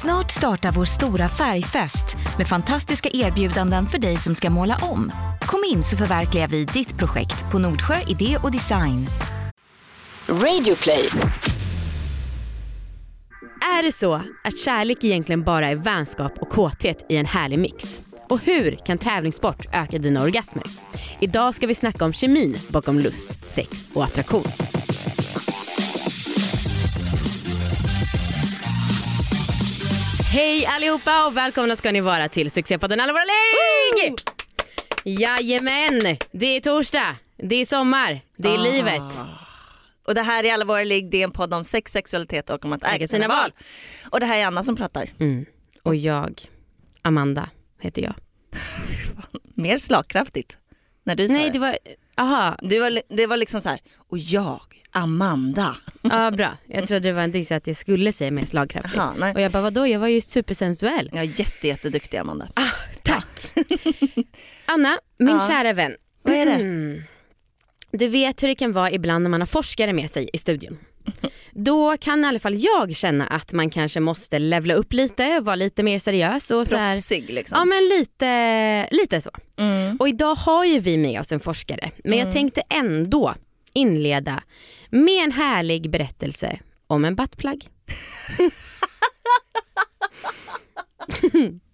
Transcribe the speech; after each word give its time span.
Snart 0.00 0.30
startar 0.30 0.72
vår 0.72 0.84
stora 0.84 1.28
färgfest 1.28 2.16
med 2.38 2.48
fantastiska 2.48 3.08
erbjudanden 3.12 3.86
för 3.86 3.98
dig 3.98 4.16
som 4.16 4.34
ska 4.34 4.50
måla 4.50 4.76
om. 4.82 5.12
Kom 5.40 5.64
in 5.72 5.82
så 5.82 5.96
förverkligar 5.96 6.48
vi 6.48 6.64
ditt 6.64 6.98
projekt 6.98 7.50
på 7.52 7.58
Nordsjö 7.58 7.94
Idé 8.06 8.36
och 8.42 8.52
Design. 8.52 9.06
Radioplay. 10.28 11.08
Är 13.78 13.82
det 13.82 13.92
så 13.92 14.14
att 14.44 14.58
kärlek 14.58 15.04
egentligen 15.04 15.42
bara 15.42 15.68
är 15.68 15.76
vänskap 15.76 16.32
och 16.40 16.48
kåthet 16.48 17.06
i 17.08 17.16
en 17.16 17.26
härlig 17.26 17.58
mix? 17.58 18.00
Och 18.28 18.40
hur 18.44 18.76
kan 18.86 18.98
tävlingssport 18.98 19.66
öka 19.72 19.98
dina 19.98 20.22
orgasmer? 20.22 20.64
Idag 21.20 21.54
ska 21.54 21.66
vi 21.66 21.74
snacka 21.74 22.04
om 22.04 22.12
kemin 22.12 22.56
bakom 22.68 22.98
lust, 22.98 23.50
sex 23.50 23.88
och 23.94 24.04
attraktion. 24.04 24.44
Hej 30.32 30.66
allihopa 30.66 31.26
och 31.26 31.36
välkomna 31.36 31.76
ska 31.76 31.92
ni 31.92 32.00
vara 32.00 32.28
till 32.28 32.50
succépodden 32.50 33.00
Alla 33.00 33.12
våra 33.12 33.22
ligg! 33.22 34.18
Jajamän, 35.04 36.16
det 36.30 36.56
är 36.56 36.60
torsdag, 36.60 37.16
det 37.36 37.56
är 37.56 37.64
sommar, 37.64 38.20
det 38.36 38.48
är 38.48 38.58
livet. 38.58 39.02
Och 40.06 40.14
det 40.14 40.22
här 40.22 40.44
är 40.44 40.54
Alla 40.54 40.64
våra 40.64 40.84
ligg, 40.84 41.10
det 41.10 41.20
är 41.20 41.24
en 41.24 41.30
podd 41.30 41.54
om 41.54 41.64
sex, 41.64 41.92
sexualitet 41.92 42.50
och 42.50 42.64
om 42.64 42.72
att 42.72 42.84
äga 42.84 43.08
sina 43.08 43.28
val. 43.28 43.52
Och 44.10 44.20
det 44.20 44.26
här 44.26 44.38
är 44.38 44.46
Anna 44.46 44.64
som 44.64 44.76
pratar. 44.76 45.10
Mm. 45.18 45.46
Och 45.82 45.96
jag, 45.96 46.42
Amanda 47.02 47.50
heter 47.80 48.02
jag. 48.02 48.14
Mer 49.54 49.78
slagkraftigt 49.78 50.58
när 51.10 51.16
du 51.16 51.28
sa 51.28 51.34
Nej 51.34 51.50
det. 51.50 51.58
var, 51.58 51.76
aha, 52.16 52.56
Du 52.62 52.78
var, 52.80 53.00
det 53.08 53.26
var 53.26 53.36
liksom 53.36 53.62
så 53.62 53.68
här, 53.68 53.80
och 54.08 54.18
jag, 54.18 54.60
Amanda. 54.92 55.76
ja 56.02 56.30
bra. 56.30 56.56
Jag 56.66 56.88
trodde 56.88 57.08
det 57.08 57.12
var 57.12 57.22
en 57.22 57.32
diss 57.32 57.52
att 57.52 57.66
jag 57.66 57.76
skulle 57.76 58.12
säga 58.12 58.30
mer 58.30 58.44
slagkraftigt. 58.44 58.96
Aha, 58.98 59.14
nej. 59.18 59.34
Och 59.34 59.40
jag 59.40 59.52
bara 59.52 59.62
vadå, 59.62 59.86
jag 59.86 60.00
var 60.00 60.08
ju 60.08 60.20
supersensuell. 60.20 61.10
Jag 61.12 61.20
är 61.24 61.40
jätte, 61.40 61.68
jätteduktig 61.68 62.18
Amanda. 62.18 62.48
Ah, 62.54 62.68
tack. 63.02 63.40
Anna, 64.64 64.98
min 65.18 65.28
Ja. 65.28 65.46
kära 65.48 65.72
vän. 65.72 65.96
Vad 66.22 66.34
är 66.34 66.46
det? 66.46 66.52
Mm. 66.52 67.02
Du 67.92 68.08
vet 68.08 68.42
hur 68.42 68.48
det 68.48 68.54
kan 68.54 68.72
vara 68.72 68.90
ibland 68.90 69.22
när 69.22 69.30
man 69.30 69.40
har 69.40 69.46
forskare 69.46 69.92
med 69.92 70.10
sig 70.10 70.30
i 70.32 70.38
studion. 70.38 70.78
Då 71.52 71.96
kan 71.96 72.24
i 72.24 72.26
alla 72.26 72.38
fall 72.38 72.58
jag 72.58 72.96
känna 72.96 73.26
att 73.26 73.52
man 73.52 73.70
kanske 73.70 74.00
måste 74.00 74.38
levla 74.38 74.74
upp 74.74 74.92
lite, 74.92 75.40
vara 75.40 75.56
lite 75.56 75.82
mer 75.82 75.98
seriös 75.98 76.50
och 76.50 76.66
så 76.66 76.76
här, 76.76 76.94
Proffsig 76.94 77.30
liksom. 77.30 77.58
Ja 77.58 77.64
men 77.64 77.88
lite, 77.88 78.88
lite 78.90 79.20
så. 79.20 79.30
Mm. 79.58 79.96
Och 79.96 80.08
idag 80.08 80.34
har 80.34 80.64
ju 80.64 80.78
vi 80.78 80.96
med 80.96 81.20
oss 81.20 81.32
en 81.32 81.40
forskare 81.40 81.90
men 82.04 82.18
jag 82.18 82.32
tänkte 82.32 82.62
ändå 82.68 83.34
inleda 83.74 84.42
med 84.90 85.24
en 85.24 85.32
härlig 85.32 85.90
berättelse 85.90 86.58
om 86.86 87.04
en 87.04 87.14
buttplug. 87.14 87.68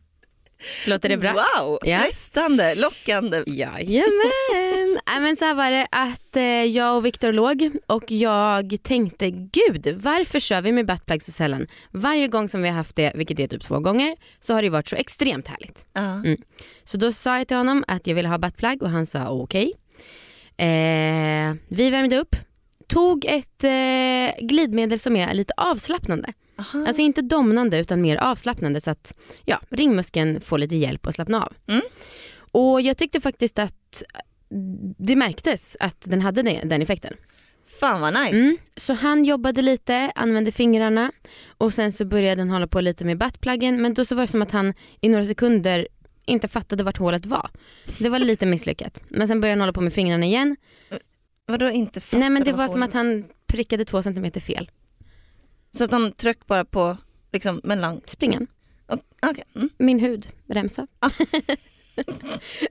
Låter 0.87 1.09
det 1.09 1.17
bra? 1.17 1.33
Wow, 1.33 1.79
Ja. 1.83 1.99
frestande, 1.99 2.75
lockande. 2.75 3.43
Jajamän! 3.47 4.99
Nej, 5.07 5.21
men 5.21 5.37
så 5.37 5.55
var 5.55 5.71
det 5.71 5.87
att 5.91 6.37
eh, 6.37 6.43
jag 6.65 6.97
och 6.97 7.07
Viktor 7.07 7.33
låg 7.33 7.71
och 7.87 8.05
jag 8.11 8.77
tänkte 8.83 9.31
gud 9.31 9.99
varför 10.03 10.41
kör 10.41 10.63
vi 10.63 10.73
med 10.73 10.87
buttplug 10.87 11.23
så 11.23 11.33
sällan? 11.33 11.67
Varje 11.91 12.29
gång 12.29 12.49
som 12.49 12.63
vi 12.63 12.69
har 12.69 12.77
haft 12.77 12.97
det, 12.97 13.13
vilket 13.15 13.39
är 13.41 13.47
typ 13.49 13.63
två 13.63 13.79
gånger, 13.81 14.17
så 14.41 14.55
har 14.55 14.63
det 14.63 14.71
varit 14.71 14.89
så 14.89 14.97
extremt 14.97 15.49
härligt. 15.49 15.87
Ja. 15.93 16.23
Så 16.85 16.97
då 16.97 17.13
sa 17.13 17.39
jag 17.39 17.49
till 17.49 17.57
honom 17.57 17.85
att 17.89 18.07
jag 18.07 18.15
ville 18.15 18.29
ha 18.29 18.39
buttplug 18.39 18.83
och 18.83 18.91
han 18.91 19.07
sa 19.07 19.29
okej. 19.29 19.73
Eh, 20.59 21.55
vi 21.69 21.91
värmde 21.91 22.19
upp, 22.19 22.37
tog 22.89 23.25
ett 23.25 23.65
eh, 23.65 24.47
glidmedel 24.47 24.99
som 24.99 25.17
är 25.17 25.35
lite 25.35 25.53
avslappnande. 25.57 26.33
Aha. 26.59 26.85
Alltså 26.87 27.03
inte 27.03 27.23
domnande 27.23 27.79
utan 27.79 28.01
mer 28.01 28.17
avslappnande 28.17 28.81
så 28.81 28.91
att 28.91 29.15
ja, 29.45 29.61
ringmuskeln 29.71 30.41
får 30.41 30.59
lite 30.59 30.77
hjälp 30.77 31.07
att 31.07 31.15
slappna 31.15 31.43
av. 31.45 31.53
Mm. 31.67 31.83
Och 32.53 32.81
jag 32.81 32.97
tyckte 32.97 33.21
faktiskt 33.21 33.59
att 33.59 34.03
det 34.99 35.17
märktes 35.17 35.77
att 35.81 36.01
den 36.01 36.21
hade 36.21 36.43
den 36.43 36.83
effekten. 36.83 37.15
Fan 37.81 38.01
vad 38.01 38.15
nice. 38.15 38.37
Mm. 38.37 38.57
Så 38.77 38.95
han 38.95 39.25
jobbade 39.25 39.63
lite, 39.63 40.13
använde 40.15 40.53
fingrarna 40.53 41.13
och 41.59 41.73
sen 41.73 41.93
så 41.93 42.05
började 42.05 42.41
han 42.41 42.51
hålla 42.51 42.67
på 42.67 42.81
lite 42.81 43.05
med 43.05 43.19
buttpluggen 43.19 43.83
men 43.83 43.95
då 43.95 44.05
så 44.05 44.15
var 44.15 44.23
det 44.23 44.29
som 44.29 44.43
att 44.43 44.51
han 44.51 44.75
i 45.01 45.09
några 45.09 45.25
sekunder 45.25 45.89
inte 46.27 46.49
fattade 46.49 46.85
vart 46.85 46.99
hålet 46.99 47.27
var. 47.27 47.51
Det 47.99 48.09
var 48.09 48.19
lite 48.19 48.47
misslyckat. 48.47 49.03
Men 49.09 49.29
sen 49.29 49.41
började 49.41 49.53
han 49.53 49.61
hålla 49.61 49.73
på 49.73 49.81
med 49.81 49.93
fingrarna 49.93 50.27
igen. 50.27 50.57
Vadå 51.47 51.71
inte 51.71 52.01
fattade 52.01 52.21
Nej 52.21 52.31
men 52.31 52.45
det 52.45 52.53
var 52.53 52.69
som 52.69 52.83
att 52.83 52.93
han 52.93 53.25
prickade 53.47 53.85
två 53.85 54.03
centimeter 54.03 54.41
fel. 54.41 54.71
Så 55.77 55.85
att 55.85 55.91
han 55.91 56.13
tryck 56.13 56.47
bara 56.47 56.65
på 56.65 56.97
liksom 57.33 57.61
mellan... 57.65 58.01
Springan. 58.07 58.47
och- 58.87 59.01
Okej. 59.23 59.45
Mm. 59.55 59.69
Min 59.79 59.99
hud, 60.01 60.29
remsa. 60.49 60.87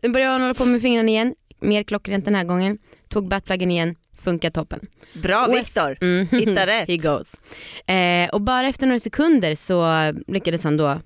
Då 0.01 0.09
började 0.09 0.31
han 0.31 0.41
hålla 0.41 0.53
på 0.53 0.66
med 0.66 0.81
fingrarna 0.81 1.09
igen, 1.09 1.35
mer 1.59 1.83
klockrent 1.83 2.25
den 2.25 2.35
här 2.35 2.43
gången. 2.43 2.77
Tog 3.09 3.27
buttpluggen 3.29 3.71
igen, 3.71 3.95
funkar 4.17 4.49
toppen. 4.49 4.88
Bra 5.13 5.45
Och 5.47 5.53
Viktor. 5.55 5.97
Mm. 6.01 6.27
Hitta 6.27 6.66
rätt. 6.67 6.88
He 6.88 6.97
goes. 6.97 7.33
Eh, 7.88 8.29
och 8.29 8.41
bara 8.41 8.67
efter 8.67 8.88
några 8.88 8.99
sekunder 8.99 9.55
så 9.55 9.85
lyckades 10.27 10.63
han 10.63 10.77
då 10.77 11.01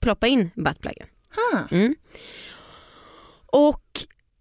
ploppa 0.00 0.26
in 0.26 0.50
buttpluggen. 0.54 1.06
Mm. 1.70 1.94
Och 3.46 3.82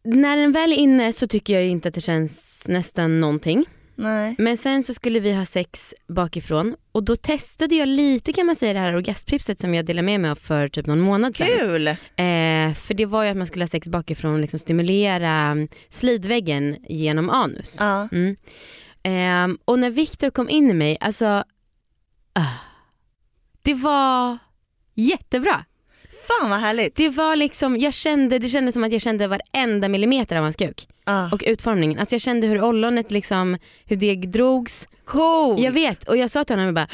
när 0.03 0.38
den 0.38 0.52
väl 0.52 0.72
är 0.72 0.78
inne 0.78 1.13
så 1.13 1.28
tycker 1.28 1.53
jag 1.53 1.68
inte 1.68 1.88
att 1.88 1.94
det 1.94 2.02
känns 2.02 2.63
nästan 2.68 3.19
någonting. 3.19 3.66
Nej. 3.95 4.35
Men 4.38 4.57
sen 4.57 4.83
så 4.83 4.94
skulle 4.94 5.19
vi 5.19 5.33
ha 5.33 5.45
sex 5.45 5.94
bakifrån 6.07 6.75
och 6.91 7.03
då 7.03 7.16
testade 7.16 7.75
jag 7.75 7.88
lite 7.88 8.33
kan 8.33 8.45
man 8.45 8.56
säga 8.56 8.73
det 8.73 8.79
här 8.79 8.95
orgasmtipset 8.95 9.59
som 9.59 9.73
jag 9.73 9.85
delade 9.85 10.06
med 10.06 10.19
mig 10.19 10.31
av 10.31 10.35
för 10.35 10.67
typ 10.67 10.85
någon 10.85 11.00
månad 11.00 11.38
sedan. 11.38 11.47
Kul. 11.59 11.88
Eh, 11.88 12.73
för 12.73 12.94
det 12.94 13.06
var 13.06 13.23
ju 13.23 13.29
att 13.29 13.38
man 13.38 13.47
skulle 13.47 13.63
ha 13.63 13.69
sex 13.69 13.88
bakifrån 13.88 14.33
och 14.33 14.39
liksom 14.39 14.59
stimulera 14.59 15.56
slidväggen 15.89 16.78
genom 16.89 17.29
anus. 17.29 17.78
Ja. 17.79 18.07
Mm. 18.11 18.35
Ehm, 19.03 19.57
och 19.66 19.79
när 19.79 19.89
Viktor 19.89 20.29
kom 20.29 20.50
in 20.50 20.69
i 20.69 20.73
mig, 20.73 20.97
alltså 21.00 21.44
ah, 22.33 22.53
det 23.63 23.73
var 23.73 24.38
jättebra. 24.94 25.66
Fan 26.27 26.50
vad 26.50 26.59
härligt. 26.59 26.95
Det 26.95 27.09
var 27.09 27.35
liksom, 27.35 27.77
jag 27.77 27.94
kände, 27.94 28.39
det 28.39 28.50
kändes 28.50 28.73
som 28.73 28.83
att 28.83 28.91
jag 28.91 29.01
kände 29.01 29.27
varenda 29.27 29.89
millimeter 29.89 30.35
av 30.35 30.44
hans 30.44 30.56
kuk 30.56 30.88
Ja. 31.06 31.30
och 31.32 31.44
utformningen. 31.48 32.00
Alltså 32.00 32.16
jag 32.16 32.22
kände 32.22 32.48
hur 32.48 32.64
ollonet 32.64 33.12
liksom, 33.12 33.58
hur 33.86 33.96
det 33.96 34.16
drogs. 34.16 34.88
Coolt. 35.06 35.60
Jag 35.60 35.72
vet 35.72 36.04
och 36.04 36.18
jag 36.18 36.32
sa 36.32 36.44
till 36.44 36.54
honom, 36.56 36.66
jag 36.66 36.76
bara, 36.76 36.88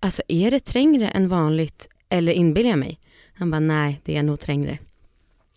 alltså 0.00 0.22
är 0.28 0.50
det 0.50 0.60
trängre 0.60 1.08
än 1.08 1.28
vanligt 1.28 1.88
eller 2.08 2.32
inbillar 2.32 2.70
jag 2.70 2.78
mig? 2.78 2.98
Han 3.34 3.50
bara, 3.50 3.60
nej 3.60 4.00
det 4.04 4.16
är 4.16 4.22
nog 4.22 4.40
trängre. 4.40 4.78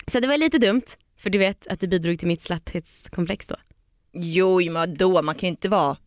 Så 0.08 0.20
det 0.20 0.28
var 0.28 0.38
lite 0.38 0.58
dumt, 0.58 0.81
för 1.18 1.30
du 1.30 1.40
vet 1.40 1.68
att 1.68 1.80
det 1.80 1.88
bidrog 1.88 2.20
till 2.20 2.28
mitt 2.28 2.42
slapphetskomplex 2.42 3.47
då. 3.47 3.56
Jo 4.14 4.72
men 4.72 4.96
då 4.97 5.22
man 5.22 5.36
kan 5.36 5.47
ju 5.47 5.52
inte 5.52 5.70
vara 5.70 5.97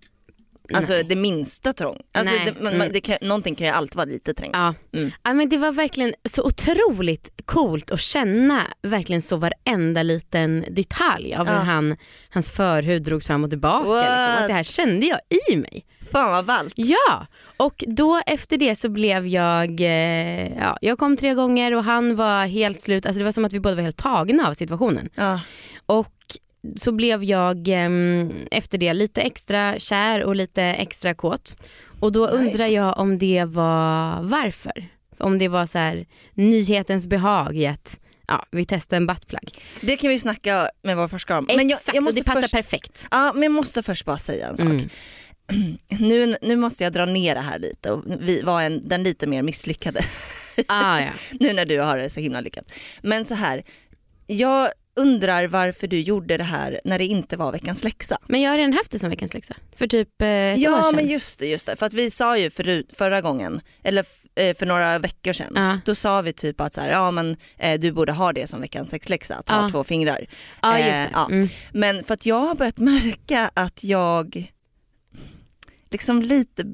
Alltså 0.77 0.93
Nej. 0.93 1.05
det 1.05 1.16
minsta 1.16 1.72
trång. 1.72 2.00
Alltså 2.12 2.34
Nej. 2.34 2.53
det, 2.56 2.62
man, 2.65 2.72
Mm. 2.75 2.88
det 2.93 3.00
kan, 3.00 3.16
någonting 3.22 3.55
kan 3.55 3.66
ju 3.66 3.72
alltid 3.72 3.97
vara 3.97 4.05
lite 4.06 4.34
trängt. 4.34 4.56
Ja. 4.56 4.75
Mm. 4.94 5.10
ja 5.22 5.33
men 5.34 5.49
det 5.49 5.56
var 5.59 5.72
verkligen 5.72 6.15
så 6.28 6.43
otroligt 6.47 7.31
coolt 7.44 7.91
att 7.91 8.00
känna 8.00 8.60
verkligen 8.83 9.22
så 9.22 9.37
varenda 9.37 10.03
liten 10.03 10.65
detalj 10.71 11.34
av 11.34 11.47
Ja. 11.47 11.53
hur 11.53 11.59
han, 11.60 11.97
hans 12.31 12.50
förhud 12.50 13.03
drogs 13.03 13.27
fram 13.27 13.44
och 13.44 13.50
tillbaka. 13.50 13.84
Liksom. 13.94 14.43
Att 14.43 14.49
det 14.49 14.55
här 14.55 14.62
kände 14.62 15.06
jag 15.06 15.19
i 15.53 15.56
mig. 15.56 15.84
Fan 16.12 16.31
vad 16.31 16.44
ballt. 16.47 16.72
Ja, 16.77 17.27
och 17.56 17.84
då 17.87 18.21
efter 18.27 18.56
det 18.56 18.77
så 18.77 18.89
blev 18.89 19.27
jag, 19.27 19.81
eh, 19.81 20.59
ja, 20.59 20.77
jag 20.81 20.99
kom 20.99 21.16
tre 21.16 21.34
gånger 21.34 21.75
och 21.75 21.84
han 21.84 22.16
var 22.16 22.47
helt 22.47 22.83
slut, 22.83 23.06
alltså 23.06 23.19
det 23.19 23.25
var 23.25 23.33
som 23.33 23.44
att 23.44 23.53
vi 23.53 23.60
båda 23.60 23.75
var 23.75 23.83
helt 23.83 23.97
tagna 23.97 24.49
av 24.49 24.54
situationen. 24.54 25.09
Ja. 25.15 25.41
Och 25.87 26.12
så 26.77 26.93
blev 26.93 27.25
jag 27.25 27.69
ehm, 27.69 28.33
efter 28.50 28.78
det 28.78 28.95
lite 28.95 29.21
extra 29.21 29.78
kär 29.78 30.23
och 30.25 30.37
lite 30.37 30.62
extra 30.62 31.15
kåt. 31.15 31.56
Och 32.00 32.12
då 32.12 32.27
Nice. 32.27 32.37
undrar 32.37 32.67
jag 32.67 32.99
om 32.99 33.19
det 33.19 33.45
var 33.45 34.23
varför. 34.23 34.89
Om 35.19 35.39
det 35.39 35.49
var 35.49 35.67
så 35.67 35.78
här 35.78 36.07
nyhetens 36.34 37.07
behag 37.07 37.57
i 37.57 37.66
att 37.66 37.98
ja, 38.28 38.47
vi 38.51 38.66
testar 38.66 38.97
en 38.97 39.07
buttplug. 39.07 39.51
Det 39.81 39.97
kan 39.97 40.10
vi 40.10 40.19
snacka 40.19 40.71
med 40.83 40.97
vår 40.97 41.09
forskare 41.09 41.39
om. 41.39 41.47
Exakt, 41.48 41.98
och 41.98 42.15
det 42.15 42.25
passar 42.25 42.41
först, 42.41 42.54
perfekt. 42.54 43.07
ja, 43.10 43.33
men 43.34 43.42
jag 43.42 43.53
måste 43.53 43.83
först 43.83 44.04
bara 44.04 44.19
säga 44.19 44.48
en 44.48 44.57
sak. 44.57 44.66
Mm. 44.66 44.89
Nu, 45.89 46.36
nu 46.42 46.57
måste 46.57 46.84
jag 46.84 46.92
dra 46.92 47.07
ner 47.07 47.34
det 47.34 47.41
här 47.41 47.59
lite 47.59 47.92
och 47.92 48.04
vi 48.21 48.42
var 48.42 48.63
en, 48.63 48.89
den 48.89 49.03
lite 49.03 49.27
mer 49.27 49.42
misslyckade. 49.42 50.04
Ah, 50.69 51.01
ja. 51.01 51.10
nu 51.41 51.53
när 51.53 51.65
du 51.65 51.81
har 51.81 51.98
det 51.98 52.10
så 52.10 52.21
himla 52.21 52.41
lyckat. 52.41 52.72
Men 53.03 53.25
så 53.25 53.34
här, 53.34 53.65
jag 54.27 54.71
undrar 54.97 55.47
varför 55.47 55.86
du 55.86 56.00
gjorde 56.00 56.36
det 56.36 56.44
här 56.44 56.80
när 56.84 56.98
det 56.98 57.04
inte 57.06 57.36
var 57.36 57.53
veckans 57.53 57.84
läxa. 57.84 58.18
Men 58.27 58.41
jag 58.41 58.50
har 58.50 58.59
redan 58.59 58.72
haft 58.72 58.91
det 58.91 58.98
som 58.98 59.10
veckans 59.10 59.34
läxa. 59.34 59.54
För 59.77 59.86
typ 59.86 60.22
eh, 60.22 60.28
ett 60.28 60.59
år 60.59 60.62
Ja 60.65 60.83
sedan. 60.84 60.97
men 60.97 61.06
just 61.06 61.39
det, 61.39 61.47
just 61.47 61.66
det. 61.66 61.77
För 61.77 61.86
att 61.86 61.94
vi 61.94 62.10
sa 62.10 62.39
ju 62.39 62.50
för, 62.50 62.84
förra 62.94 63.21
gången, 63.21 63.60
eller 63.83 64.06
eh, 64.34 64.56
för 64.56 64.66
några 64.66 64.98
veckor 64.98 65.33
sedan, 65.33 65.53
Ja. 65.54 65.78
då 65.84 65.94
sa 65.94 66.21
vi 66.22 66.33
typ 66.33 66.60
att 66.60 66.74
så 66.74 66.80
här, 66.80 66.91
ja 66.91 67.10
men 67.10 67.36
eh, 67.59 67.80
du 67.80 67.92
borde 67.92 68.12
ha 68.12 68.33
det 68.33 68.47
som 68.47 68.60
veckans 68.60 68.91
sexläxa, 68.91 69.34
att 69.36 69.48
ha 69.48 69.62
Ja. 69.62 69.71
två 69.71 69.84
fingrar. 69.84 70.27
Ja 70.62 70.78
just 70.78 70.89
Eh, 70.91 71.00
det. 71.00 71.09
ja. 71.12 71.27
Mm. 71.30 71.48
Men 71.72 72.04
för 72.04 72.15
att 72.15 72.27
jag 72.27 72.38
har 72.41 72.54
börjat 72.54 72.78
märka 72.78 73.50
att 73.54 73.84
jag 73.84 74.53
liksom 75.91 76.22
lite 76.22 76.65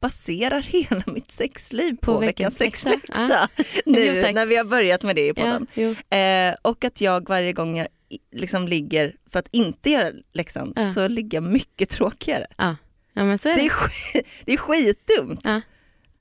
baserar 0.00 0.62
hela 0.62 1.02
mitt 1.06 1.30
sexliv 1.30 1.96
på, 1.96 2.14
På 2.14 2.18
veckans 2.18 2.56
sexläxa 2.58 2.98
läxa. 3.20 3.48
nu 3.86 4.04
Jo, 4.04 4.32
när 4.34 4.46
vi 4.46 4.56
har 4.56 4.64
börjat 4.64 5.02
med 5.02 5.16
det 5.16 5.22
i 5.22 5.28
Ja, 5.28 5.34
podden. 5.34 5.66
jo. 5.74 6.16
Eh, 6.18 6.54
och 6.62 6.84
att 6.84 7.00
jag 7.00 7.28
varje 7.28 7.52
gång 7.52 7.76
jag 7.78 7.88
liksom 8.32 8.68
ligger 8.68 9.16
för 9.30 9.38
att 9.38 9.48
inte 9.52 9.90
göra 9.90 10.12
läxan 10.32 10.72
Ja. 10.76 10.92
så 10.92 11.08
ligger 11.08 11.36
jag 11.36 11.42
mycket 11.44 11.88
tråkigare. 11.88 12.46
ja 12.56 12.76
men 13.12 13.38
så 13.38 13.48
är 13.48 13.54
det. 13.56 13.60
Det 13.62 13.66
är, 13.66 13.70
sk- 13.70 14.22
det 14.44 14.52
är 14.52 14.56
skitdumt. 14.56 15.40
Ja. 15.44 15.60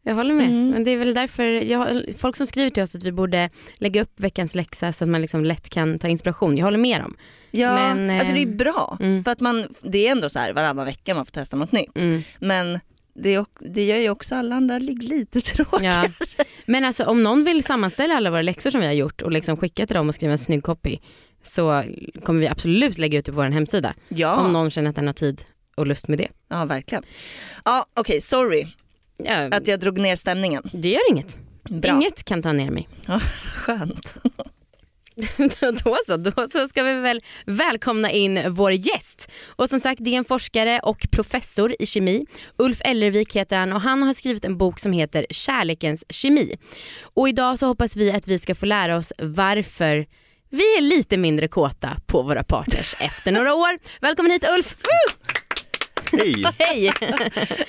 Jag 0.03 0.15
håller 0.15 0.33
med. 0.33 0.45
Mm. 0.47 0.69
Men 0.69 0.83
det 0.83 0.91
är 0.91 0.97
väl 0.97 1.13
därför, 1.13 1.43
jag, 1.43 2.03
folk 2.17 2.35
som 2.35 2.47
skriver 2.47 2.69
till 2.69 2.83
oss 2.83 2.95
att 2.95 3.03
vi 3.03 3.11
borde 3.11 3.49
lägga 3.75 4.01
upp 4.01 4.13
veckans 4.19 4.55
läxa 4.55 4.93
så 4.93 5.03
att 5.03 5.09
man 5.09 5.21
liksom 5.21 5.45
lätt 5.45 5.69
kan 5.69 5.99
ta 5.99 6.07
inspiration. 6.07 6.57
Jag 6.57 6.65
håller 6.65 6.77
med 6.77 7.01
dem. 7.01 7.15
Ja, 7.51 7.73
Men, 7.73 8.09
eh, 8.09 8.19
alltså 8.19 8.33
det 8.33 8.41
är 8.41 8.45
bra. 8.45 8.97
mm. 8.99 9.23
För 9.23 9.31
att 9.31 9.39
man, 9.39 9.67
det 9.81 10.07
är 10.07 10.11
ändå 10.11 10.29
så 10.29 10.39
här 10.39 10.53
varannan 10.53 10.85
vecka 10.85 11.15
man 11.15 11.25
får 11.25 11.31
testa 11.31 11.57
något 11.57 11.71
nytt. 11.71 12.03
Mm. 12.03 12.21
Men 12.39 12.79
det, 13.17 13.45
det 13.59 13.85
gör 13.85 13.97
ju 13.97 14.09
också 14.09 14.35
alla 14.35 14.55
andra 14.55 14.79
ligg 14.79 15.03
lite 15.03 15.41
tråkigare. 15.55 16.11
Ja. 16.17 16.25
Men 16.65 16.85
alltså 16.85 17.05
om 17.05 17.23
någon 17.23 17.43
vill 17.43 17.63
sammanställa 17.63 18.13
alla 18.15 18.29
våra 18.31 18.41
läxor 18.41 18.69
som 18.71 18.81
vi 18.81 18.87
har 18.87 18.93
gjort 18.93 19.21
och 19.21 19.31
liksom 19.31 19.57
skicka 19.57 19.87
till 19.87 19.95
dem 19.95 20.09
och 20.09 20.15
skriva 20.15 20.31
en 20.31 20.37
snygg 20.39 20.63
copy 20.63 20.97
så 21.43 21.83
kommer 22.23 22.39
vi 22.39 22.47
absolut 22.47 22.97
lägga 22.97 23.19
ut 23.19 23.25
det 23.25 23.31
på 23.31 23.35
vår 23.37 23.43
hemsida. 23.43 23.93
Ja, 24.07 24.35
Om 24.35 24.53
någon 24.53 24.69
känner 24.69 24.89
att 24.89 24.95
den 24.95 25.07
har 25.07 25.13
tid 25.13 25.41
och 25.75 25.87
lust 25.87 26.07
med 26.07 26.17
det. 26.17 26.27
ja 26.49 26.65
verkligen. 26.65 27.03
Ja 27.65 27.85
okej, 27.93 28.21
sorry 28.21 28.67
Ja, 29.17 29.35
att 29.35 29.67
jag 29.67 29.79
drog 29.79 29.97
ner 29.99 30.15
stämningen. 30.15 30.63
det 30.73 30.89
gör 30.89 31.11
inget. 31.11 31.37
Bra. 31.63 31.91
Inget 31.91 32.23
kan 32.23 32.41
ta 32.41 32.51
ner 32.53 32.71
mig. 32.71 32.87
Skönt. 33.55 34.15
då 35.83 35.97
så, 36.05 36.17
då 36.17 36.47
så 36.47 36.67
ska 36.67 36.83
vi 36.83 36.93
väl 36.93 37.21
välkomna 37.45 38.11
in 38.11 38.53
vår 38.53 38.71
gäst. 38.71 39.31
Och 39.55 39.69
som 39.69 39.79
sagt 39.79 40.03
det 40.03 40.09
är 40.09 40.17
en 40.17 40.25
forskare 40.25 40.79
och 40.79 41.07
professor 41.11 41.75
i 41.79 41.85
kemi. 41.85 42.25
Ulf 42.57 42.81
Ellervik 42.85 43.35
heter 43.35 43.57
han 43.57 43.73
och 43.73 43.81
han 43.81 44.03
har 44.03 44.13
skrivit 44.13 44.45
en 44.45 44.57
bok 44.57 44.79
som 44.79 44.91
heter 44.91 45.25
Kärlekens 45.29 46.03
kemi. 46.09 46.57
Och 47.03 47.29
idag 47.29 47.59
så 47.59 47.67
hoppas 47.67 47.95
vi 47.95 48.11
att 48.11 48.27
vi 48.27 48.39
ska 48.39 48.55
få 48.55 48.65
lära 48.65 48.97
oss 48.97 49.13
varför 49.17 50.05
vi 50.49 50.77
är 50.77 50.81
lite 50.81 51.17
mindre 51.17 51.47
kåta 51.47 51.89
på 52.05 52.21
våra 52.21 52.43
partners 52.43 52.95
efter 53.01 53.31
några 53.31 53.53
år. 53.53 53.99
Välkommen 54.01 54.31
hit 54.31 54.45
Ulf! 54.57 54.75
Hej! 56.11 56.43
Hej! 56.59 56.91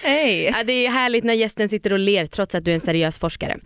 Hej. 0.03 0.45
Ja, 0.57 0.65
det 0.65 0.73
är 0.87 0.91
härligt 0.91 1.25
när 1.25 1.35
gästen 1.35 1.69
sitter 1.69 1.93
och 1.93 1.99
ler 1.99 2.27
trots 2.27 2.55
att 2.55 2.65
du 2.65 2.71
är 2.71 2.75
en 2.75 2.81
seriös 2.81 3.19
forskare. 3.19 3.57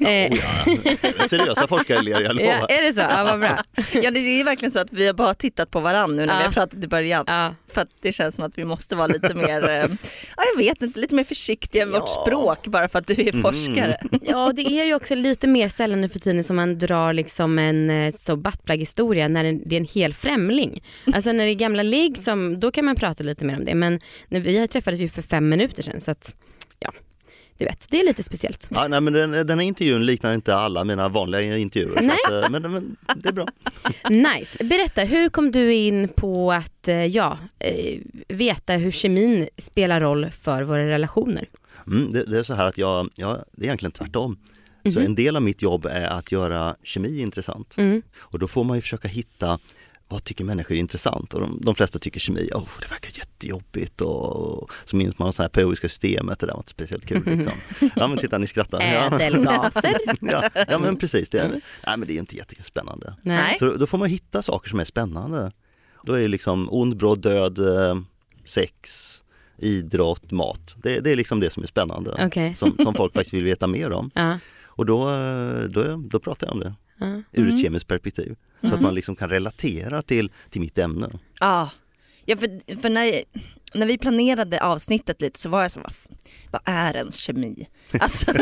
Eh, 0.00 0.06
Oh, 0.06 0.38
ja. 0.38 1.28
Seriösa 1.28 1.66
forskare 1.68 2.02
ler, 2.02 2.12
jag 2.12 2.22
ja, 2.22 2.32
lovar. 2.32 2.70
är 2.70 2.82
det 2.82 2.92
så? 2.92 3.00
Ja, 3.00 3.24
vad 3.24 3.38
bra. 3.40 3.58
Ja 4.02 4.10
det 4.10 4.20
är 4.20 4.36
ju 4.38 4.42
verkligen 4.44 4.70
så 4.72 4.78
att 4.80 4.92
vi 4.92 5.06
har 5.06 5.14
bara 5.14 5.34
tittat 5.34 5.70
på 5.70 5.80
varandra 5.80 6.16
nu 6.16 6.26
när 6.26 6.32
Ja. 6.34 6.38
vi 6.38 6.44
har 6.44 6.52
pratat 6.52 6.84
i 6.84 6.88
början. 6.88 7.24
Ja. 7.26 7.54
För 7.72 7.80
att 7.80 7.88
det 8.02 8.12
känns 8.12 8.34
som 8.34 8.44
att 8.44 8.58
vi 8.58 8.64
måste 8.64 8.96
vara 8.96 9.06
lite 9.06 9.34
mer, 9.34 9.68
eh, 9.68 9.74
ja 10.36 10.42
jag 10.54 10.56
vet 10.58 10.82
inte, 10.82 11.00
lite 11.00 11.14
mer 11.14 11.24
försiktiga 11.24 11.86
med 11.86 12.00
vårt 12.00 12.10
Ja. 12.16 12.22
språk 12.26 12.66
bara 12.66 12.88
för 12.88 12.98
att 12.98 13.06
du 13.06 13.14
är 13.14 13.42
forskare. 13.42 13.96
Ja 14.22 14.52
det 14.56 14.62
är 14.62 14.84
ju 14.84 14.94
också 14.94 15.14
lite 15.14 15.46
mer 15.46 15.68
sällan 15.68 16.00
nu 16.00 16.08
för 16.08 16.18
tiden 16.18 16.44
som 16.44 16.56
man 16.56 16.78
drar 16.78 17.12
liksom 17.12 17.58
en 17.58 17.90
eh, 17.90 18.12
så 18.12 18.36
buttplug-historia 18.36 19.28
när 19.28 19.44
det 19.44 19.52
det 19.66 19.76
är 19.76 19.80
en 19.80 19.86
hel 19.94 20.14
främling. 20.14 20.82
Alltså 21.14 21.32
när 21.32 21.44
det 21.44 21.50
är 21.52 21.54
gamla 21.54 21.82
ligg 21.82 22.18
som, 22.18 22.60
då 22.60 22.70
kan 22.70 22.84
man 22.84 22.96
prata 22.96 23.24
lite 23.24 23.44
mer 23.44 23.56
om 23.56 23.64
det 23.64 23.74
men 23.74 24.00
när 24.28 24.40
vi 24.40 24.68
träffades 24.68 25.00
ju 25.00 25.08
för 25.08 25.22
fem 25.22 25.48
minuter 25.48 25.82
sedan 25.82 26.00
så 26.00 26.10
att 26.10 26.34
ja, 26.78 26.92
du 27.58 27.64
vet 27.64 27.86
det 27.90 28.00
är 28.00 28.04
lite 28.04 28.22
speciellt. 28.22 28.68
Ja, 28.70 28.88
nej, 28.88 29.00
men 29.00 29.12
den, 29.12 29.30
den 29.30 29.58
här 29.58 29.66
intervjun 29.66 30.06
liknar 30.06 30.34
inte 30.34 30.54
alla 30.54 30.84
mina 30.84 31.08
vanliga 31.08 31.56
intervjuer. 31.56 32.00
Nej. 32.02 32.16
Att, 32.26 32.44
eh, 32.44 32.50
men, 32.50 32.72
men 32.72 32.96
det 33.16 33.28
är 33.28 33.32
bra. 33.32 33.46
Nice, 34.10 34.64
berätta 34.64 35.02
hur 35.02 35.28
kom 35.28 35.50
du 35.50 35.74
in 35.74 36.08
på 36.08 36.52
att 36.52 36.88
eh, 36.88 37.06
ja, 37.06 37.38
eh, 37.58 38.00
veta 38.28 38.72
hur 38.72 38.90
kemin 38.90 39.48
spelar 39.58 40.00
roll 40.00 40.30
för 40.30 40.62
våra 40.62 40.86
relationer? 40.86 41.48
Mm, 41.86 42.10
det, 42.10 42.24
det 42.24 42.38
är 42.38 42.42
så 42.42 42.54
här 42.54 42.64
att 42.64 42.78
jag, 42.78 43.10
jag, 43.14 43.44
det 43.52 43.62
är 43.62 43.66
egentligen 43.66 43.92
tvärtom. 43.92 44.38
Så 44.94 45.00
en 45.00 45.14
del 45.14 45.36
av 45.36 45.42
mitt 45.42 45.62
jobb 45.62 45.86
är 45.86 46.06
att 46.06 46.32
göra 46.32 46.76
kemi 46.82 47.20
intressant. 47.20 47.74
Mm. 47.78 48.02
Och 48.18 48.38
då 48.38 48.48
får 48.48 48.64
man 48.64 48.76
ju 48.76 48.80
försöka 48.80 49.08
hitta 49.08 49.58
vad 50.10 50.24
tycker 50.24 50.44
människor 50.44 50.74
är 50.74 50.80
intressant? 50.80 51.34
Och 51.34 51.40
de, 51.40 51.58
de 51.62 51.74
flesta 51.74 51.98
tycker 51.98 52.20
kemi, 52.20 52.50
oh, 52.54 52.68
det 52.80 52.90
verkar 52.90 53.10
jättejobbigt 53.18 54.00
och 54.00 54.70
så 54.84 54.96
minns 54.96 55.18
man 55.18 55.32
det 55.36 55.42
här 55.42 55.48
periodiska 55.48 55.88
systemet, 55.88 56.38
det 56.38 56.46
där 56.46 56.52
var 56.52 56.60
inte 56.60 56.70
speciellt 56.70 57.06
kul 57.06 57.22
liksom. 57.26 57.52
Ja 57.96 58.06
men 58.06 58.18
titta 58.18 58.38
ni 58.38 58.46
skrattar. 58.46 58.80
Ädelgaser? 58.80 59.96
Ja, 60.20 60.48
ja 60.68 60.78
men 60.78 60.96
precis, 60.96 61.28
det 61.28 61.38
är, 61.38 61.48
nej, 61.50 61.96
men 61.96 62.00
det 62.00 62.12
är 62.12 62.18
inte 62.18 62.36
jättespännande. 62.36 63.14
Nej. 63.22 63.56
Så 63.58 63.76
då 63.76 63.86
får 63.86 63.98
man 63.98 64.08
hitta 64.08 64.42
saker 64.42 64.70
som 64.70 64.80
är 64.80 64.84
spännande. 64.84 65.50
Då 66.02 66.12
är 66.12 66.20
det 66.20 66.28
liksom 66.28 66.68
ond, 66.70 66.96
bråd, 66.96 67.22
död, 67.22 67.58
eh, 67.58 67.96
sex, 68.44 68.90
idrott, 69.58 70.30
mat. 70.30 70.76
Det, 70.82 71.00
det 71.00 71.10
är 71.10 71.16
liksom 71.16 71.40
det 71.40 71.50
som 71.50 71.62
är 71.62 71.66
spännande. 71.66 72.16
Okej. 72.26 72.54
Som, 72.58 72.76
som 72.82 72.94
folk 72.94 73.12
faktiskt 73.12 73.34
vill 73.34 73.44
veta 73.44 73.66
mer 73.66 73.92
om. 73.92 74.10
Ja. 74.20 74.38
Och 74.64 74.86
då, 74.86 75.10
eh, 75.10 75.62
då, 75.62 75.96
då 75.96 76.18
pratar 76.18 76.46
jag 76.46 76.54
om 76.54 76.60
det 76.60 76.74
Ja. 77.00 77.22
ur 77.32 77.54
ett 77.54 77.60
kemiskt 77.60 77.88
perspektiv. 77.88 78.36
Så 78.62 78.74
att 78.74 78.80
man 78.80 78.94
liksom 78.94 79.16
kan 79.16 79.28
relatera 79.28 80.02
till, 80.02 80.30
till 80.50 80.60
mitt 80.60 80.78
ämne. 80.78 81.10
Ja, 81.40 81.70
ja 82.24 82.36
för, 82.36 82.76
för 82.80 82.90
när, 82.90 83.22
när 83.74 83.86
vi 83.86 83.98
planerade 83.98 84.62
avsnittet 84.62 85.20
lite 85.20 85.40
så 85.40 85.48
var 85.48 85.62
jag 85.62 85.70
så 85.70 85.80
vad, 85.80 85.92
vad 86.50 86.62
är 86.64 86.96
ens 86.96 87.14
kemi? 87.16 87.68
Alltså, 88.00 88.30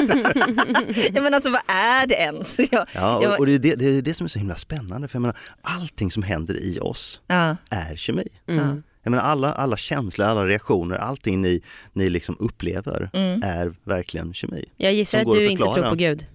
ja, 1.12 1.22
men 1.22 1.34
alltså 1.34 1.50
vad 1.50 1.62
är 1.66 2.06
det 2.06 2.14
ens? 2.14 2.58
Jag, 2.70 2.88
Ja, 2.94 3.22
jag, 3.22 3.32
och, 3.32 3.38
och 3.38 3.46
det, 3.46 3.54
är 3.54 3.58
det, 3.58 3.74
det 3.74 3.86
är 3.86 4.02
det 4.02 4.14
som 4.14 4.24
är 4.24 4.28
så 4.28 4.38
himla 4.38 4.56
spännande 4.56 5.08
för 5.08 5.16
jag 5.16 5.22
menar, 5.22 5.38
allting 5.62 6.10
som 6.10 6.22
händer 6.22 6.62
i 6.62 6.78
oss 6.80 7.20
ja, 7.26 7.56
är 7.70 7.96
kemi. 7.96 8.28
Mm. 8.46 8.82
Jag 9.02 9.10
menar, 9.10 9.24
alla, 9.24 9.52
alla 9.52 9.76
känslor, 9.76 10.26
alla 10.26 10.46
reaktioner, 10.46 10.96
allting 10.96 11.42
ni, 11.42 11.62
ni 11.92 12.10
liksom 12.10 12.36
upplever 12.38 13.10
mm. 13.12 13.42
är 13.42 13.74
verkligen 13.84 14.34
kemi. 14.34 14.64
Jag 14.76 14.94
gissar 14.94 15.18
att 15.18 15.32
du 15.32 15.46
att 15.46 15.50
inte 15.50 15.64
tror 15.64 15.90
på 15.90 15.94
Gud. 15.94 16.26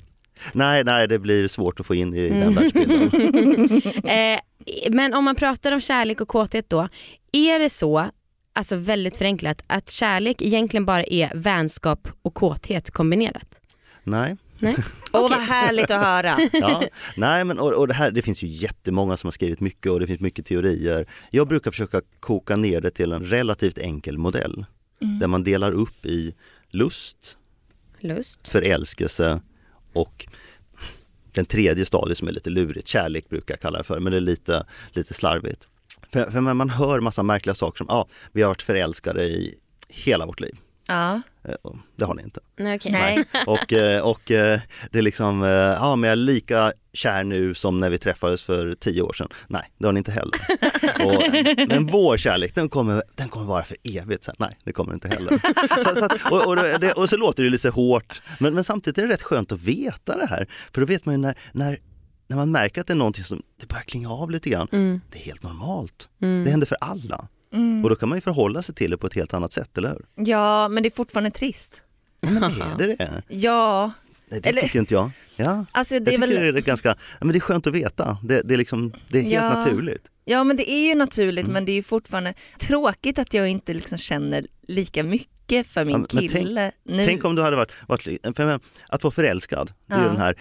Nej, 0.54 0.84
nej, 0.84 1.08
det 1.08 1.20
blir 1.20 1.48
svårt 1.48 1.80
att 1.80 1.86
få 1.86 1.96
in 1.96 2.14
i 2.16 2.28
Mm. 2.28 2.40
den 2.40 2.54
världsbilden. 2.54 3.12
Eh, 4.12 4.40
men 4.92 5.14
om 5.14 5.24
man 5.26 5.36
pratar 5.36 5.72
om 5.72 5.82
kärlek 5.82 6.22
och 6.22 6.28
kåthet 6.28 6.70
då, 6.70 6.88
är 7.32 7.60
det 7.60 7.70
så, 7.70 8.10
alltså 8.54 8.76
väldigt 8.76 9.16
förenklat, 9.18 9.64
att 9.68 9.90
kärlek 9.90 10.42
egentligen 10.42 10.86
bara 10.86 11.04
är 11.04 11.32
vänskap 11.36 12.08
och 12.22 12.34
kåthet 12.34 12.92
kombinerat? 12.92 13.48
Nej, 14.04 14.38
Nej? 14.60 14.76
Åh 15.12 15.26
Okej. 15.26 15.38
vad 15.38 15.48
härligt 15.48 15.92
att 15.92 16.02
höra. 16.02 16.38
ja, 16.54 16.84
nej 17.18 17.44
men 17.46 17.60
och, 17.60 17.74
och 17.74 17.88
det 17.88 17.94
här, 17.94 18.12
det 18.12 18.22
finns 18.22 18.44
ju 18.44 18.48
jättemånga 18.48 19.18
som 19.18 19.28
har 19.28 19.32
skrivit 19.32 19.60
mycket 19.60 19.92
och 19.92 20.00
det 20.00 20.08
finns 20.08 20.20
mycket 20.20 20.46
teorier. 20.46 21.06
Jag 21.32 21.48
brukar 21.48 21.72
försöka 21.72 22.02
koka 22.20 22.56
ner 22.56 22.82
det 22.82 22.92
till 22.92 23.12
en 23.12 23.24
relativt 23.26 23.78
enkel 23.78 24.18
modell. 24.18 24.66
Där 25.00 25.28
man 25.28 25.44
delar 25.44 25.72
upp 25.72 26.06
i 26.06 26.36
lust, 26.70 27.38
Lust? 28.00 28.48
förälskelse 28.48 29.42
och 29.94 30.28
den 31.32 31.46
tredje 31.46 31.86
stadiet 31.86 32.18
som 32.18 32.28
är 32.28 32.32
lite 32.32 32.50
lurigt, 32.50 32.88
kärlek 32.88 33.30
brukar 33.30 33.54
jag 33.54 33.60
kalla 33.60 33.78
det 33.78 33.84
för, 33.84 34.00
men 34.00 34.12
det 34.12 34.18
är 34.18 34.22
lite, 34.22 34.66
lite 34.92 35.14
slarvigt. 35.14 35.68
För, 36.12 36.32
för 36.32 36.42
man 36.42 36.70
hör 36.70 37.00
massa 37.00 37.24
märkliga 37.24 37.56
saker 37.56 37.78
som, 37.78 37.88
ja, 37.90 38.08
vi 38.32 38.42
har 38.42 38.50
varit 38.50 38.62
förälskade 38.62 39.24
i 39.24 39.60
hela 39.90 40.26
vårt 40.26 40.40
liv. 40.40 40.56
Ja, 40.88 41.22
Eh, 41.48 41.56
och 41.62 41.76
Det 41.96 42.06
har 42.06 42.16
ni 42.16 42.24
inte. 42.24 42.40
Nej, 42.58 42.76
okej. 42.76 42.92
nej. 42.92 43.26
Och, 43.48 43.74
eh, 43.74 44.02
och 44.02 44.32
eh, 44.32 44.60
det 44.92 44.98
är 44.98 45.02
liksom, 45.02 45.42
ja 45.42 45.96
men 45.96 46.08
jag 46.08 46.12
är 46.12 46.16
lika 46.16 46.74
kär 46.94 47.24
nu 47.24 47.54
som 47.54 47.80
när 47.80 47.90
vi 47.90 47.98
träffades 47.98 48.44
för 48.44 48.74
tio 48.74 49.02
år 49.02 49.14
sedan. 49.14 49.28
Nej, 49.48 49.72
det 49.78 49.86
har 49.86 49.94
ni 49.94 49.98
inte 49.98 50.12
heller. 50.12 50.40
Och, 51.06 51.34
men 51.68 51.88
vår 51.88 52.18
kärlek, 52.18 52.56
den 52.56 52.70
kommer, 52.70 53.04
den 53.16 53.30
kommer 53.30 53.46
vara 53.46 53.64
för 53.64 53.78
evigt. 53.84 54.24
Så, 54.24 54.32
här, 54.32 54.48
nej, 54.48 54.58
det 54.64 54.74
kommer 54.74 54.94
inte 54.94 55.08
heller. 55.08 55.40
Så, 55.84 55.96
så 55.96 56.06
att, 56.06 56.32
och, 56.32 56.48
och, 56.48 56.56
det, 56.56 56.92
och 56.92 57.10
så 57.10 57.18
låter 57.18 57.44
det 57.44 57.50
lite 57.50 57.70
hårt, 57.70 58.22
men, 58.40 58.54
men 58.54 58.64
samtidigt 58.64 58.98
är 58.98 59.02
det 59.08 59.14
rätt 59.14 59.22
skönt 59.22 59.52
att 59.52 59.62
veta 59.62 60.18
det 60.18 60.26
här. 60.26 60.48
För 60.74 60.82
då 60.82 60.88
vet 60.88 61.06
man 61.06 61.16
ju 61.16 61.22
när, 61.22 61.38
när, 61.52 61.80
när 62.28 62.38
man 62.38 62.52
märker 62.52 62.82
att 62.82 62.88
det 62.88 62.94
är 62.94 62.98
någonting 62.98 63.24
som 63.24 63.42
det 63.60 63.68
börjar 63.68 63.84
klinga 63.84 64.10
av 64.10 64.32
lite 64.32 64.50
grann. 64.50 64.68
Mm. 64.72 65.02
Det 65.10 65.18
är 65.18 65.24
helt 65.24 65.44
normalt. 65.44 66.10
Mm. 66.22 66.44
Det 66.44 66.52
händer 66.52 66.68
för 66.68 66.78
alla. 66.82 67.28
Mm. 67.54 67.84
Och 67.84 67.90
då 67.90 67.96
kan 67.96 68.10
man 68.10 68.18
ju 68.18 68.22
förhålla 68.22 68.62
sig 68.62 68.76
till 68.76 68.92
det 68.92 68.98
på 68.98 69.08
ett 69.08 69.14
helt 69.14 69.34
annat 69.34 69.54
sätt, 69.54 69.78
eller 69.78 69.90
hur? 69.90 70.26
Ja 70.26 70.68
men 70.68 70.84
det 70.84 70.90
är 70.90 70.96
fortfarande 70.96 71.32
trist. 71.32 71.84
Men 72.22 72.44
är 72.44 72.78
det 72.78 72.86
det? 72.96 73.24
Ja, 73.28 73.92
Nej, 74.30 74.42
det 74.42 74.50
Eller- 74.50 74.62
tycker 74.62 74.80
inte 74.80 74.94
jag. 74.94 75.12
Ja. 75.36 75.66
alltså 75.72 75.94
Jag 75.94 76.04
det 76.06 76.12
är 76.14 76.18
tycker 76.18 76.28
väl, 76.42 76.54
det 76.54 76.60
är 76.60 76.64
ganska, 76.64 76.96
men 77.20 77.28
det 77.32 77.38
är 77.38 77.40
skönt 77.40 77.68
att 77.68 77.74
veta. 77.74 78.18
Det, 78.24 78.42
det, 78.42 78.54
är, 78.54 78.58
liksom, 78.58 78.94
det 79.10 79.18
är 79.18 79.22
helt 79.22 79.34
Ja. 79.36 79.50
naturligt. 79.54 80.08
ja 80.26 80.44
men 80.44 80.58
det 80.58 80.72
är 80.72 80.88
ju 80.90 80.96
naturligt 80.96 81.44
Mm. 81.44 81.54
men 81.54 81.66
det 81.66 81.72
är 81.72 81.74
ju 81.74 81.84
fortfarande 81.84 82.34
tråkigt 82.60 83.20
att 83.20 83.34
jag 83.34 83.48
inte 83.50 83.74
liksom 83.74 83.98
känner 83.98 84.46
lika 84.68 85.04
mycket 85.04 85.68
för 85.68 85.86
min 85.86 85.92
Ja, 85.92 85.98
men 85.98 86.08
tänk- 86.08 86.32
kille 86.32 86.72
nu. 86.84 87.06
Tänk 87.06 87.26
om 87.26 87.36
du 87.36 87.42
hade 87.42 87.56
varit, 87.56 87.72
varit 87.88 88.08
jag 88.38 88.60
att 88.90 89.04
vara 89.04 89.12
förälskad, 89.12 89.74
det 89.88 89.94
är 89.94 90.02
Ja. 90.02 90.08
den 90.08 90.18
här 90.18 90.36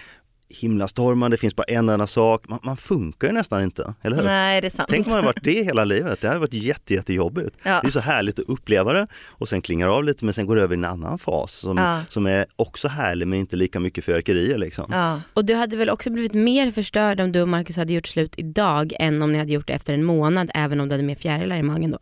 himlastormen, 0.61 1.31
det 1.31 1.37
finns 1.37 1.57
bara 1.57 1.63
en 1.63 1.89
enda 1.89 2.07
sak, 2.07 2.49
man, 2.49 2.59
man 2.63 2.77
funkar 2.77 3.29
ju 3.29 3.35
nästan 3.35 3.63
inte, 3.63 3.95
eller 4.03 4.17
hur? 4.17 4.25
Nej 4.25 4.61
det 4.61 4.67
är 4.69 4.71
sant. 4.71 4.89
Tänk 4.93 5.07
om 5.07 5.11
man 5.11 5.17
hade 5.17 5.27
varit 5.27 5.45
det 5.45 5.65
hela 5.65 5.85
livet, 5.85 6.21
det 6.21 6.29
hade 6.29 6.41
varit 6.41 6.55
jätte, 6.55 6.95
jättejobbigt. 6.95 7.57
Ja. 7.63 7.81
Det 7.83 7.89
är 7.89 7.91
så 7.91 8.01
härligt 8.01 8.39
att 8.39 8.45
uppleva 8.49 8.93
det 8.93 9.07
och 9.25 9.49
sen 9.49 9.63
klingar 9.63 9.89
av 9.89 10.05
lite 10.05 10.25
men 10.25 10.35
sen 10.35 10.47
går 10.47 10.57
det 10.57 10.63
över 10.63 10.75
i 10.75 10.79
en 10.79 10.85
annan 10.85 11.19
fas 11.19 11.53
som, 11.53 11.77
Ja. 11.79 12.01
som 12.09 12.27
är 12.27 12.47
också 12.57 12.89
härlig 12.89 13.29
men 13.29 13.39
inte 13.39 13.57
lika 13.57 13.81
mycket 13.81 14.05
fyrverkerier 14.05 14.59
liksom. 14.59 14.87
Ja. 14.93 15.21
Och 15.35 15.45
du 15.45 15.55
hade 15.55 15.77
väl 15.77 15.91
också 15.91 16.11
blivit 16.11 16.35
mer 16.35 16.71
förstörd 16.71 17.21
om 17.21 17.33
du 17.33 17.41
och 17.43 17.49
Marcus 17.49 17.77
hade 17.77 17.93
gjort 17.93 18.07
slut 18.07 18.35
idag 18.37 18.93
än 18.99 19.23
om 19.23 19.33
ni 19.33 19.39
hade 19.39 19.53
gjort 19.53 19.67
det 19.67 19.73
efter 19.73 19.95
en 19.95 20.05
månad 20.05 20.51
även 20.55 20.81
om 20.81 20.89
du 20.89 20.93
hade 20.95 21.05
mer 21.05 21.17
fjärilar 21.17 21.57
i 21.57 21.63
magen 21.63 21.91
då? 21.91 21.99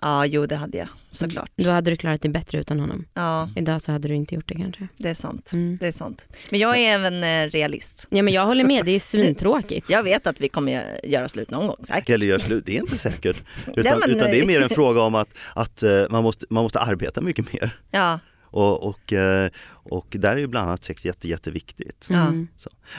Ja, 0.00 0.26
jo 0.26 0.46
det 0.46 0.56
hade 0.56 0.78
jag 0.78 0.88
såklart. 1.12 1.50
Då 1.56 1.70
hade 1.70 1.90
du 1.90 1.96
klarat 1.96 2.22
dig 2.22 2.30
bättre 2.30 2.58
utan 2.58 2.80
honom. 2.80 3.04
Ja, 3.14 3.48
Idag 3.56 3.82
så 3.82 3.92
hade 3.92 4.08
du 4.08 4.14
inte 4.14 4.34
gjort 4.34 4.48
det 4.48 4.54
kanske. 4.54 4.88
det 4.96 5.08
är 5.10 5.14
sant. 5.14 5.50
Mm. 5.52 5.76
Det 5.80 5.86
är 5.88 5.92
sant. 5.92 6.28
Men 6.50 6.60
jag 6.60 6.78
är 6.78 6.88
även 6.94 7.24
eh, 7.24 7.50
realist. 7.50 8.06
Ja 8.10 8.22
men 8.22 8.34
jag 8.34 8.46
håller 8.46 8.64
med, 8.64 8.84
det 8.84 8.90
är 8.90 9.00
svintråkigt. 9.00 9.90
Jag 9.94 10.02
vet 10.02 10.26
att 10.26 10.40
vi 10.40 10.48
kommer 10.48 10.84
göra 11.04 11.28
slut 11.28 11.50
någon 11.50 11.66
gång 11.66 11.76
säkert. 11.84 12.10
Eller 12.10 12.26
gör 12.26 12.38
slut, 12.38 12.66
det 12.66 12.76
är 12.76 12.80
inte 12.80 12.98
säkert. 12.98 13.36
Utan, 13.76 13.98
men- 14.00 14.10
utan 14.10 14.30
det 14.30 14.40
är 14.40 14.46
mer 14.46 14.60
en 14.60 14.68
fråga 14.80 15.00
om 15.00 15.14
att, 15.14 15.28
att 15.54 15.82
eh, 15.82 16.02
man, 16.10 16.22
måste, 16.22 16.46
man 16.50 16.62
måste 16.62 16.78
arbeta 16.80 17.20
mycket 17.20 17.52
mer. 17.52 17.70
Ja, 17.90 18.18
Och, 18.54 18.88
och, 18.88 19.12
eh, 19.12 19.50
och 19.68 20.06
där 20.18 20.32
är 20.32 20.36
ju 20.36 20.46
bland 20.46 20.68
annat 20.68 20.84
sex 20.84 21.04
jätte, 21.06 21.28
jätteviktigt. 21.28 22.08
Mm. 22.10 22.48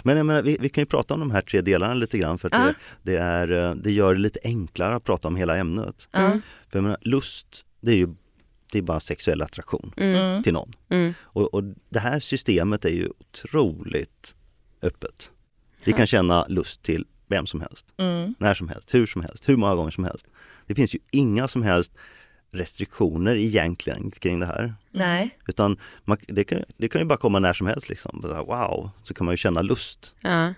Men 0.04 0.18
jag 0.18 0.26
menar, 0.26 0.42
vi, 0.42 0.58
vi 0.60 0.70
kan 0.70 0.82
ju 0.82 0.86
prata 0.86 1.14
om 1.14 1.20
de 1.20 1.32
här 1.32 1.42
tre 1.42 1.62
delarna 1.62 1.94
lite 1.94 2.18
grann 2.18 2.38
för 2.38 2.48
att 2.48 2.54
Ja. 2.54 2.74
det, 3.04 3.12
det, 3.12 3.18
är, 3.18 3.52
eh, 3.52 3.76
det 3.76 3.92
gör 3.92 4.16
det 4.16 4.22
lite 4.22 4.40
enklare 4.44 4.96
att 4.96 5.04
prata 5.04 5.28
om 5.28 5.36
hela 5.36 5.58
ämnet. 5.58 6.08
ja. 6.12 6.32
För 6.70 6.78
jag 6.80 6.84
menar, 6.84 6.98
lust, 7.02 7.66
det 7.82 7.92
är 7.92 7.96
ju 7.96 8.08
det 8.72 8.78
är 8.78 8.82
bara 8.82 9.00
sexuell 9.00 9.42
attraktion 9.42 9.94
Mm. 9.98 10.44
till 10.44 10.54
någon. 10.54 10.74
Mm. 10.90 11.14
Och, 11.22 11.54
och 11.54 11.64
det 11.90 12.00
här 12.00 12.20
systemet 12.20 12.86
är 12.86 12.90
ju 12.90 13.10
otroligt 13.20 14.36
öppet. 14.82 15.32
Vi 15.84 15.94
kan 15.94 16.08
känna 16.08 16.46
lust 16.50 16.84
till 16.84 17.06
vem 17.28 17.46
som 17.48 17.62
helst, 17.62 17.86
Mm. 17.98 18.36
när 18.40 18.54
som 18.54 18.70
helst, 18.70 18.94
hur 18.94 19.06
som 19.08 19.22
helst, 19.22 19.50
hur 19.50 19.58
många 19.58 19.76
gånger 19.76 19.92
som 19.92 20.04
helst. 20.04 20.26
Det 20.68 20.76
finns 20.76 20.96
ju 20.96 21.00
inga 21.12 21.48
som 21.48 21.64
helst 21.64 21.92
restriktioner 22.56 23.36
egentligen 23.36 24.12
kring 24.12 24.40
det 24.40 24.46
här. 24.46 24.76
Nej. 24.92 25.38
Utan 25.48 25.78
man, 26.04 26.18
det, 26.28 26.44
kan, 26.44 26.64
det 26.78 26.88
kan 26.88 27.02
ju 27.02 27.06
bara 27.06 27.18
komma 27.18 27.40
när 27.40 27.54
som 27.54 27.68
helst 27.68 27.90
liksom. 27.90 28.22
Wow, 28.48 28.90
så 29.04 29.14
kan 29.14 29.26
man 29.26 29.34
ju 29.34 29.38
känna 29.38 29.62
lust. 29.62 30.14
Ja. 30.22 30.54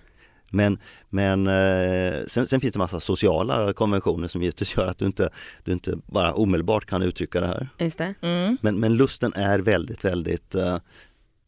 Men, 0.49 0.79
men 1.09 1.47
eh, 1.47 2.25
sen, 2.27 2.47
sen 2.47 2.61
finns 2.61 2.73
det 2.73 2.79
massa 2.79 2.99
sociala 2.99 3.73
konventioner 3.73 4.27
som 4.27 4.41
givetvis 4.41 4.77
gör 4.77 4.87
att 4.87 4.97
du 4.97 5.05
inte, 5.05 5.29
du 5.63 5.71
inte 5.71 5.97
bara 6.05 6.33
omedelbart 6.33 6.85
kan 6.85 7.01
uttrycka 7.01 7.41
det 7.41 7.47
här. 7.47 7.69
Just 7.79 7.97
det. 7.97 8.13
Mm. 8.21 8.57
Men, 8.61 8.79
men 8.79 8.97
lusten 8.97 9.33
är 9.33 9.59
väldigt, 9.59 10.05
väldigt 10.05 10.55
eh, 10.55 10.77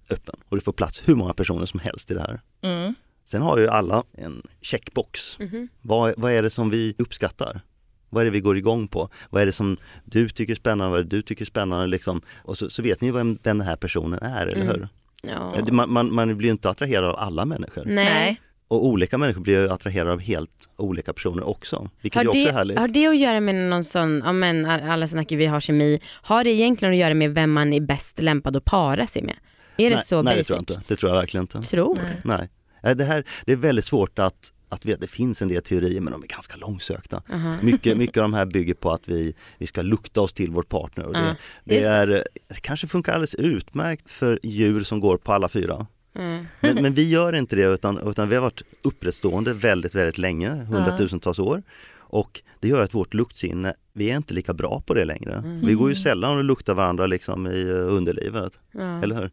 öppen 0.10 0.36
och 0.50 0.58
det 0.58 0.64
får 0.64 0.74
plats 0.74 1.02
hur 1.06 1.16
många 1.16 1.34
personer 1.34 1.66
som 1.66 1.80
helst 1.80 2.12
i 2.12 2.14
det 2.14 2.22
här. 2.22 2.42
Mm. 2.62 2.96
Sen 3.26 3.42
har 3.42 3.58
ju 3.58 3.68
alla 3.68 4.04
en 4.18 4.42
checkbox. 4.62 5.40
Mhm. 5.40 5.68
Vad, 5.82 6.14
vad 6.18 6.32
är 6.32 6.42
det 6.42 6.50
som 6.50 6.70
vi 6.70 6.96
uppskattar? 6.98 7.62
Vad 8.10 8.22
är 8.22 8.26
det 8.26 8.32
vi 8.32 8.40
går 8.40 8.58
igång 8.58 8.88
på? 8.88 9.10
Vad 9.30 9.42
är 9.42 9.46
det 9.46 9.52
som 9.52 9.78
du 10.06 10.30
tycker 10.30 10.54
är 10.54 10.56
spännande? 10.56 10.92
Vad 10.92 11.00
är 11.00 11.04
det 11.04 11.10
du 11.10 11.22
tycker 11.22 11.42
är 11.44 11.46
spännande? 11.46 11.88
Liksom? 11.88 12.22
Och 12.44 12.58
så, 12.58 12.70
så 12.70 12.82
vet 12.82 13.02
ni 13.02 13.12
vem 13.12 13.38
den 13.42 13.62
här 13.62 13.76
personen 13.76 14.20
är, 14.24 14.48
eller 14.48 14.62
Mm. 14.62 14.68
hur? 14.68 14.88
Ja. 15.22 15.54
Det- 15.66 15.72
Man, 15.72 15.94
man, 15.94 16.14
man 16.14 16.38
blir 16.38 16.48
ju 16.48 16.52
inte 16.52 16.70
attraherad 16.70 17.06
av 17.10 17.16
alla 17.20 17.46
människor. 17.46 17.84
Nej. 17.86 17.96
Nej. 18.06 18.42
Och 18.68 18.86
olika 18.86 19.18
människor 19.18 19.42
blir 19.42 19.60
ju 19.62 19.70
attraherade 19.72 20.12
av 20.12 20.20
helt 20.20 20.70
olika 20.78 21.14
personer 21.14 21.48
också. 21.48 21.90
Vilket 22.02 22.16
Har 22.18 22.24
ju 22.24 22.28
också 22.30 22.40
det, 22.40 22.50
är 22.50 22.54
härligt. 22.54 22.80
har 22.80 22.88
det 22.88 23.08
att 23.08 23.18
göra 23.18 23.40
med 23.40 23.56
någon 23.56 23.84
sån, 23.84 24.22
ja 24.26 24.32
men 24.32 24.66
alla 24.66 25.08
snackar 25.08 25.36
vi 25.38 25.46
har 25.46 25.60
kemi, 25.60 26.00
har 26.22 26.44
det 26.44 26.50
egentligen 26.50 26.94
att 26.94 27.00
göra 27.00 27.14
med 27.14 27.32
vem 27.36 27.52
man 27.52 27.74
är 27.74 27.82
bäst 27.82 28.20
lämpad 28.22 28.56
att 28.56 28.66
para 28.66 29.08
sig 29.08 29.22
med? 29.24 29.36
Är 29.78 29.90
det 29.90 29.96
nej, 29.96 30.06
så 30.06 30.22
nej, 30.22 30.36
basic? 30.36 30.48
det 30.48 30.54
tror 30.54 30.58
jag 30.58 30.62
inte. 30.62 30.82
Det 30.88 30.96
tror 30.96 31.12
jag 31.12 31.18
verkligen 31.20 31.44
inte. 31.44 31.62
Tror? 31.62 31.96
Nej. 32.04 32.22
Nej. 32.24 32.50
Nej, 32.84 32.96
Det, 32.96 33.04
här, 33.06 33.24
det 33.46 33.52
är 33.52 33.56
väldigt 33.56 33.86
svårt 33.86 34.20
att, 34.20 34.52
att 34.70 34.86
veta. 34.86 35.02
Det 35.02 35.08
finns 35.08 35.42
en 35.42 35.48
del 35.48 35.64
teorier 35.64 36.02
men 36.02 36.14
de 36.14 36.24
är 36.24 36.28
ganska 36.28 36.56
långsökta. 36.56 37.24
Aha. 37.34 37.56
Mycket, 37.62 37.98
mycket 37.98 38.18
av 38.18 38.22
de 38.22 38.34
här 38.34 38.46
bygger 38.54 38.74
på 38.74 38.92
att 38.92 39.08
vi, 39.08 39.34
vi 39.58 39.68
ska 39.68 39.82
lukta 39.82 40.22
oss 40.22 40.34
till 40.34 40.52
vår 40.52 40.64
partner. 40.64 41.06
Och 41.06 41.14
det, 41.14 41.20
Ja, 41.20 41.36
det, 41.64 41.84
är, 41.84 42.08
det 42.48 42.62
kanske 42.62 42.88
funkar 42.88 43.14
alldeles 43.14 43.36
utmärkt 43.36 44.12
för 44.12 44.40
djur 44.44 44.84
som 44.84 45.00
går 45.00 45.18
på 45.18 45.34
alla 45.34 45.50
fyra. 45.50 45.88
Mm. 46.16 46.46
Men, 46.60 46.76
men 46.76 46.94
vi 46.94 47.10
gör 47.10 47.34
inte 47.34 47.56
det 47.56 47.64
utan, 47.64 48.10
utan 48.10 48.30
vi 48.30 48.36
har 48.36 48.42
varit 48.42 48.62
upprättstående 48.82 49.54
väldigt, 49.54 49.96
väldigt 49.96 50.18
länge, 50.18 50.50
hundratusentals 50.50 51.40
år. 51.40 51.64
Och 51.92 52.42
det 52.60 52.68
gör 52.68 52.82
att 52.82 52.94
vårt 52.94 53.14
luktsinne, 53.14 53.74
vi 54.00 54.10
är 54.12 54.18
inte 54.18 54.34
lika 54.34 54.54
bra 54.54 54.84
på 54.86 54.94
det 54.94 55.06
längre. 55.06 55.34
Mm. 55.34 55.66
Vi 55.66 55.74
går 55.74 55.90
ju 55.90 55.96
sällan 55.96 56.38
och 56.38 56.44
luktar 56.44 56.74
varandra 56.74 57.08
liksom 57.08 57.48
i 57.48 57.62
eh, 57.70 57.76
underlivet, 57.94 58.60
Ja. 58.72 59.04
eller 59.04 59.16
hur? 59.16 59.32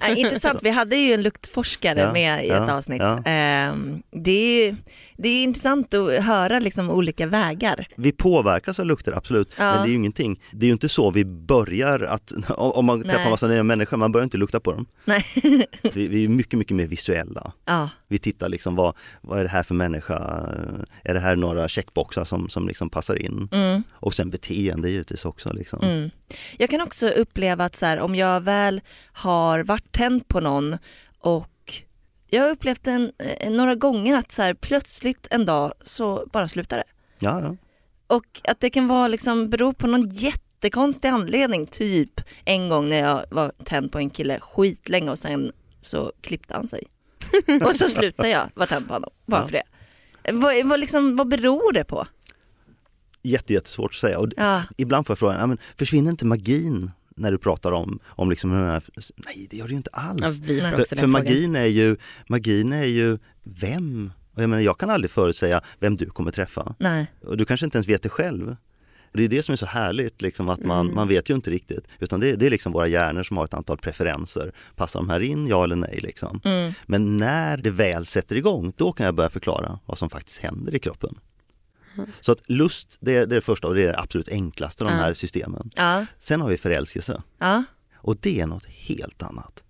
Nej, 0.00 0.20
intressant, 0.20 0.58
vi 0.62 0.70
hade 0.70 0.96
ju 0.96 1.12
en 1.12 1.22
luktforskare 1.22 1.98
Ja, 2.00 2.12
med 2.12 2.44
i 2.44 2.48
ett 2.48 2.62
ja, 2.68 2.72
avsnitt. 2.76 3.02
ja. 3.02 3.22
Ehm, 3.24 4.02
det, 4.10 4.30
är, 4.30 4.66
ju- 4.66 4.76
det 5.16 5.28
är 5.28 5.42
intressant 5.42 5.94
att 5.94 6.12
höra 6.24 6.58
liksom 6.58 6.90
olika 6.90 7.26
vägar. 7.26 7.86
Vi 7.96 8.12
påverkas 8.12 8.78
av 8.80 8.86
lukter, 8.86 9.12
absolut. 9.12 9.52
Ja. 9.58 9.64
Men 9.74 9.82
det 9.82 9.88
är 9.88 9.90
ju 9.90 9.96
ingenting, 9.96 10.40
det 10.52 10.64
är 10.64 10.68
ju 10.68 10.72
inte 10.72 10.88
så 10.88 11.10
vi 11.10 11.24
börjar 11.24 12.00
att, 12.00 12.32
om 12.48 12.84
man 12.84 13.02
träffar 13.02 13.18
Nej. 13.18 13.30
massa 13.30 13.48
nya 13.48 13.62
människor, 13.62 13.96
man 13.96 14.12
börjar 14.12 14.24
inte 14.24 14.36
lukta 14.36 14.60
på 14.60 14.72
dem. 14.72 14.86
Nej. 15.04 15.26
Vi, 15.94 16.06
vi 16.06 16.24
är 16.24 16.28
mycket, 16.28 16.58
mycket 16.58 16.76
mer 16.76 16.86
visuella. 16.86 17.52
Vi 18.08 18.18
tittar 18.18 18.48
liksom, 18.48 18.76
vad, 18.76 18.96
vad 19.20 19.38
är 19.38 19.42
det 19.42 19.48
här 19.50 19.62
för 19.62 19.74
människa? 19.74 20.18
Är 21.04 21.14
det 21.14 21.20
här 21.20 21.36
några 21.36 21.68
checkboxar 21.68 22.24
som, 22.24 22.48
som 22.48 22.68
liksom 22.68 22.90
passar 22.90 23.22
in? 23.22 23.48
mm, 23.52 23.82
Och 23.92 24.14
sen 24.14 24.30
beteende 24.30 24.90
givetvis 24.90 25.24
också. 25.24 25.52
Liksom. 25.52 25.80
mm. 25.82 26.10
Jag 26.58 26.70
kan 26.70 26.80
också 26.80 27.08
uppleva 27.08 27.64
att 27.64 27.76
så 27.76 27.86
här, 27.86 27.98
om 28.00 28.14
jag 28.14 28.40
väl 28.40 28.80
har 29.12 29.64
varit 29.64 29.92
tänd 29.92 30.28
på 30.28 30.40
någon 30.40 30.78
och 31.18 31.72
jag 32.30 32.42
har 32.42 32.50
upplevt 32.50 32.86
en, 32.86 33.12
eh, 33.18 33.50
några 33.50 33.74
gånger 33.74 34.14
att 34.14 34.32
så 34.32 34.42
här, 34.42 34.54
plötsligt 34.54 35.28
en 35.30 35.46
dag 35.46 35.72
så 35.82 36.28
bara 36.32 36.48
slutar 36.48 36.76
det. 36.76 36.84
Ja, 37.18 37.40
ja. 37.40 37.56
Och 38.06 38.40
att 38.44 38.60
det 38.60 38.70
kan 38.70 38.88
vara 38.88 39.08
liksom, 39.08 39.50
bero 39.50 39.72
på 39.72 39.86
någon 39.86 40.08
jättekonstig 40.08 41.08
anledning, 41.08 41.66
typ 41.66 42.20
en 42.44 42.68
gång 42.68 42.88
när 42.88 42.98
jag 42.98 43.24
var 43.30 43.52
tänd 43.64 43.92
på 43.92 43.98
en 43.98 44.10
kille 44.10 44.40
skitlänge 44.40 45.10
och 45.10 45.18
sen 45.18 45.52
så 45.82 46.12
klippte 46.20 46.54
han 46.54 46.68
sig. 46.68 46.84
och 47.66 47.74
så 47.76 47.88
slutade 47.88 48.28
jag 48.28 48.50
vara 48.54 48.66
tänd 48.66 48.86
på 48.88 48.92
honom, 48.94 49.10
bara 49.26 49.40
Ja. 49.40 49.46
för 49.46 49.52
det. 49.52 49.62
Vad, 50.32 50.66
vad, 50.66 50.80
liksom, 50.80 51.16
vad 51.16 51.28
beror 51.28 51.72
det 51.72 51.84
på? 51.84 52.06
Jätte, 53.22 53.52
jättesvårt 53.52 53.90
att 53.90 53.94
säga. 54.00 54.18
Och 54.18 54.28
Ja, 54.36 54.62
ibland 54.76 55.06
får 55.06 55.12
jag 55.14 55.18
frågan, 55.18 55.40
ja, 55.40 55.46
men 55.46 55.58
försvinner 55.78 56.10
inte 56.10 56.26
magin 56.26 56.90
när 57.16 57.32
du 57.32 57.38
pratar 57.38 57.72
om, 57.72 57.98
om 58.06 58.30
liksom 58.30 58.50
hur 58.50 58.58
den 58.60 58.68
här, 58.70 58.82
nej 59.16 59.46
det 59.50 59.56
gör 59.56 59.64
det 59.66 59.70
ju 59.70 59.76
inte 59.76 59.90
alls. 59.92 60.20
Ja, 60.46 60.70
För, 60.76 60.96
för 60.96 61.06
magin 61.06 61.56
är 61.56 61.64
ju, 61.66 61.96
magin 62.28 62.72
är 62.72 62.84
ju 62.84 63.18
vem? 63.42 64.12
Och 64.34 64.42
jag 64.42 64.50
menar 64.50 64.62
jag 64.62 64.78
kan 64.78 64.90
aldrig 64.90 65.10
förutsäga 65.10 65.60
vem 65.78 65.96
du 65.96 66.06
kommer 66.10 66.30
träffa. 66.30 66.74
nej. 66.78 67.06
Och 67.26 67.36
du 67.36 67.44
kanske 67.44 67.66
inte 67.66 67.76
ens 67.78 67.88
vet 67.88 68.02
det 68.02 68.08
själv. 68.08 68.56
Och 69.18 69.20
det 69.28 69.36
är 69.36 69.36
det 69.36 69.42
som 69.42 69.52
är 69.52 69.56
så 69.56 69.66
härligt, 69.66 70.22
liksom, 70.22 70.48
att 70.48 70.64
man, 70.64 70.80
Mm. 70.86 70.94
man 70.94 71.08
vet 71.08 71.30
ju 71.30 71.34
inte 71.34 71.50
riktigt. 71.50 71.84
Utan 71.98 72.20
det, 72.20 72.36
det 72.36 72.46
är 72.46 72.50
liksom 72.50 72.72
våra 72.72 72.86
hjärnor 72.86 73.22
som 73.22 73.36
har 73.36 73.44
ett 73.44 73.54
antal 73.54 73.78
preferenser. 73.78 74.52
Passar 74.76 75.00
de 75.00 75.08
här 75.08 75.20
in, 75.20 75.46
ja 75.46 75.64
eller 75.64 75.76
nej? 75.76 75.98
Liksom. 76.02 76.40
Mm. 76.44 76.72
Men 76.86 77.16
när 77.16 77.56
det 77.56 77.70
väl 77.70 78.06
sätter 78.06 78.36
igång, 78.36 78.72
då 78.76 78.92
kan 78.92 79.06
jag 79.06 79.14
börja 79.14 79.30
förklara 79.30 79.78
vad 79.86 79.98
som 79.98 80.10
faktiskt 80.10 80.38
händer 80.38 80.74
i 80.74 80.78
kroppen. 80.78 81.18
Så 82.20 82.32
att 82.32 82.50
lust, 82.50 82.96
det 83.00 83.16
är 83.16 83.26
det, 83.26 83.34
är 83.34 83.36
det 83.36 83.40
första 83.40 83.68
och 83.68 83.74
det 83.74 83.82
är 83.82 83.86
det 83.92 83.98
absolut 83.98 84.28
enklaste 84.28 84.84
av 84.84 84.90
de 84.90 84.96
här 84.96 85.14
systemen. 85.14 85.70
Sen 86.18 86.40
har 86.40 86.48
vi 86.48 86.56
förälskelse 86.56 87.22
och 87.94 88.16
det 88.20 88.40
är 88.40 88.46
något 88.46 88.66
helt 88.66 89.22
annat. 89.22 89.62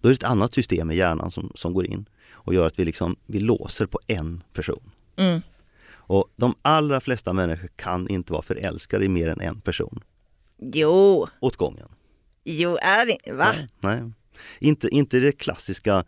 Då 0.00 0.08
är 0.08 0.10
det 0.12 0.16
ett 0.16 0.24
annat 0.24 0.54
system 0.54 0.90
i 0.90 0.96
hjärnan 0.96 1.30
som, 1.30 1.52
som 1.54 1.72
går 1.74 1.86
in 1.86 2.08
och 2.32 2.54
gör 2.54 2.66
att 2.66 2.78
vi, 2.78 2.84
liksom, 2.84 3.16
vi 3.26 3.40
låser 3.40 3.86
på 3.86 4.00
en 4.06 4.42
person. 4.52 4.90
mm. 5.16 5.40
Och 6.06 6.32
de 6.36 6.54
allra 6.62 7.00
flesta 7.00 7.32
människor 7.32 7.68
kan 7.76 8.08
inte 8.08 8.32
vara 8.32 8.42
förälskade 8.42 9.04
i 9.04 9.08
mer 9.08 9.28
än 9.28 9.40
en 9.40 9.60
person 9.60 10.00
Jo, 10.58 11.28
åt 11.40 11.56
gången. 11.56 11.88
jo 12.44 12.76
är 12.82 13.06
det, 13.06 13.32
va? 13.32 13.46
Nej, 13.52 13.68
nej. 13.80 14.12
Inte, 14.58 14.88
inte 14.88 15.20
det 15.20 15.32
klassiska 15.32 16.04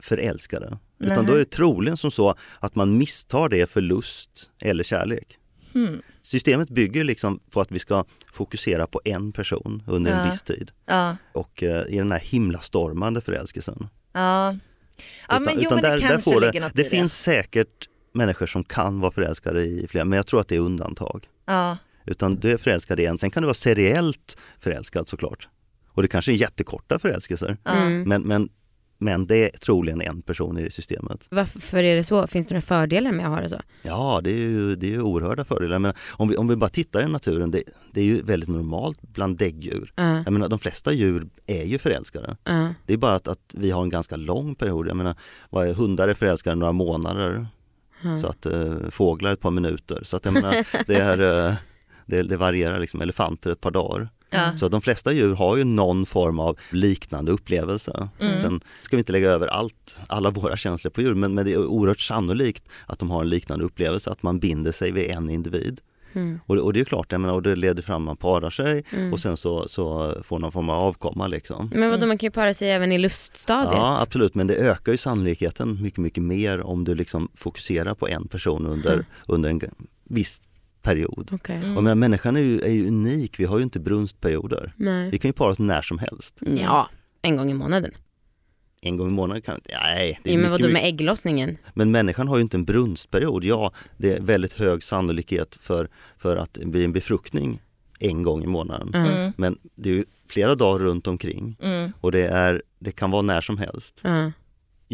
förälskade. 0.00 0.78
Utan 0.98 1.16
Nej. 1.16 1.26
då 1.26 1.34
är 1.34 1.38
det 1.38 1.50
troligen 1.50 1.96
som 1.96 2.10
så 2.10 2.34
att 2.60 2.74
man 2.74 2.98
misstar 2.98 3.48
det 3.48 3.70
för 3.70 3.80
lust 3.80 4.50
eller 4.60 4.84
kärlek. 4.84 5.38
Hmm. 5.72 6.02
Systemet 6.22 6.68
bygger 6.70 7.04
liksom 7.04 7.40
på 7.50 7.60
att 7.60 7.72
vi 7.72 7.78
ska 7.78 8.04
fokusera 8.32 8.86
på 8.86 9.00
en 9.04 9.32
person 9.32 9.82
under 9.86 10.12
en 10.12 10.18
Ja. 10.18 10.30
viss 10.30 10.42
tid. 10.42 10.70
Ja, 10.86 11.16
Och 11.32 11.62
eh, 11.62 11.82
i 11.88 11.98
den 11.98 12.12
här 12.12 12.18
himlastormande 12.20 13.20
förälskelsen. 13.20 13.88
ja. 14.12 14.56
Ja 15.28 15.38
men 15.40 15.54
jo 15.60 15.70
men 15.70 15.82
det 15.82 15.98
kanske 16.00 16.30
får 16.32 16.40
det, 16.40 16.50
det 16.52 16.70
det. 16.74 16.84
finns 16.84 17.18
säkert 17.22 17.88
människor 18.12 18.46
som 18.46 18.64
kan 18.64 19.00
vara 19.00 19.12
förälskade 19.12 19.62
i 19.64 19.86
flera, 19.88 20.04
men 20.04 20.16
jag 20.16 20.26
tror 20.26 20.40
att 20.40 20.48
det 20.48 20.56
är 20.56 20.60
undantag. 20.60 21.28
Ja, 21.46 21.76
Utan 22.06 22.34
du 22.34 22.50
är 22.50 22.56
förälskad 22.56 23.00
i 23.00 23.06
en, 23.06 23.18
sen 23.18 23.30
kan 23.30 23.42
du 23.42 23.46
vara 23.46 23.54
seriellt 23.54 24.38
förälskad 24.60 25.08
såklart. 25.08 25.48
Och 25.88 26.02
det 26.02 26.08
kanske 26.08 26.32
är 26.32 26.36
jättekorta 26.36 26.98
förälskelser. 26.98 27.56
Mm. 27.64 28.02
Men, 28.02 28.22
men, 28.22 28.48
men 28.98 29.26
det 29.26 29.44
är 29.54 29.58
troligen 29.58 30.00
en 30.00 30.22
person 30.22 30.58
i 30.58 30.62
det 30.62 30.70
systemet. 30.70 31.26
Varför 31.30 31.82
är 31.82 31.96
det 31.96 32.04
så? 32.04 32.26
Finns 32.26 32.46
det 32.46 32.54
några 32.54 32.62
fördelar 32.62 33.12
med 33.12 33.26
att 33.26 33.32
ha 33.32 33.40
det 33.40 33.48
så? 33.48 33.60
Ja, 33.82 34.20
det 34.24 34.30
är 34.30 34.36
ju, 34.36 34.76
det 34.76 34.86
är 34.86 34.90
ju 34.90 35.02
oerhörda 35.02 35.44
fördelar. 35.44 35.78
Men 35.78 35.92
om 36.10 36.28
vi, 36.28 36.36
om 36.36 36.48
vi 36.48 36.56
bara 36.56 36.70
tittar 36.70 37.02
i 37.02 37.08
naturen, 37.08 37.50
det, 37.50 37.62
det 37.92 38.00
är 38.00 38.04
ju 38.04 38.22
väldigt 38.22 38.48
normalt 38.48 39.02
bland 39.02 39.36
däggdjur. 39.38 39.92
Ja, 39.96 40.22
Jag 40.24 40.32
menar, 40.32 40.48
de 40.48 40.58
flesta 40.58 40.92
djur 40.92 41.26
är 41.46 41.64
ju 41.64 41.78
förälskade. 41.78 42.36
ja. 42.44 42.74
Det 42.86 42.92
är 42.92 42.96
bara 42.96 43.14
att, 43.14 43.28
att 43.28 43.40
vi 43.52 43.70
har 43.70 43.82
en 43.82 43.88
ganska 43.88 44.16
lång 44.16 44.54
period. 44.54 44.88
Jag 44.88 44.96
menar, 44.96 45.16
vad 45.50 45.68
är, 45.68 45.74
hundar 45.74 46.08
är 46.08 46.14
förälskade 46.14 46.56
några 46.56 46.72
månader. 46.72 47.46
Ja. 48.02 48.18
Så 48.18 48.26
att 48.26 48.46
eh, 48.46 48.90
fåglar 48.90 49.32
ett 49.32 49.40
par 49.40 49.50
minuter. 49.50 50.00
Så 50.04 50.16
att 50.16 50.24
jag 50.24 50.34
menar, 50.34 50.66
det, 50.86 50.96
är, 50.96 51.48
eh, 51.48 51.54
det, 52.06 52.22
det 52.22 52.36
varierar 52.36 52.80
liksom. 52.80 53.02
Elefanter 53.02 53.50
ett 53.50 53.60
par 53.60 53.70
dagar. 53.70 54.08
Ja. 54.30 54.58
Så 54.58 54.66
att 54.66 54.72
de 54.72 54.82
flesta 54.82 55.12
djur 55.12 55.34
har 55.34 55.56
ju 55.56 55.64
någon 55.64 56.06
form 56.06 56.40
av 56.40 56.58
liknande 56.70 57.32
upplevelse. 57.32 58.08
Mm. 58.18 58.40
Sen 58.40 58.60
ska 58.82 58.96
vi 58.96 59.00
inte 59.00 59.12
lägga 59.12 59.30
över 59.30 59.46
allt, 59.46 60.00
alla 60.06 60.30
våra 60.30 60.56
känslor 60.56 60.90
på 60.90 61.02
djur 61.02 61.14
men, 61.14 61.34
men 61.34 61.44
det 61.44 61.52
är 61.52 61.66
oerhört 61.66 62.00
sannolikt 62.00 62.68
att 62.86 62.98
de 62.98 63.10
har 63.10 63.20
en 63.20 63.28
liknande 63.28 63.64
upplevelse, 63.64 64.10
att 64.10 64.22
man 64.22 64.38
binder 64.38 64.72
sig 64.72 64.92
vid 64.92 65.10
en 65.10 65.30
individ. 65.30 65.80
Mm. 66.14 66.40
Och, 66.46 66.56
och 66.56 66.72
det 66.72 66.80
är 66.80 66.84
klart, 66.84 67.12
jag 67.12 67.20
menar, 67.20 67.34
och 67.34 67.42
det 67.42 67.56
leder 67.56 67.82
fram 67.82 68.02
man 68.02 68.16
parar 68.16 68.50
sig 68.50 68.84
Mm. 68.92 69.12
och 69.12 69.20
sen 69.20 69.36
så, 69.36 69.68
så 69.68 70.14
får 70.24 70.38
någon 70.38 70.52
form 70.52 70.68
av 70.68 70.76
avkomma 70.78 71.26
liksom. 71.26 71.70
Men 71.74 71.90
vadå 71.90 72.06
man 72.06 72.18
kan 72.18 72.26
ju 72.26 72.30
para 72.30 72.54
sig 72.54 72.70
även 72.70 72.92
i 72.92 72.98
luststadiet. 72.98 73.72
Ja 73.76 74.00
absolut 74.02 74.34
men 74.34 74.46
det 74.46 74.54
ökar 74.54 74.92
ju 74.92 74.98
sannolikheten 74.98 75.82
mycket 75.82 75.98
mycket 75.98 76.22
mer 76.22 76.60
om 76.60 76.84
du 76.84 76.94
liksom 76.94 77.28
fokuserar 77.34 77.94
på 77.94 78.08
en 78.08 78.28
person 78.28 78.66
under, 78.66 78.92
Mm. 78.92 79.04
under 79.28 79.50
en 79.50 79.60
viss 80.08 80.42
period. 80.82 81.28
Okej. 81.32 81.56
Mm. 81.56 81.76
Och 81.76 81.82
menar, 81.82 81.94
människan 81.94 82.36
är 82.36 82.40
ju, 82.40 82.60
är 82.60 82.70
ju 82.72 82.86
unik, 82.88 83.40
vi 83.40 83.44
har 83.44 83.58
ju 83.58 83.64
inte 83.64 83.80
brunstperioder. 83.80 84.72
Nej. 84.76 85.10
Vi 85.10 85.18
kan 85.18 85.28
ju 85.28 85.32
para 85.32 85.50
oss 85.50 85.58
när 85.58 85.82
som 85.82 85.98
helst. 85.98 86.38
Ja, 86.40 86.88
en 87.22 87.36
gång 87.36 87.50
i 87.50 87.54
månaden. 87.54 87.90
En 88.84 88.96
gång 88.96 89.08
i 89.08 89.12
månaden 89.12 89.42
kan 89.42 89.54
inte, 89.54 89.70
nej. 89.82 90.20
Det 90.24 90.30
är 90.30 90.34
Ja, 90.34 90.40
men 90.40 90.50
mycket, 90.50 90.62
vadå 90.66 90.72
med 90.72 90.84
ägglossningen? 90.88 91.58
men 91.74 91.90
människan 91.90 92.28
har 92.28 92.36
ju 92.36 92.42
inte 92.42 92.56
en 92.56 92.64
brunstperiod. 92.64 93.44
Ja, 93.44 93.72
det 93.96 94.12
är 94.16 94.20
väldigt 94.20 94.52
hög 94.52 94.82
sannolikhet 94.82 95.58
för, 95.62 95.88
för 96.18 96.36
att 96.36 96.54
det 96.54 96.66
blir 96.66 96.84
en 96.84 96.92
befruktning 96.92 97.60
en 97.98 98.22
gång 98.22 98.44
i 98.44 98.46
månaden. 98.46 98.90
Ja. 98.92 98.98
Mm. 98.98 99.32
Men 99.36 99.56
det 99.74 99.90
är 99.90 99.94
ju 99.94 100.04
flera 100.28 100.54
dagar 100.54 100.78
runt 100.84 101.06
omkring 101.06 101.56
Mm. 101.62 101.92
och 102.00 102.12
det, 102.12 102.26
är, 102.28 102.62
det 102.78 102.92
kan 102.92 103.10
vara 103.10 103.22
när 103.22 103.40
som 103.40 103.58
helst. 103.58 104.00
Ja. 104.04 104.32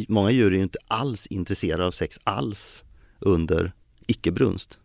Många 0.09 0.31
djur 0.31 0.53
är 0.53 0.57
ju 0.57 0.63
inte 0.63 0.79
alls 0.89 1.27
intresserade 1.27 1.85
av 1.87 1.91
sex 1.91 2.21
alls 2.25 2.85
under 3.19 3.73
icke-brunst. 4.07 4.79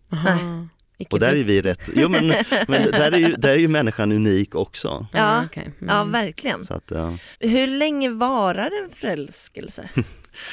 Och 1.11 1.19
där 1.19 1.35
är 1.35 1.43
vi 1.43 1.61
rätt, 1.61 1.89
jo 1.95 2.09
men, 2.09 2.27
men 2.67 2.91
där, 2.91 3.11
är 3.11 3.17
ju, 3.17 3.35
där 3.35 3.49
är 3.49 3.57
ju 3.57 3.67
människan 3.67 4.11
unik 4.11 4.55
också. 4.55 5.07
Ja, 5.13 5.19
Ja. 5.19 5.45
okej. 5.45 5.63
Mm. 5.81 5.95
Ja, 5.95 6.03
verkligen. 6.03 6.65
Så 6.65 6.73
att, 6.73 6.91
ja. 6.91 7.17
Hur 7.39 7.67
länge 7.67 8.09
varar 8.09 8.71
en 8.83 8.89
förälskelse? 8.95 9.89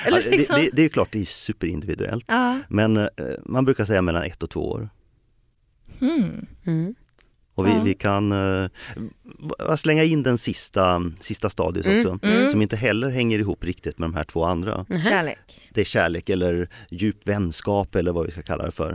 Eller 0.06 0.16
Ja, 0.18 0.22
det, 0.24 0.30
liksom... 0.30 0.56
det, 0.56 0.70
det 0.72 0.82
är 0.82 0.88
klart, 0.88 1.08
det 1.12 1.20
är 1.20 1.24
superindividuellt. 1.24 2.24
Ja. 2.28 2.58
Men 2.68 2.96
eh, 2.96 3.06
man 3.44 3.64
brukar 3.64 3.84
säga 3.84 4.02
mellan 4.02 4.22
ett 4.22 4.42
och 4.42 4.50
två 4.50 4.70
år. 4.70 4.88
Mm. 6.00 6.46
Mm. 6.66 6.94
Och 7.54 7.66
vi, 7.66 7.70
Ja. 7.70 7.82
vi 7.82 7.94
kan 7.94 8.30
v- 8.30 9.76
slänga 9.76 10.04
in 10.04 10.22
den 10.22 10.38
sista, 10.38 11.02
sista 11.20 11.50
stadiet 11.50 11.86
Mm, 11.86 11.98
också, 12.14 12.26
mm. 12.26 12.50
som 12.50 12.62
inte 12.62 12.76
heller 12.76 13.10
hänger 13.10 13.38
ihop 13.38 13.64
riktigt 13.64 13.98
med 13.98 14.08
de 14.08 14.14
här 14.14 14.24
två 14.24 14.44
andra. 14.44 14.86
Kärlek. 15.04 15.38
Det 15.74 15.80
är 15.80 15.84
kärlek 15.84 16.28
eller 16.28 16.68
djup 16.90 17.28
vänskap 17.28 17.94
eller 17.94 18.12
vad 18.12 18.26
vi 18.26 18.32
ska 18.32 18.42
kalla 18.42 18.64
det 18.66 18.72
för. 18.72 18.92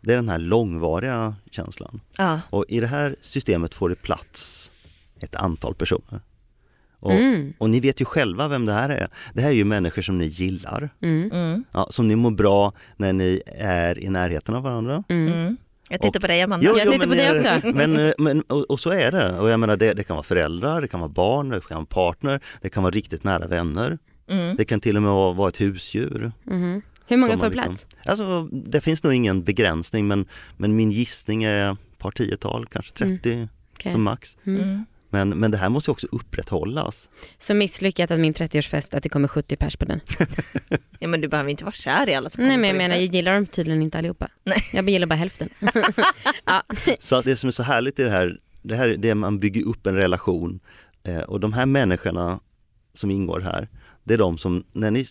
Det 0.00 0.12
är 0.12 0.16
den 0.16 0.28
här 0.28 0.38
långvariga 0.38 1.34
känslan. 1.50 2.00
Ja. 2.18 2.40
Och 2.50 2.64
i 2.68 2.80
det 2.80 2.86
här 2.86 3.16
systemet 3.20 3.74
får 3.74 3.88
det 3.88 3.94
plats 4.02 4.70
ett 5.20 5.36
antal 5.36 5.74
personer. 5.74 6.20
Och, 7.02 7.12
Mm. 7.12 7.52
och 7.58 7.70
ni 7.70 7.80
vet 7.80 8.00
ju 8.00 8.04
själva 8.04 8.48
vem 8.48 8.66
det 8.66 8.72
här 8.72 8.88
är. 8.90 9.08
Det 9.34 9.42
här 9.42 9.48
är 9.48 9.54
ju 9.54 9.64
människor 9.64 10.02
som 10.02 10.18
ni 10.18 10.24
gillar, 10.26 10.90
Mm. 11.02 11.30
Mm. 11.32 11.64
ja, 11.72 11.86
som 11.90 12.08
ni 12.08 12.16
mår 12.16 12.30
bra 12.30 12.72
när 12.96 13.12
ni 13.12 13.42
är 13.58 13.98
i 13.98 14.08
närheten 14.08 14.54
av 14.54 14.62
varandra. 14.62 15.04
Mm. 15.08 15.32
Mm. 15.32 15.56
Jag 15.88 16.00
tittar 16.00 16.18
Och- 16.18 16.20
på 16.20 16.26
dig 16.26 16.42
Amanda. 16.42 16.66
Jo, 16.66 16.78
Jag 16.78 16.92
tittar 16.92 17.06
på 17.06 17.14
eh, 17.14 17.34
också. 17.60 17.66
Men, 17.74 17.96
eh, 18.06 18.12
men, 18.18 18.42
och, 18.42 18.70
och 18.70 18.80
så 18.80 18.90
är 18.90 19.12
det. 19.12 19.38
Och 19.38 19.50
jag 19.50 19.60
menar 19.60 19.76
det, 19.76 19.92
det 19.92 20.04
kan 20.04 20.16
vara 20.16 20.24
föräldrar, 20.24 20.80
det 20.80 20.88
kan 20.88 21.00
vara 21.00 21.10
barn, 21.10 21.48
det 21.48 21.60
kan 21.66 21.76
vara 21.76 21.86
partner, 21.86 22.40
det 22.60 22.68
kan 22.68 22.82
vara 22.82 22.90
riktigt 22.90 23.24
nära 23.24 23.46
vänner. 23.46 23.98
Mm. 24.28 24.56
Det 24.56 24.64
kan 24.64 24.80
till 24.80 24.96
och 24.96 25.02
med 25.02 25.12
vara, 25.12 25.32
vara 25.32 25.48
ett 25.48 25.60
husdjur. 25.60 26.32
Hur 27.10 27.16
många 27.16 27.38
får 27.38 27.50
liksom- 27.50 27.64
plats? 27.76 27.86
Alltså 28.04 28.48
det 28.52 28.80
finns 28.80 29.02
nog 29.02 29.14
ingen 29.14 29.42
begränsning 29.42 30.08
men, 30.08 30.26
men 30.56 30.76
min 30.76 30.90
gissning 30.90 31.44
är 31.44 31.72
ett 31.72 31.98
par 31.98 32.10
tiotal, 32.10 32.66
kanske 32.66 32.92
30 32.92 33.48
Okej. 33.74 33.92
som 33.92 34.02
max. 34.02 34.38
Mm. 34.44 34.62
Mm. 34.62 34.84
Men, 35.12 35.28
men 35.28 35.50
det 35.50 35.58
här 35.58 35.68
måste 35.68 35.90
ju 35.90 35.92
också 35.92 36.06
upprätthållas. 36.12 37.10
Så 37.38 37.54
misslyckat 37.54 38.10
att 38.10 38.20
min 38.20 38.32
30-årsfest 38.32 38.96
att 38.96 39.02
det 39.02 39.08
kommer 39.08 39.28
70 39.28 39.56
pers 39.56 39.76
på 39.76 39.84
den. 39.84 40.00
Ja 41.02 41.08
men 41.08 41.20
du 41.20 41.28
behöver 41.28 41.50
inte 41.50 41.64
vara 41.64 41.72
kär 41.72 42.08
i 42.08 42.14
alla 42.14 42.30
som 42.30 42.44
Nej 42.48 42.56
men 42.56 42.68
jag 42.68 42.76
menar 42.76 42.94
jag 42.94 43.02
fest. 43.04 43.14
gillar 43.14 43.34
dem 43.34 43.46
tydligen 43.46 43.82
inte 43.82 43.98
allihopa. 43.98 44.28
Nej. 44.44 44.64
Jag 44.72 44.88
gillar 44.88 45.06
bara 45.06 45.14
hälften. 45.14 45.48
ja. 46.44 46.62
Så 46.98 47.16
att 47.16 47.24
det 47.24 47.36
som 47.36 47.48
är 47.48 47.52
så 47.52 47.62
härligt 47.62 47.98
i 47.98 48.02
det 48.02 48.10
här, 48.10 48.38
det 48.62 48.76
här 48.76 48.88
det 48.88 49.08
är 49.08 49.14
man 49.14 49.38
bygger 49.38 49.66
upp 49.66 49.86
en 49.86 49.94
relation 49.96 50.60
eh, 51.04 51.18
och 51.18 51.40
de 51.40 51.52
här 51.52 51.66
människorna 51.66 52.40
som 52.94 53.10
ingår 53.10 53.40
här, 53.40 53.68
det 54.04 54.14
är 54.14 54.18
de 54.18 54.38
som 54.38 54.64
när 54.72 54.90
ni 54.90 55.06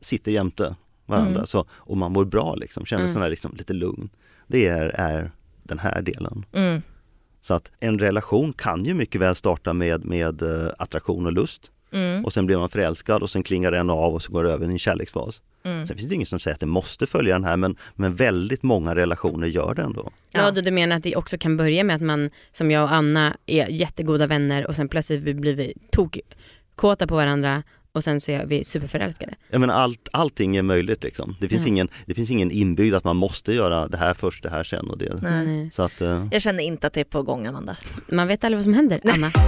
sitter 0.00 0.32
jämte 0.32 0.76
varandra 1.06 1.30
Mm. 1.34 1.46
så, 1.46 1.66
och 1.70 1.96
man 1.96 2.12
mår 2.12 2.24
bra 2.24 2.54
liksom, 2.54 2.84
känner 2.86 3.02
Mm. 3.02 3.12
sån 3.12 3.22
här 3.22 3.30
liksom, 3.30 3.54
lite 3.58 3.72
lugn. 3.72 4.08
Det 4.46 4.66
är, 4.66 4.86
är 4.88 5.30
den 5.62 5.78
här 5.78 6.02
delen. 6.02 6.44
Mm. 6.52 6.82
Så 7.40 7.54
att 7.54 7.70
en 7.80 7.98
relation 7.98 8.52
kan 8.52 8.84
ju 8.84 8.94
mycket 8.94 9.20
väl 9.20 9.34
starta 9.34 9.72
med, 9.72 10.04
med 10.04 10.42
eh, 10.42 10.68
attraktion 10.78 11.26
och 11.26 11.32
lust 11.32 11.70
Mm. 11.92 12.24
och 12.24 12.32
sen 12.32 12.46
blir 12.46 12.56
man 12.56 12.68
förälskad 12.68 13.22
och 13.22 13.30
sen 13.30 13.42
klingar 13.42 13.70
den 13.70 13.90
av 13.90 14.14
och 14.14 14.22
så 14.22 14.32
går 14.32 14.44
det 14.44 14.50
över 14.52 14.66
i 14.66 14.70
en 14.70 14.78
kärleksfas. 14.78 15.42
Mm. 15.64 15.86
Sen 15.86 15.96
finns 15.96 16.08
det 16.08 16.14
ingen 16.14 16.26
som 16.26 16.38
säger 16.38 16.54
att 16.54 16.60
det 16.60 16.66
måste 16.66 17.06
följa 17.06 17.34
den 17.34 17.44
här 17.44 17.56
men, 17.56 17.76
men 17.94 18.14
väldigt 18.14 18.62
många 18.62 18.94
relationer 18.94 19.46
gör 19.46 19.74
det 19.74 19.82
ändå. 19.82 20.10
Ja, 20.32 20.50
du, 20.50 20.60
du 20.60 20.70
menar 20.70 20.96
att 20.96 21.02
det 21.02 21.16
också 21.16 21.38
kan 21.38 21.56
börja 21.56 21.84
med 21.84 21.96
att 21.96 22.02
man 22.02 22.30
som 22.52 22.70
jag 22.70 22.84
och 22.84 22.92
Anna 22.92 23.36
är 23.46 23.66
jättegoda 23.68 24.26
vänner 24.26 24.66
och 24.66 24.76
sen 24.76 24.88
plötsligt 24.88 25.36
blir 25.36 25.54
vi 25.54 25.74
tokkåta 25.92 27.06
på 27.06 27.14
varandra 27.14 27.62
och 27.94 28.04
sen 28.04 28.20
så 28.20 28.30
är 28.30 28.46
vi 28.46 28.64
superförälskade. 28.64 29.34
Jag 29.50 29.60
menar 29.60 29.74
allt, 29.74 30.08
allting 30.12 30.56
är 30.56 30.62
möjligt 30.62 31.02
liksom. 31.04 31.36
Det 31.40 31.48
finns, 31.48 31.62
Ja. 31.62 31.68
ingen, 31.68 31.88
det 32.06 32.14
finns 32.14 32.30
ingen 32.30 32.50
inbyggd 32.50 32.94
att 32.94 33.04
man 33.04 33.16
måste 33.16 33.52
göra 33.52 33.88
det 33.88 33.96
här 33.96 34.14
först, 34.14 34.42
det 34.42 34.50
här 34.50 34.64
sen 34.64 34.90
och 34.90 34.98
det. 34.98 35.14
Nej. 35.22 35.70
Så 35.72 35.82
att, 35.82 36.00
eh, 36.00 36.26
Jag 36.32 36.42
känner 36.42 36.62
inte 36.64 36.86
att 36.86 36.92
det 36.92 37.00
är 37.00 37.04
på 37.04 37.22
gång 37.22 37.46
Amanda. 37.46 37.76
Man 38.08 38.28
vet 38.28 38.44
aldrig 38.44 38.58
vad 38.58 38.64
som 38.64 38.74
händer, 38.74 39.00
Anna. 39.04 39.30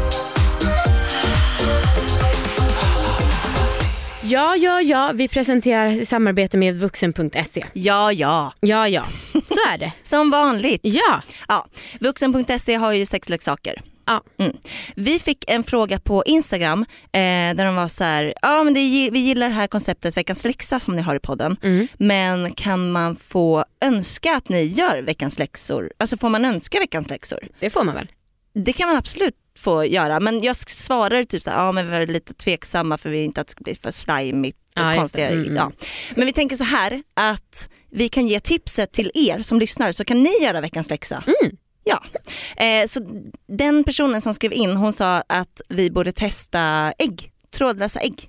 Ja, 4.22 4.56
ja, 4.56 4.80
ja, 4.82 5.10
vi 5.14 5.28
presenterar 5.28 5.86
i 5.86 6.06
samarbete 6.06 6.56
med 6.58 6.74
vuxen.se. 6.80 7.64
Ja, 7.72 8.12
ja. 8.12 8.52
Ja, 8.60 8.88
ja, 8.88 9.04
så 9.32 9.72
är 9.74 9.78
det. 9.78 9.92
Som 10.02 10.30
vanligt. 10.30 10.80
Ja, 10.82 11.22
Ja, 11.48 11.66
Vuxen.se 12.00 12.74
har 12.74 12.92
ju 12.92 13.06
sexleksaker. 13.06 13.82
Ja. 14.06 14.22
Mm. 14.38 14.56
Vi 14.94 15.18
fick 15.18 15.44
en 15.50 15.62
fråga 15.62 16.00
på 16.00 16.22
Instagram 16.26 16.84
eh, 17.12 17.18
där 17.56 17.64
de 17.64 17.76
var 17.76 17.88
så 17.88 18.04
här, 18.04 18.34
ja 18.42 18.62
men 18.64 18.74
det, 18.74 19.10
vi 19.12 19.18
gillar 19.18 19.48
det 19.48 19.54
här 19.54 19.66
konceptet 19.66 20.16
veckans 20.16 20.44
läxa 20.44 20.80
som 20.80 20.96
ni 20.96 21.02
har 21.02 21.16
i 21.16 21.20
podden. 21.20 21.56
mm. 21.62 21.88
Men 21.98 22.52
kan 22.52 22.90
man 22.92 23.16
få 23.16 23.64
önska 23.80 24.36
att 24.36 24.48
ni 24.48 24.62
gör 24.62 25.02
veckans 25.02 25.38
läxor? 25.38 25.92
Alltså 25.98 26.16
får 26.16 26.28
man 26.28 26.44
önska 26.44 26.78
veckans 26.80 27.10
läxor? 27.10 27.48
det 27.60 27.70
får 27.70 27.84
man 27.84 27.94
väl. 27.94 28.08
Det 28.54 28.72
kan 28.72 28.88
man 28.88 28.96
absolut 28.96 29.34
få 29.58 29.84
göra 29.84 30.20
men 30.20 30.42
jag 30.42 30.56
svarar 30.56 31.24
typ 31.24 31.42
så 31.42 31.50
här, 31.50 31.56
ja 31.66 31.72
men 31.72 31.90
vi 31.90 31.96
är 31.96 32.06
lite 32.06 32.34
tveksamma 32.34 32.98
för 32.98 33.10
vi 33.10 33.16
vill 33.16 33.24
inte 33.24 33.40
att 33.40 33.46
det 33.46 33.50
ska 33.50 33.64
bli 33.64 33.74
för 33.74 33.90
slimigt 33.90 34.58
och 34.76 34.82
Ja, 34.82 34.94
konstiga. 34.96 35.28
Mm, 35.28 35.42
mm. 35.44 35.56
Ja. 35.56 35.72
Men 36.14 36.26
vi 36.26 36.32
tänker 36.32 36.56
så 36.56 36.64
här 36.64 37.02
att 37.14 37.68
vi 37.90 38.08
kan 38.08 38.26
ge 38.26 38.40
tipset 38.40 38.92
till 38.92 39.10
er 39.14 39.42
som 39.42 39.60
lyssnar 39.60 39.92
så 39.92 40.04
kan 40.04 40.22
ni 40.22 40.30
göra 40.42 40.60
veckans 40.60 40.90
läxa. 40.90 41.24
Mm. 41.26 41.56
Ja, 41.88 42.04
eh, 42.64 42.86
så 42.86 43.00
den 43.46 43.84
personen 43.84 44.20
som 44.20 44.34
skrev 44.34 44.52
in 44.52 44.76
hon 44.76 44.92
sa 44.92 45.22
att 45.26 45.60
vi 45.68 45.90
borde 45.90 46.12
testa 46.12 46.92
ägg, 46.98 47.32
trådlösa 47.50 48.00
ägg. 48.00 48.28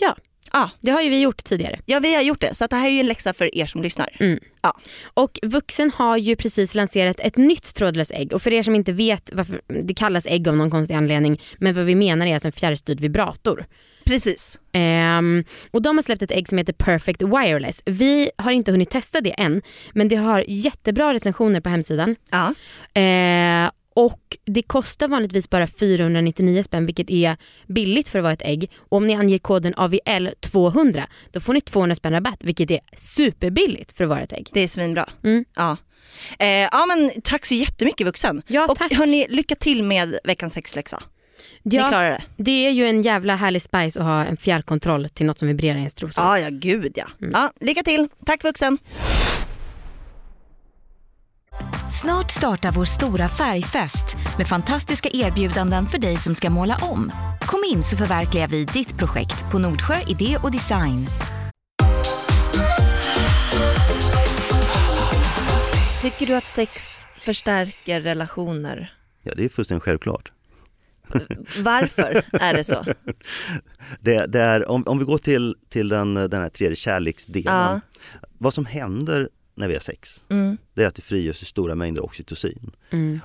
Ja. 0.00 0.16
Ja. 0.52 0.70
Det 0.80 0.90
har 0.90 1.02
ju 1.02 1.10
vi 1.10 1.20
gjort 1.20 1.44
tidigare. 1.44 1.80
Ja 1.86 2.00
vi 2.00 2.14
har 2.14 2.22
gjort 2.22 2.40
det 2.40 2.54
så 2.54 2.64
att 2.64 2.70
det 2.70 2.76
här 2.76 2.86
är 2.86 2.92
ju 2.92 3.00
en 3.00 3.06
läxa 3.06 3.32
för 3.32 3.54
er 3.54 3.66
som 3.66 3.82
lyssnar. 3.82 4.16
Och 5.14 5.38
Vuxen 5.42 5.90
har 5.94 6.16
ju 6.16 6.36
precis 6.36 6.74
lanserat 6.74 7.20
ett 7.20 7.36
nytt 7.36 7.74
trådlöst 7.74 8.10
ägg 8.10 8.32
och 8.32 8.42
för 8.42 8.52
er 8.52 8.62
som 8.62 8.74
inte 8.74 8.92
vet 8.92 9.30
varför 9.32 9.60
det 9.66 9.94
kallas 9.94 10.26
ägg 10.26 10.48
av 10.48 10.56
någon 10.56 10.70
konstig 10.70 10.94
anledning 10.94 11.40
men 11.58 11.74
vad 11.74 11.84
vi 11.84 11.94
menar 11.94 12.26
är 12.26 12.34
alltså 12.34 12.48
en 12.48 12.52
fjärrstyrd 12.52 13.00
vibrator. 13.00 13.66
Precis. 14.06 14.60
Ehm, 14.72 15.44
och 15.70 15.82
de 15.82 15.96
har 15.96 16.02
släppt 16.02 16.22
ett 16.22 16.30
ägg 16.30 16.48
som 16.48 16.58
heter 16.58 16.72
Perfect 16.72 17.22
Wireless. 17.22 17.82
Vi 17.84 18.30
har 18.38 18.52
inte 18.52 18.70
hunnit 18.70 18.90
testa 18.90 19.20
det 19.20 19.30
än 19.40 19.62
men 19.92 20.08
det 20.08 20.16
har 20.16 20.44
jättebra 20.48 21.14
recensioner 21.14 21.60
på 21.60 21.68
hemsidan. 21.68 22.16
Ja. 22.30 22.54
Eh, 23.00 23.70
och 23.94 24.36
det 24.44 24.62
kostar 24.62 25.08
vanligtvis 25.08 25.50
bara 25.50 25.66
499 25.66 26.62
spänn 26.62 26.86
vilket 26.86 27.10
är 27.10 27.36
billigt 27.66 28.08
för 28.08 28.18
att 28.18 28.22
vara 28.22 28.32
ett 28.32 28.42
ägg. 28.42 28.70
Och 28.78 28.96
om 28.96 29.06
ni 29.06 29.14
anger 29.14 29.38
koden 29.38 29.74
AVL200 29.74 31.02
då 31.30 31.40
får 31.40 31.52
ni 31.52 31.60
200 31.60 31.94
spänn 31.94 32.12
rabatt 32.12 32.44
vilket 32.44 32.70
är 32.70 32.80
superbilligt 32.96 33.92
för 33.96 34.04
att 34.04 34.10
vara 34.10 34.20
ett 34.20 34.32
ägg. 34.32 34.48
Det 34.52 34.60
är 34.60 34.68
svinbra. 34.68 35.08
Mm. 35.24 35.44
Ja. 35.54 35.76
Eh, 36.38 36.48
ja 36.48 36.86
men 36.86 37.10
tack 37.24 37.46
så 37.46 37.54
jättemycket 37.54 38.06
vuxen. 38.06 38.42
Ja, 38.46 38.66
och 38.66 38.78
tack. 38.78 38.94
hörni, 38.94 39.26
lycka 39.28 39.54
till 39.54 39.82
med 39.82 40.18
veckans 40.24 40.54
sexläxa. 40.54 41.02
Ni 41.62 41.76
Ja, 41.76 41.88
klarar 41.88 42.10
det. 42.10 42.22
det 42.36 42.66
är 42.66 42.70
ju 42.70 42.86
en 42.86 43.02
jävla 43.02 43.36
härlig 43.36 43.62
spice 43.62 43.98
att 44.00 44.04
ha 44.06 44.24
en 44.24 44.36
fjärrkontroll 44.36 45.08
till 45.08 45.26
något 45.26 45.38
som 45.38 45.48
vibrerar 45.48 45.74
i 45.76 45.78
ens 45.78 45.94
trosor. 45.94 46.24
Ja, 46.24 46.38
ja 46.38 46.48
gud 46.52 46.92
ja. 46.94 47.04
Mm. 47.20 47.32
ja. 47.34 47.52
Lycka 47.60 47.82
till, 47.82 48.08
tack 48.26 48.44
vuxen. 48.44 48.78
Snart 52.02 52.30
startar 52.30 52.72
vår 52.72 52.84
stora 52.84 53.28
färgfest 53.28 54.16
med 54.38 54.48
fantastiska 54.48 55.08
erbjudanden 55.12 55.86
för 55.86 55.98
dig 55.98 56.16
som 56.16 56.34
ska 56.34 56.50
måla 56.50 56.76
om. 56.82 57.12
Kom 57.40 57.60
in 57.72 57.82
så 57.82 57.96
förverkligar 57.96 58.48
vi 58.48 58.64
ditt 58.64 58.98
projekt 58.98 59.50
på 59.52 59.58
Nordsjö 59.58 59.94
Idé 60.08 60.36
och 60.42 60.50
Design. 60.52 61.06
Tycker 66.02 66.26
du 66.26 66.34
att 66.34 66.50
sex 66.50 67.06
förstärker 67.16 68.00
relationer? 68.00 68.92
ja, 69.22 69.32
det 69.36 69.44
är 69.44 69.48
fullständigt 69.48 69.84
självklart. 69.84 70.32
Varför 71.62 72.22
är 72.32 72.54
det 72.54 72.64
så? 72.64 72.84
Det, 74.00 74.26
det 74.26 74.40
är, 74.40 74.70
om, 74.70 74.82
om 74.86 74.98
vi 74.98 75.04
går 75.04 75.18
till, 75.18 75.56
till 75.68 75.88
den, 75.88 76.14
den 76.14 76.32
här 76.42 76.48
tredje 76.48 76.76
kärleksdelen. 76.76 77.54
Ja. 77.54 77.80
Vad 78.38 78.54
som 78.54 78.66
händer 78.66 79.28
när 79.54 79.68
vi 79.68 79.74
har 79.74 79.80
sex, 79.80 80.24
Mm. 80.28 80.56
det 80.74 80.82
är 80.82 80.86
att 80.86 80.94
det 80.94 81.02
frigörs 81.02 81.46
stora 81.46 81.74
mängder 81.74 82.04
oxytocin. 82.04 82.70
Mm. 82.90 83.20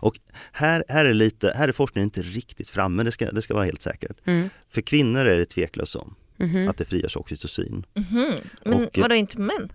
Här, 0.52 0.84
här, 0.88 1.06
är 1.06 1.14
lite, 1.14 1.54
här 1.56 1.68
är 1.68 1.72
forskningen 1.72 2.08
inte 2.08 2.22
riktigt 2.22 2.70
framme, 2.70 3.04
det 3.04 3.12
ska, 3.12 3.32
det 3.32 3.42
ska 3.42 3.54
vara 3.54 3.66
helt 3.66 3.82
säkert. 3.82 4.18
Mm. 4.26 4.50
För 4.70 4.82
kvinnor 4.82 5.26
är 5.26 5.38
det 5.38 5.46
tveklöst 5.46 5.92
så 5.92 6.14
Mhm. 6.38 6.70
att 6.70 6.78
det 6.78 6.86
frigörs 6.86 7.16
oxytocin. 7.18 7.86
Mhm. 7.94 8.34
Men 8.66 8.74
Och- 8.74 8.98
vadå 8.98 9.16
inte 9.16 9.40
män? 9.40 9.72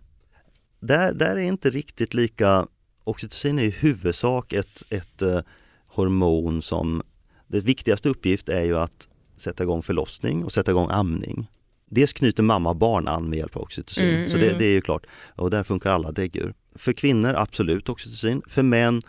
Där, 0.81 1.13
där 1.13 1.37
är 1.37 1.41
inte 1.41 1.71
riktigt 1.71 2.15
lika, 2.15 2.67
oxytocin 3.05 3.59
är 3.59 3.65
i 3.65 3.71
huvudsak 3.71 4.53
ett, 4.53 4.83
ett 4.91 5.23
eh, 5.23 5.41
hormon 5.87 6.63
som, 6.63 7.03
det 7.47 7.61
viktigaste 7.61 8.09
uppgift 8.09 8.49
är 8.49 8.63
ju 8.63 8.79
att 8.79 9.09
sätta 9.37 9.63
igång 9.63 9.83
förlossning 9.83 10.45
och 10.45 10.53
sätta 10.53 10.71
igång 10.71 10.89
amning. 10.91 11.51
Dels 11.91 12.13
knyter 12.13 12.43
mamma 12.43 12.71
och 12.71 12.77
barn 12.77 13.09
an 13.09 13.29
med 13.29 13.39
hjälp 13.39 13.57
av 13.57 13.63
oxytocin, 13.63 14.15
Mm, 14.15 14.31
så 14.31 14.37
det, 14.37 14.47
mm. 14.47 14.59
det 14.59 14.65
är 14.65 14.73
ju 14.73 14.81
klart. 14.81 15.07
Och 15.29 15.51
där 15.51 15.65
funkar 15.65 15.91
alla 15.91 16.13
däggdjur. 16.13 16.55
För 16.75 16.93
kvinnor 16.93 17.35
absolut 17.35 17.89
oxytocin, 17.89 18.43
för 18.49 18.63
män 18.63 19.03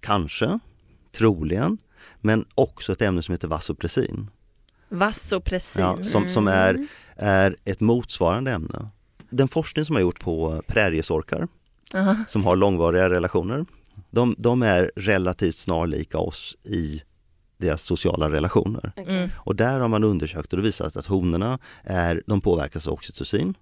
kanske, 0.00 0.58
troligen, 1.12 1.78
men 2.20 2.44
också 2.54 2.92
ett 2.92 3.02
ämne 3.02 3.22
som 3.22 3.32
heter 3.32 3.48
vasopressin. 3.48 4.30
Vasopressin. 4.88 5.84
Ja, 5.84 6.02
som, 6.02 6.28
som 6.28 6.48
är, 6.48 6.86
är 7.16 7.56
ett 7.64 7.80
motsvarande 7.80 8.50
ämne. 8.52 8.88
Den 9.30 9.48
forskning 9.48 9.84
som 9.84 9.96
har 9.96 10.00
gjorts 10.00 10.20
på 10.20 10.62
präriesorkar 10.66 11.48
som 12.26 12.44
har 12.44 12.56
långvariga 12.56 13.10
relationer, 13.10 13.66
de, 14.10 14.34
de 14.38 14.62
är 14.62 14.90
relativt 14.96 15.56
snarlika 15.56 16.18
oss 16.18 16.56
i 16.64 17.02
deras 17.58 17.82
sociala 17.82 18.30
relationer. 18.30 18.92
Mm. 18.96 19.30
Och 19.36 19.56
där 19.56 19.80
har 19.80 19.88
man 19.88 20.04
undersökt 20.04 20.52
och 20.52 20.56
det 20.56 20.62
visat 20.62 20.96
att 20.96 21.06
honorna 21.06 21.58
är, 21.84 22.22
de 22.26 22.40
påverkas 22.40 22.86
av 22.86 22.92
oxytocin 22.92 23.54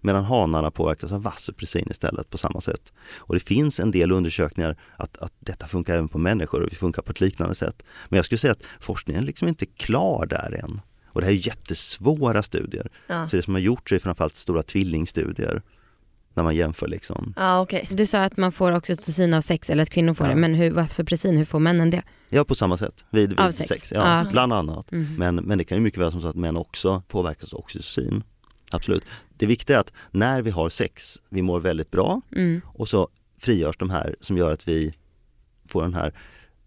medan 0.00 0.24
hanarna 0.24 0.70
påverkas 0.70 1.12
av 1.12 1.22
vasopressin 1.22 1.88
istället 1.90 2.30
på 2.30 2.38
samma 2.38 2.60
sätt. 2.60 2.92
Och 3.16 3.34
det 3.34 3.40
finns 3.40 3.80
en 3.80 3.90
del 3.90 4.12
undersökningar 4.12 4.76
att, 4.96 5.18
att 5.18 5.32
detta 5.38 5.66
funkar 5.66 5.94
även 5.94 6.08
på 6.08 6.18
människor 6.18 6.62
och 6.62 6.72
vi 6.72 6.76
funkar 6.76 7.02
på 7.02 7.10
ett 7.10 7.20
liknande 7.20 7.54
sätt. 7.54 7.82
Men 8.08 8.16
jag 8.16 8.24
skulle 8.24 8.38
säga 8.38 8.52
att 8.52 8.62
forskningen 8.80 9.22
är 9.22 9.26
liksom 9.26 9.48
inte 9.48 9.66
klar 9.66 10.26
där 10.26 10.60
än. 10.64 10.80
Och 11.12 11.20
det 11.20 11.26
här 11.26 11.32
är 11.32 11.46
jättesvåra 11.46 12.42
studier. 12.42 12.90
Ja. 13.06 13.28
Så 13.28 13.36
det 13.36 13.42
som 13.42 13.54
har 13.54 13.60
gjorts 13.60 13.92
är 13.92 13.98
framförallt 13.98 14.36
stora 14.36 14.62
tvillingstudier 14.62 15.62
när 16.40 16.44
man 16.44 16.56
jämför 16.56 16.88
liksom. 16.88 17.34
Ja 17.36 17.60
okej. 17.60 17.88
Du 17.90 18.06
sa 18.06 18.22
att 18.24 18.36
man 18.36 18.52
får 18.52 18.72
oxytocin 18.76 19.34
av 19.34 19.40
sex 19.40 19.70
eller 19.70 19.82
att 19.82 19.90
kvinnor 19.90 20.14
får 20.14 20.26
Ja. 20.26 20.34
det, 20.34 20.40
men 20.40 20.54
hur, 20.54 20.70
vasopressin, 20.70 21.36
hur 21.36 21.44
får 21.44 21.58
männen 21.60 21.90
det? 21.90 22.02
Ja 22.28 22.44
på 22.44 22.54
samma 22.54 22.76
sätt, 22.76 23.04
vid, 23.10 23.28
vid 23.30 23.40
Av 23.40 23.50
sex. 23.50 23.68
sex? 23.68 23.92
Ja, 23.94 24.00
Ah. 24.04 24.30
bland 24.30 24.52
annat. 24.52 24.92
Mm. 24.92 25.14
Men, 25.18 25.34
men 25.36 25.58
det 25.58 25.64
kan 25.64 25.78
ju 25.78 25.82
mycket 25.84 26.00
väl 26.00 26.12
som 26.12 26.20
så 26.20 26.26
att 26.28 26.36
män 26.36 26.56
också 26.56 27.02
påverkas 27.08 27.52
av 27.52 27.58
oxytocin. 27.60 28.22
Absolut. 28.72 29.04
Det 29.36 29.46
viktiga 29.46 29.76
är 29.76 29.80
att 29.80 29.92
när 30.10 30.42
vi 30.42 30.50
har 30.50 30.68
sex, 30.68 31.16
vi 31.28 31.42
mår 31.42 31.60
väldigt 31.60 31.90
bra 31.90 32.20
Mm. 32.36 32.60
och 32.66 32.88
så 32.88 33.08
frigörs 33.38 33.76
de 33.76 33.90
här 33.90 34.16
som 34.20 34.36
gör 34.36 34.52
att 34.52 34.68
vi 34.68 34.94
får 35.68 35.82
den 35.82 35.94
här 35.94 36.14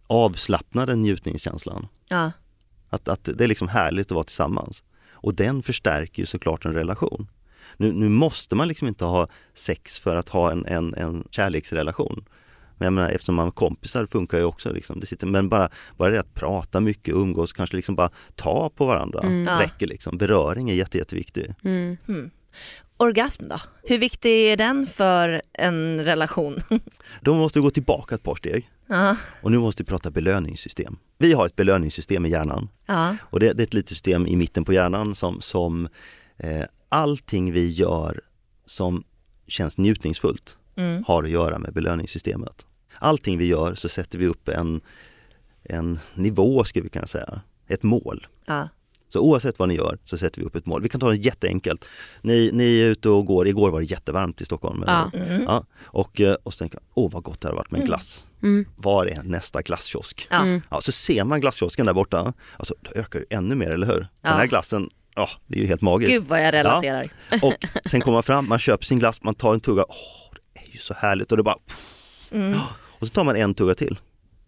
avslappnade 0.07 0.95
njutningskänslan. 0.95 1.87
Ja. 2.07 2.31
Att, 2.89 3.07
att 3.07 3.29
det 3.37 3.43
är 3.43 3.47
liksom 3.47 3.67
härligt 3.67 4.07
att 4.07 4.11
vara 4.15 4.23
tillsammans. 4.23 4.83
Och 5.11 5.33
den 5.33 5.63
förstärker 5.63 6.21
ju 6.21 6.25
såklart 6.25 6.65
en 6.65 6.73
relation. 6.73 7.27
Nu, 7.77 7.91
nu 7.91 8.09
måste 8.09 8.55
man 8.55 8.67
liksom 8.67 8.87
inte 8.87 9.05
ha 9.05 9.27
sex 9.53 9.99
för 9.99 10.15
att 10.15 10.29
ha 10.29 10.51
en, 10.51 10.65
en, 10.65 10.93
en 10.93 11.27
kärleksrelation. 11.31 12.25
Men 12.77 12.85
jag 12.85 12.93
menar, 12.93 13.09
eftersom 13.09 13.35
man 13.35 13.47
är 13.47 13.51
kompisar 13.51 14.05
funkar 14.05 14.37
ju 14.37 14.43
också. 14.43 14.71
Liksom. 14.71 14.99
Det 14.99 15.05
sitter, 15.05 15.27
men 15.27 15.49
bara, 15.49 15.69
bara 15.97 16.09
det 16.09 16.19
att 16.19 16.33
prata 16.33 16.79
mycket, 16.79 17.15
umgås, 17.15 17.53
kanske 17.53 17.75
liksom 17.75 17.95
bara 17.95 18.09
ta 18.35 18.69
på 18.69 18.85
varandra 18.85 19.19
Mm. 19.19 19.59
Räcker. 19.59 19.87
Liksom. 19.87 20.17
Beröring 20.17 20.69
är 20.69 20.73
jätte, 20.73 20.97
jätteviktig. 20.97 21.55
Mm. 21.63 21.97
Hmm. 22.07 22.31
Orgasm 22.97 23.47
då? 23.47 23.59
Hur 23.83 23.97
viktig 23.97 24.51
är 24.51 24.57
den 24.57 24.87
för 24.87 25.41
en 25.53 26.05
relation? 26.05 26.59
Då 27.21 27.33
måste 27.33 27.59
vi 27.59 27.63
gå 27.63 27.69
tillbaka 27.69 28.15
ett 28.15 28.23
par 28.23 28.35
steg. 28.35 28.69
Och 29.41 29.51
nu 29.51 29.57
måste 29.57 29.83
vi 29.83 29.87
prata 29.87 30.11
belöningssystem. 30.11 30.97
Vi 31.17 31.33
har 31.33 31.45
ett 31.45 31.55
belöningssystem 31.55 32.25
i 32.25 32.29
hjärnan. 32.29 32.69
Ja. 32.85 33.15
Och 33.21 33.39
det, 33.39 33.53
det 33.53 33.63
är 33.63 33.67
ett 33.67 33.73
litet 33.73 33.89
system 33.89 34.27
i 34.27 34.35
mitten 34.35 34.65
på 34.65 34.73
hjärnan 34.73 35.15
som, 35.15 35.41
som 35.41 35.87
eh, 36.37 36.63
allting 36.93 37.51
vi 37.53 37.69
gör 37.69 38.21
som 38.65 39.03
känns 39.47 39.77
njutningsfullt 39.77 40.57
Mm. 40.75 41.03
har 41.07 41.23
att 41.23 41.29
göra 41.29 41.59
med 41.59 41.73
belöningssystemet. 41.73 42.65
Allting 42.99 43.37
vi 43.37 43.45
gör 43.45 43.75
så 43.75 43.89
sätter 43.89 44.19
vi 44.19 44.27
upp 44.27 44.47
en, 44.47 44.81
en 45.63 45.99
nivå 46.13 46.63
skulle 46.63 46.83
vi 46.83 46.89
kunna 46.89 47.07
säga, 47.07 47.41
ett 47.67 47.83
mål. 47.83 48.27
Ja. 48.45 48.69
Så 49.09 49.19
oavsett 49.19 49.59
vad 49.59 49.69
ni 49.69 49.75
gör 49.75 49.97
så 50.03 50.17
sätter 50.17 50.41
vi 50.41 50.47
upp 50.47 50.55
ett 50.55 50.65
mål. 50.65 50.81
Vi 50.81 50.89
kan 50.89 51.01
ta 51.01 51.09
det 51.09 51.15
jätteenkelt. 51.15 51.85
Ni, 52.21 52.49
ni 52.53 52.79
är 52.79 52.85
ute 52.85 53.09
och 53.09 53.25
går, 53.25 53.47
igår 53.47 53.69
var 53.71 53.79
det 53.79 53.85
jättevarmt 53.85 54.41
i 54.41 54.45
Stockholm. 54.45 54.83
Ja. 54.87 55.11
Mm. 55.13 55.43
Ja, 55.43 55.65
och, 55.83 56.21
eh, 56.21 56.35
och 56.43 56.53
så 56.53 56.57
tänker 56.59 56.75
jag, 56.77 56.83
åh 56.93 57.11
vad 57.11 57.23
gott 57.23 57.41
det 57.41 57.47
hade 57.47 57.57
varit 57.57 57.71
med 57.71 57.81
en 57.81 57.87
glass. 57.87 58.25
Mm. 58.43 58.65
Var 58.75 59.05
är 59.05 59.23
nästa 59.23 59.61
glasskiosk? 59.61 60.27
Ja. 60.29 60.41
Mm. 60.41 60.61
Så 60.81 60.91
ser 60.91 61.23
man 61.23 61.41
glasskiosken 61.41 61.85
där 61.85 61.93
borta, 61.93 62.33
alltså, 62.57 62.75
då 62.81 62.91
ökar 62.95 63.19
det 63.19 63.35
ännu 63.35 63.55
mer, 63.55 63.69
eller 63.69 63.87
hur? 63.87 64.07
Den 64.21 64.33
här 64.33 64.47
glassen, 64.47 64.89
ja, 65.15 65.29
det 65.47 65.57
är 65.57 65.61
ju 65.61 65.67
helt 65.67 65.81
magiskt. 65.81 66.11
Gud 66.11 66.23
vad 66.23 66.41
jag 66.45 66.53
relaterar. 66.53 67.05
Och 67.41 67.53
sen 67.85 68.01
kommer 68.01 68.13
man 68.15 68.23
fram, 68.23 68.49
man 68.49 68.59
köper 68.59 68.85
sin 68.85 68.99
glass, 68.99 69.23
man 69.23 69.35
tar 69.35 69.53
en 69.53 69.59
tugga, 69.59 69.85
åh, 69.89 70.37
det 70.53 70.59
är 70.59 70.71
ju 70.71 70.77
så 70.77 70.93
härligt 70.93 71.31
och 71.31 71.37
det 71.37 71.43
bara, 71.43 71.57
Mm. 72.31 72.59
och 72.99 73.07
så 73.07 73.13
tar 73.13 73.23
man 73.23 73.35
en 73.35 73.53
tugga 73.53 73.75
till. 73.75 73.99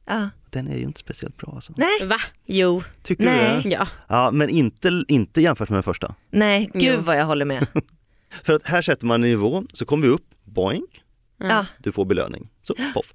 Ja. 0.06 0.30
Den 0.50 0.68
är 0.68 0.78
ju 0.78 0.84
inte 0.84 1.00
speciellt 1.00 1.38
bra 1.38 1.52
alltså. 1.56 1.74
Nej, 1.78 2.06
Va? 2.08 2.18
Jo. 2.46 2.84
Tycker 3.04 3.24
Nej. 3.26 3.56
du 3.64 3.70
det? 3.70 3.76
Ja. 3.76 3.88
Ja, 4.08 4.32
men 4.32 4.50
inte, 4.50 5.04
inte 5.08 5.42
jämfört 5.42 5.70
med 5.70 5.76
den 5.78 5.84
första. 5.84 6.16
nej, 6.30 6.70
gud 6.74 6.94
Jo. 6.98 7.02
vad 7.02 7.18
jag 7.20 7.26
håller 7.26 7.46
med. 7.46 7.68
För 8.44 8.54
att 8.54 8.66
här 8.66 8.82
sätter 8.82 9.06
man 9.06 9.24
en 9.24 9.30
nivå, 9.30 9.64
så 9.74 9.86
kommer 9.86 10.08
vi 10.08 10.14
upp, 10.14 10.26
boink, 10.44 11.02
Ja. 11.38 11.66
du 11.80 11.92
får 11.92 12.06
belöning. 12.06 12.50
Så, 12.64 12.76
poff. 12.94 13.14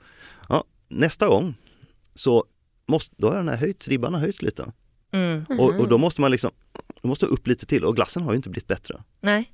Ja, 0.48 0.64
nästa 0.88 1.26
gång 1.28 1.54
så 2.14 2.44
måste, 2.88 3.14
då 3.18 3.28
har 3.28 3.36
den 3.36 3.48
här 3.48 3.56
höjts, 3.56 3.88
ribban 3.88 4.14
har 4.14 4.20
höjts 4.20 4.42
lite. 4.42 4.72
Mm. 5.12 5.44
Och, 5.58 5.80
och 5.80 5.88
då 5.88 5.98
måste 5.98 6.20
man 6.20 6.30
liksom, 6.30 6.50
då 7.02 7.08
måste 7.08 7.26
upp 7.26 7.46
lite 7.46 7.66
till 7.66 7.84
och 7.84 7.96
glassen 7.96 8.22
har 8.22 8.32
ju 8.32 8.36
inte 8.36 8.48
blivit 8.48 8.66
bättre. 8.68 9.02
Nej. 9.20 9.52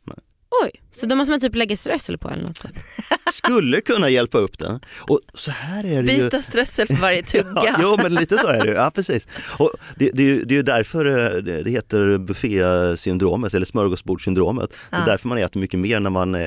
Oj, 0.65 0.71
så 0.93 1.07
då 1.07 1.17
måste 1.17 1.31
man 1.31 1.41
typ 1.41 1.55
lägga 1.55 1.77
strössel 1.77 2.19
på 2.19 2.31
eller 2.31 2.43
något 2.43 2.57
sånt? 2.57 2.77
Skulle 3.35 3.81
kunna 3.81 4.09
hjälpa 4.09 4.39
upp 4.39 4.59
det. 4.59 4.81
Och 4.97 5.21
så 5.35 5.51
här 5.51 5.85
är 5.85 6.03
det 6.03 6.13
ju. 6.13 6.23
Byta 6.25 6.43
strössel 6.43 6.87
för 6.87 6.95
varje 6.95 7.23
tugga. 7.27 7.51
Ja, 7.55 7.77
jo 7.83 7.97
men 8.03 8.15
lite 8.15 8.39
så 8.39 8.47
är 8.47 8.65
det 8.65 8.71
ju. 8.71 8.75
ja 8.77 8.91
precis. 8.95 9.29
Och 9.59 9.73
det, 9.97 10.11
det, 10.15 10.23
är 10.23 10.27
ju- 10.27 10.45
det 10.45 10.55
är 10.55 10.57
ju 10.57 10.63
därför 10.63 11.07
eh, 11.37 11.43
det 11.63 11.71
heter 11.71 12.19
buffésyndromet 12.19 13.55
eller 13.55 13.67
smörgåsbordssyndromet. 13.67 14.71
Det 14.91 14.97
är 14.97 15.01
Ja. 15.01 15.07
därför 15.07 15.29
man 15.29 15.39
äter 15.39 15.61
mycket 15.61 15.81
mer 15.81 16.01
när 16.01 16.11
man 16.11 16.35
eh, 16.35 16.43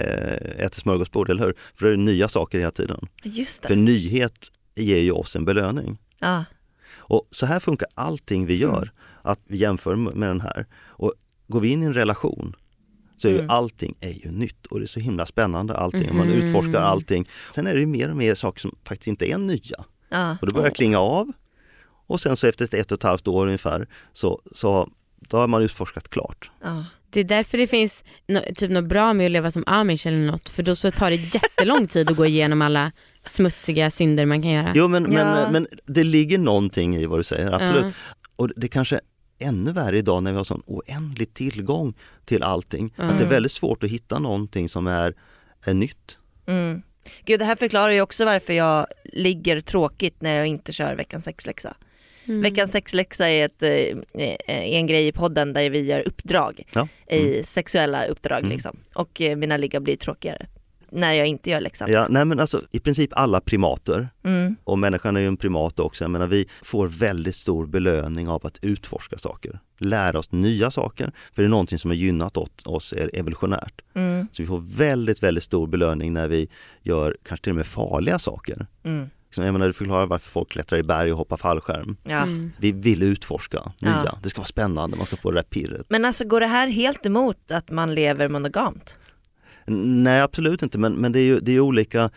äter 0.57 0.79
smörgåsbord, 0.81 1.29
eller 1.29 1.43
hur? 1.45 1.53
För 1.75 1.85
det 1.88 1.93
är 1.93 1.97
nya 1.97 2.27
saker 2.27 2.59
hela 2.59 2.71
tiden. 2.71 3.07
Just 3.23 3.62
För 3.62 3.69
det. 3.75 3.81
nyhet 3.81 4.47
ger 4.75 4.97
ju 4.99 5.12
oss 5.12 5.35
en 5.35 5.45
belöning. 5.45 5.97
Ja. 6.19 6.45
Och 6.97 7.27
så 7.31 7.45
här 7.45 7.59
funkar 7.59 7.88
allting 7.95 8.45
vi 8.45 8.55
gör, 8.55 8.91
att 9.31 9.39
vi 9.47 9.57
jämför 9.57 9.95
med 9.95 10.29
den 10.29 10.41
här. 10.41 10.65
Och 10.87 11.13
går 11.47 11.59
vi 11.59 11.69
in 11.69 11.83
i 11.83 11.85
en 11.85 11.93
relation 11.93 12.55
så 13.17 13.27
är 13.27 13.31
ju 13.31 13.37
Mm. 13.37 13.49
allting 13.49 13.95
är 13.99 14.25
ju 14.25 14.31
nytt 14.31 14.65
och 14.65 14.79
det 14.79 14.85
är 14.85 14.87
så 14.87 14.99
himla 14.99 15.25
spännande 15.25 15.73
allting. 15.77 16.17
Man 16.17 16.27
Mhm. 16.27 16.35
utforskar 16.37 16.81
allting. 16.81 17.29
Sen 17.55 17.67
är 17.67 17.73
det 17.73 17.79
ju 17.79 17.85
mer 17.85 18.09
och 18.09 18.17
mer 18.17 18.35
saker 18.35 18.59
som 18.59 18.75
faktiskt 18.83 19.07
inte 19.07 19.31
är 19.31 19.37
nya. 19.37 19.83
Ja. 20.09 20.37
Och 20.41 20.47
det 20.47 20.53
börjar 20.53 20.69
klinga 20.69 20.99
av. 20.99 21.31
Och 22.07 22.19
sen 22.19 22.37
så 22.37 22.47
efter 22.47 22.65
ett, 22.65 22.73
ett 22.73 22.91
och 22.91 22.97
ett 22.97 23.03
halvt 23.03 23.27
år 23.27 23.45
ungefär 23.45 23.87
så, 24.13 24.41
så 24.55 24.89
då 25.19 25.37
har 25.37 25.47
man 25.47 25.61
utforskat 25.61 26.09
klart. 26.09 26.51
Ja. 26.63 26.85
Det 27.09 27.19
är 27.19 27.23
därför 27.23 27.57
det 27.57 27.67
finns 27.67 28.03
no, 28.27 28.39
typ 28.55 28.71
något 28.71 28.85
bra 28.85 29.13
med 29.13 29.25
att 29.25 29.31
leva 29.31 29.51
som 29.51 29.63
amish 29.67 30.07
eller 30.07 30.17
något, 30.17 30.49
för 30.49 30.63
då 30.63 30.75
så 30.75 30.91
tar 30.91 31.09
det 31.09 31.15
jättelång 31.15 31.87
tid 31.87 32.09
att 32.11 32.17
gå 32.17 32.25
igenom 32.25 32.61
alla 32.61 32.91
smutsiga 33.23 33.91
synder 33.91 34.25
man 34.25 34.41
kan 34.41 34.51
göra. 34.51 34.71
Jo 34.75 34.87
men, 34.87 35.11
Ja. 35.11 35.23
men, 35.23 35.51
men 35.51 35.67
det 35.85 36.03
ligger 36.03 36.37
någonting 36.37 36.95
i 36.95 37.05
vad 37.05 37.19
du 37.19 37.23
säger, 37.23 37.51
absolut. 37.51 37.83
Ja. 37.85 37.91
Och 38.35 38.49
det 38.55 38.67
kanske 38.67 38.99
ännu 39.39 39.71
värre 39.71 39.97
idag 39.97 40.23
när 40.23 40.32
vi 40.32 40.38
har 40.38 40.43
sån 40.43 40.63
oändlig 40.65 41.34
tillgång 41.34 41.93
till 42.25 42.43
allting. 42.43 42.86
Att 42.86 43.08
det 43.08 43.13
är 43.13 43.17
Mm. 43.17 43.30
väldigt 43.30 43.52
svårt 43.52 43.84
att 43.84 43.89
hitta 43.89 44.19
någonting 44.19 44.69
som 44.69 44.88
är, 44.88 45.13
är 45.63 45.73
nytt. 45.73 46.17
Mm. 46.47 46.82
Gud 47.25 47.39
det 47.39 47.45
här 47.45 47.56
förklarar 47.56 47.91
ju 47.91 48.02
också 48.02 48.25
varför 48.25 48.54
jag 48.54 48.88
ligger 49.04 49.60
tråkigt 49.60 50.21
när 50.21 50.36
jag 50.36 50.47
inte 50.47 50.73
kör 50.73 50.95
veckans 50.95 51.25
sexläxa. 51.25 51.75
Mm. 52.25 52.41
Veckans 52.41 52.71
sexläxa 52.71 53.30
är 53.30 53.45
ett, 53.45 53.63
eh, 53.63 53.69
eh, 54.23 54.36
en 54.75 54.88
grej 54.88 55.08
i 55.08 55.12
podden 55.12 55.54
där 55.54 55.69
vi 55.69 55.80
gör 55.82 56.08
uppdrag, 56.08 56.62
Ja. 56.73 56.88
i 57.15 57.43
sexuella 57.43 58.06
uppdrag 58.06 58.39
Mm. 58.39 58.49
liksom. 58.52 58.78
Och 58.93 59.21
eh, 59.21 59.36
mina 59.36 59.58
liggar 59.58 59.80
blir 59.80 59.95
tråkigare 59.95 60.47
när 60.91 61.13
jag 61.13 61.28
inte 61.28 61.49
gör 61.49 61.62
läxan. 61.62 61.91
Ja, 61.91 62.06
nej 62.10 62.25
men 62.25 62.39
alltså 62.39 62.62
i 62.71 62.80
princip 62.80 63.10
alla 63.13 63.41
primater, 63.41 64.10
Mm. 64.23 64.56
och 64.63 64.80
människan 64.80 65.15
är 65.15 65.19
ju 65.21 65.28
en 65.28 65.38
primat 65.38 65.80
också, 65.80 66.04
jag 66.04 66.12
menar 66.12 66.28
vi 66.28 66.45
får 66.62 66.88
väldigt 66.88 67.36
stor 67.36 67.65
belöning 67.67 68.28
av 68.30 68.45
att 68.45 68.58
utforska 68.62 69.17
saker. 69.17 69.60
Lära 69.78 70.19
oss 70.19 70.32
nya 70.32 70.71
saker, 70.71 71.12
för 71.34 71.41
det 71.41 71.47
är 71.47 71.49
någonting 71.49 71.80
som 71.80 71.91
har 71.91 71.95
gynnat 71.95 72.38
åt 72.38 72.67
oss 72.67 72.93
evolutionärt. 73.13 73.82
Mm. 73.95 74.28
Så 74.32 74.41
vi 74.43 74.47
får 74.47 74.60
väldigt, 74.78 75.23
väldigt 75.23 75.43
stor 75.43 75.67
belöning 75.67 76.13
när 76.13 76.28
vi 76.28 76.47
gör 76.82 77.17
kanske 77.23 77.43
till 77.43 77.52
och 77.52 77.56
med 77.56 77.65
farliga 77.67 78.19
saker. 78.19 78.67
Mm. 78.84 79.10
Liksom, 79.25 79.45
Jag 79.45 79.54
menar, 79.54 79.67
du 79.67 79.73
förklarar 79.73 80.06
varför 80.06 80.30
folk 80.30 80.49
klättrar 80.49 80.80
i 80.80 80.84
berg 80.84 81.12
och 81.12 81.17
hoppar 81.17 81.38
fallskärm. 81.38 81.97
Ja. 82.04 82.21
Mm. 82.21 82.52
Vi 82.58 82.71
vill 82.71 83.04
utforska 83.04 83.71
nya, 83.82 84.02
Ja. 84.06 84.19
det 84.23 84.30
ska 84.30 84.39
vara 84.41 84.47
spännande, 84.47 84.97
man 84.97 85.06
ska 85.06 85.15
få 85.17 85.32
det 85.32 85.38
där 85.38 85.43
pirret. 85.43 85.86
Men 85.89 86.06
alltså 86.06 86.25
går 86.25 86.39
det 86.39 86.47
här 86.47 86.67
helt 86.67 87.06
emot 87.06 87.52
att 87.52 87.71
man 87.71 87.95
lever 87.95 88.28
monogamt? 88.30 88.97
Nej 89.69 90.21
absolut 90.21 90.62
inte 90.62 90.77
men, 90.77 90.93
men 90.93 91.12
det 91.12 91.19
är 91.19 91.23
ju 91.23 91.39
det 91.39 91.51
är 91.51 91.60
olika, 91.60 92.10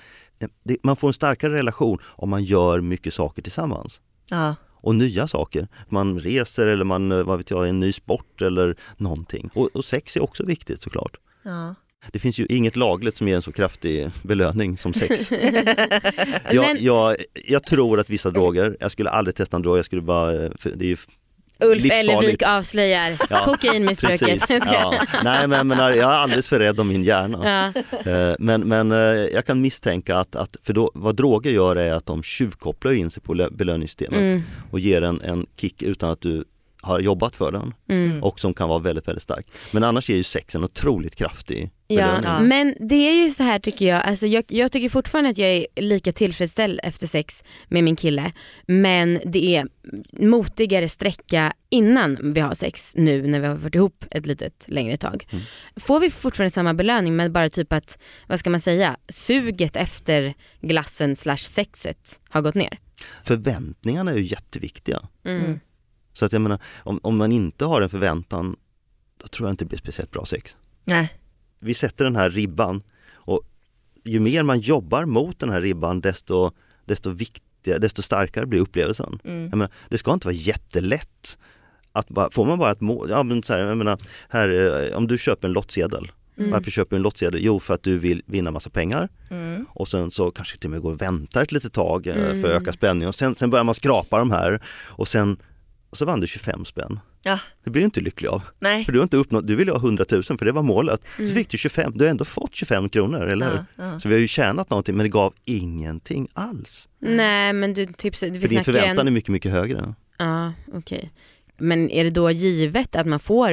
det, 0.64 0.76
man 0.82 0.96
får 0.96 1.08
en 1.08 1.14
starkare 1.14 1.54
relation 1.54 1.98
om 2.04 2.30
man 2.30 2.44
gör 2.44 2.80
mycket 2.80 3.14
saker 3.14 3.42
tillsammans. 3.42 4.00
Ja. 4.28 4.54
Och 4.70 4.94
nya 4.94 5.28
saker. 5.28 5.68
Man 5.88 6.20
reser 6.20 6.66
eller 6.66 6.84
man, 6.84 7.24
vad 7.24 7.36
vet 7.38 7.50
jag, 7.50 7.68
en 7.68 7.80
ny 7.80 7.92
sport 7.92 8.42
eller 8.42 8.76
någonting. 8.96 9.50
Och, 9.54 9.68
och 9.74 9.84
sex 9.84 10.16
är 10.16 10.22
också 10.22 10.44
viktigt 10.44 10.82
såklart. 10.82 11.16
Ja. 11.42 11.74
Det 12.12 12.18
finns 12.18 12.38
ju 12.38 12.46
inget 12.46 12.76
lagligt 12.76 13.16
som 13.16 13.28
ger 13.28 13.36
en 13.36 13.42
så 13.42 13.52
kraftig 13.52 14.10
belöning 14.22 14.76
som 14.76 14.92
sex. 14.92 15.30
jag, 16.50 16.66
Men- 16.66 16.84
jag, 16.84 17.16
jag 17.46 17.64
tror 17.66 18.00
att 18.00 18.10
vissa 18.10 18.30
droger, 18.30 18.76
jag 18.80 18.90
skulle 18.90 19.10
aldrig 19.10 19.34
testa 19.34 19.56
en 19.56 19.62
drog, 19.62 19.78
jag 19.78 19.84
skulle 19.84 20.02
bara, 20.02 20.32
det 20.74 20.92
är 20.92 20.98
Ulf. 21.64 21.84
Ellervik 21.92 22.42
avslöjar 22.46 23.16
Ja, 23.30 23.42
kokainmissbruket. 23.44 24.50
Ja. 24.72 24.94
Nej 25.24 25.46
men, 25.48 25.66
men 25.68 25.78
jag 25.78 25.96
är 25.98 26.04
alldeles 26.04 26.48
för 26.48 26.58
rädd 26.58 26.80
om 26.80 26.88
min 26.88 27.02
hjärna. 27.02 27.72
Ja. 27.74 28.10
Eh, 28.12 28.34
Men, 28.38 28.60
men 28.68 28.92
eh, 28.92 28.98
jag 29.34 29.46
kan 29.46 29.60
misstänka 29.60 30.16
att, 30.16 30.36
att 30.36 30.56
för 30.62 30.72
då, 30.72 30.90
vad 30.94 31.16
droger 31.16 31.50
gör 31.50 31.76
är 31.76 31.92
att 31.92 32.06
de 32.06 32.22
tjuvkopplar 32.22 32.92
in 32.92 33.10
sig 33.10 33.22
på 33.22 33.34
lö- 33.34 33.56
belöningssystemet 33.56 34.18
Mm, 34.20 34.42
och 34.70 34.80
ger 34.80 35.02
en, 35.02 35.20
en 35.20 35.46
kick 35.56 35.82
utan 35.82 36.10
att 36.10 36.20
du 36.20 36.44
har 36.82 37.00
jobbat 37.00 37.36
för 37.36 37.52
den 37.52 37.74
mm. 37.88 38.22
och 38.22 38.40
som 38.40 38.54
kan 38.54 38.68
vara 38.68 38.78
väldigt, 38.78 39.08
väldigt 39.08 39.22
stark. 39.22 39.46
Men 39.72 39.84
annars 39.84 40.10
är 40.10 40.14
ju 40.14 40.22
sex 40.22 40.54
en 40.54 40.64
otroligt 40.64 41.16
kraftig 41.16 41.70
Ja, 41.94 42.40
men 42.40 42.74
det 42.80 42.94
är 42.94 43.24
ju 43.24 43.30
så 43.30 43.42
här 43.42 43.58
tycker 43.58 43.86
jag, 43.86 44.02
alltså 44.02 44.26
jag, 44.26 44.44
jag 44.48 44.72
tycker 44.72 44.88
fortfarande 44.88 45.30
att 45.30 45.38
jag 45.38 45.48
är 45.48 45.66
lika 45.76 46.12
tillfredsställd 46.12 46.80
efter 46.82 47.06
sex 47.06 47.44
med 47.68 47.84
min 47.84 47.96
kille 47.96 48.32
men 48.66 49.20
det 49.24 49.56
är 49.56 49.66
motigare 50.12 50.88
sträcka 50.88 51.52
innan 51.70 52.32
vi 52.32 52.40
har 52.40 52.54
sex 52.54 52.92
nu 52.96 53.26
när 53.26 53.40
vi 53.40 53.46
har 53.46 53.54
varit 53.54 53.74
ihop 53.74 54.04
ett 54.10 54.26
litet 54.26 54.64
längre 54.68 54.96
tag. 54.96 55.26
Mm. 55.30 55.44
Får 55.76 56.00
vi 56.00 56.10
fortfarande 56.10 56.50
samma 56.50 56.74
belöning 56.74 57.16
men 57.16 57.32
bara 57.32 57.48
typ 57.48 57.72
att, 57.72 57.98
vad 58.28 58.40
ska 58.40 58.50
man 58.50 58.60
säga, 58.60 58.96
suget 59.08 59.76
efter 59.76 60.34
glassen 60.60 61.16
slash 61.16 61.36
sexet 61.36 62.20
har 62.28 62.42
gått 62.42 62.54
ner. 62.54 62.78
Förväntningarna 63.24 64.10
är 64.10 64.16
ju 64.16 64.24
jätteviktiga. 64.24 65.00
Mm. 65.24 65.60
Mm. 66.12 66.16
Så 66.16 66.24
att 66.24 66.32
jag 66.32 66.42
menar, 66.42 66.58
om, 66.76 67.00
om 67.02 67.16
man 67.16 67.32
inte 67.32 67.64
har 67.64 67.82
en 67.82 67.90
förväntan, 67.90 68.56
då 69.22 69.26
tror 69.28 69.48
jag 69.48 69.52
inte 69.52 69.64
det 69.64 69.68
blir 69.68 69.78
speciellt 69.78 70.10
bra 70.10 70.24
sex. 70.24 70.56
Nej. 70.84 71.12
Vi 71.60 71.74
sätter 71.74 72.04
den 72.04 72.16
här 72.16 72.30
ribban 72.30 72.82
och 73.12 73.40
ju 74.04 74.20
mer 74.20 74.42
man 74.42 74.60
jobbar 74.60 75.04
mot 75.04 75.38
den 75.38 75.50
här 75.50 75.60
ribban 75.60 76.00
desto, 76.00 76.50
desto 76.84 77.10
viktigare, 77.10 77.78
desto 77.78 78.02
starkare 78.02 78.46
blir 78.46 78.60
upplevelsen. 78.60 79.18
Mm. 79.24 79.42
Jag 79.42 79.50
menar, 79.50 79.70
det 79.88 79.98
ska 79.98 80.12
inte 80.12 80.26
vara 80.26 80.34
jättelätt. 80.34 81.38
Att 81.92 82.08
bara, 82.08 82.30
får 82.30 82.44
man 82.44 82.58
bara 82.58 82.72
ett 82.72 82.80
mål, 82.80 83.10
ja, 83.10 83.22
men 83.22 83.42
så 83.42 83.52
här, 83.52 83.60
jag 83.60 83.78
menar, 83.78 83.98
här, 84.28 84.48
eh, 84.90 84.96
om 84.96 85.06
du 85.06 85.18
köper 85.18 85.48
en 85.48 85.52
lottsedel, 85.52 86.12
Mm. 86.36 86.50
varför 86.50 86.70
köper 86.70 86.90
du 86.90 86.96
en 86.96 87.02
lottsedel? 87.02 87.40
Jo 87.44 87.60
för 87.60 87.74
att 87.74 87.82
du 87.82 87.98
vill 87.98 88.22
vinna 88.26 88.50
massa 88.50 88.70
pengar 88.70 89.08
Mm. 89.30 89.66
och 89.68 89.88
sen 89.88 90.10
så 90.10 90.30
kanske 90.30 90.58
till 90.58 90.66
och 90.66 90.70
med 90.70 90.80
går 90.80 90.92
och 90.92 91.02
väntar 91.02 91.42
ett 91.42 91.52
litet 91.52 91.72
tag 91.72 92.06
Mm. 92.06 92.42
för 92.42 92.48
att 92.56 92.62
öka 92.62 92.72
spänningen 92.72 93.08
och 93.08 93.14
sen, 93.14 93.34
sen 93.34 93.50
börjar 93.50 93.64
man 93.64 93.74
skrapa 93.74 94.18
de 94.18 94.30
här 94.30 94.60
och 94.76 95.08
sen 95.08 95.36
och 95.92 95.98
så 95.98 96.04
vann 96.04 96.20
du 96.20 96.26
25 96.26 96.64
spänn. 96.64 97.00
Ja. 97.22 97.38
Det 97.64 97.70
blir 97.70 97.80
du 97.80 97.84
inte 97.84 98.00
lycklig 98.00 98.28
av. 98.28 98.42
Nej. 98.58 98.84
För 98.84 98.92
du 98.92 98.98
har 98.98 99.02
inte 99.02 99.16
uppnått, 99.16 99.46
du 99.46 99.56
ville 99.56 99.70
ha 99.72 99.78
100 99.78 100.04
000 100.10 100.22
för 100.22 100.44
det 100.44 100.52
var 100.52 100.62
målet. 100.62 101.00
Mm. 101.18 101.28
Så 101.28 101.34
fick 101.34 101.48
du 101.48 101.58
25, 101.58 101.92
du 101.94 102.04
har 102.04 102.10
ändå 102.10 102.24
fått 102.24 102.54
25 102.54 102.88
kronor, 102.88 103.22
eller 103.22 103.46
hur? 103.50 103.56
Ja, 103.56 103.64
ja. 103.76 104.00
Så 104.00 104.08
vi 104.08 104.14
har 104.14 104.20
ju 104.20 104.28
tjänat 104.28 104.70
någonting 104.70 104.96
men 104.96 105.04
det 105.04 105.10
gav 105.10 105.34
ingenting 105.44 106.28
alls. 106.32 106.88
Nej 106.98 107.52
men 107.52 107.74
du, 107.74 107.86
typ, 107.86 108.16
så- 108.16 108.26
vi 108.30 108.40
För 108.40 108.48
din 108.48 108.64
förväntan 108.64 108.98
en... 108.98 109.06
är 109.06 109.10
mycket, 109.10 109.30
mycket 109.30 109.52
högre. 109.52 109.94
Ja, 110.18 110.52
okej. 110.74 111.12
Men 111.58 111.90
är 111.90 112.04
det 112.04 112.10
då 112.10 112.30
givet 112.30 112.96
att 112.96 113.06
man 113.06 113.20
får 113.20 113.48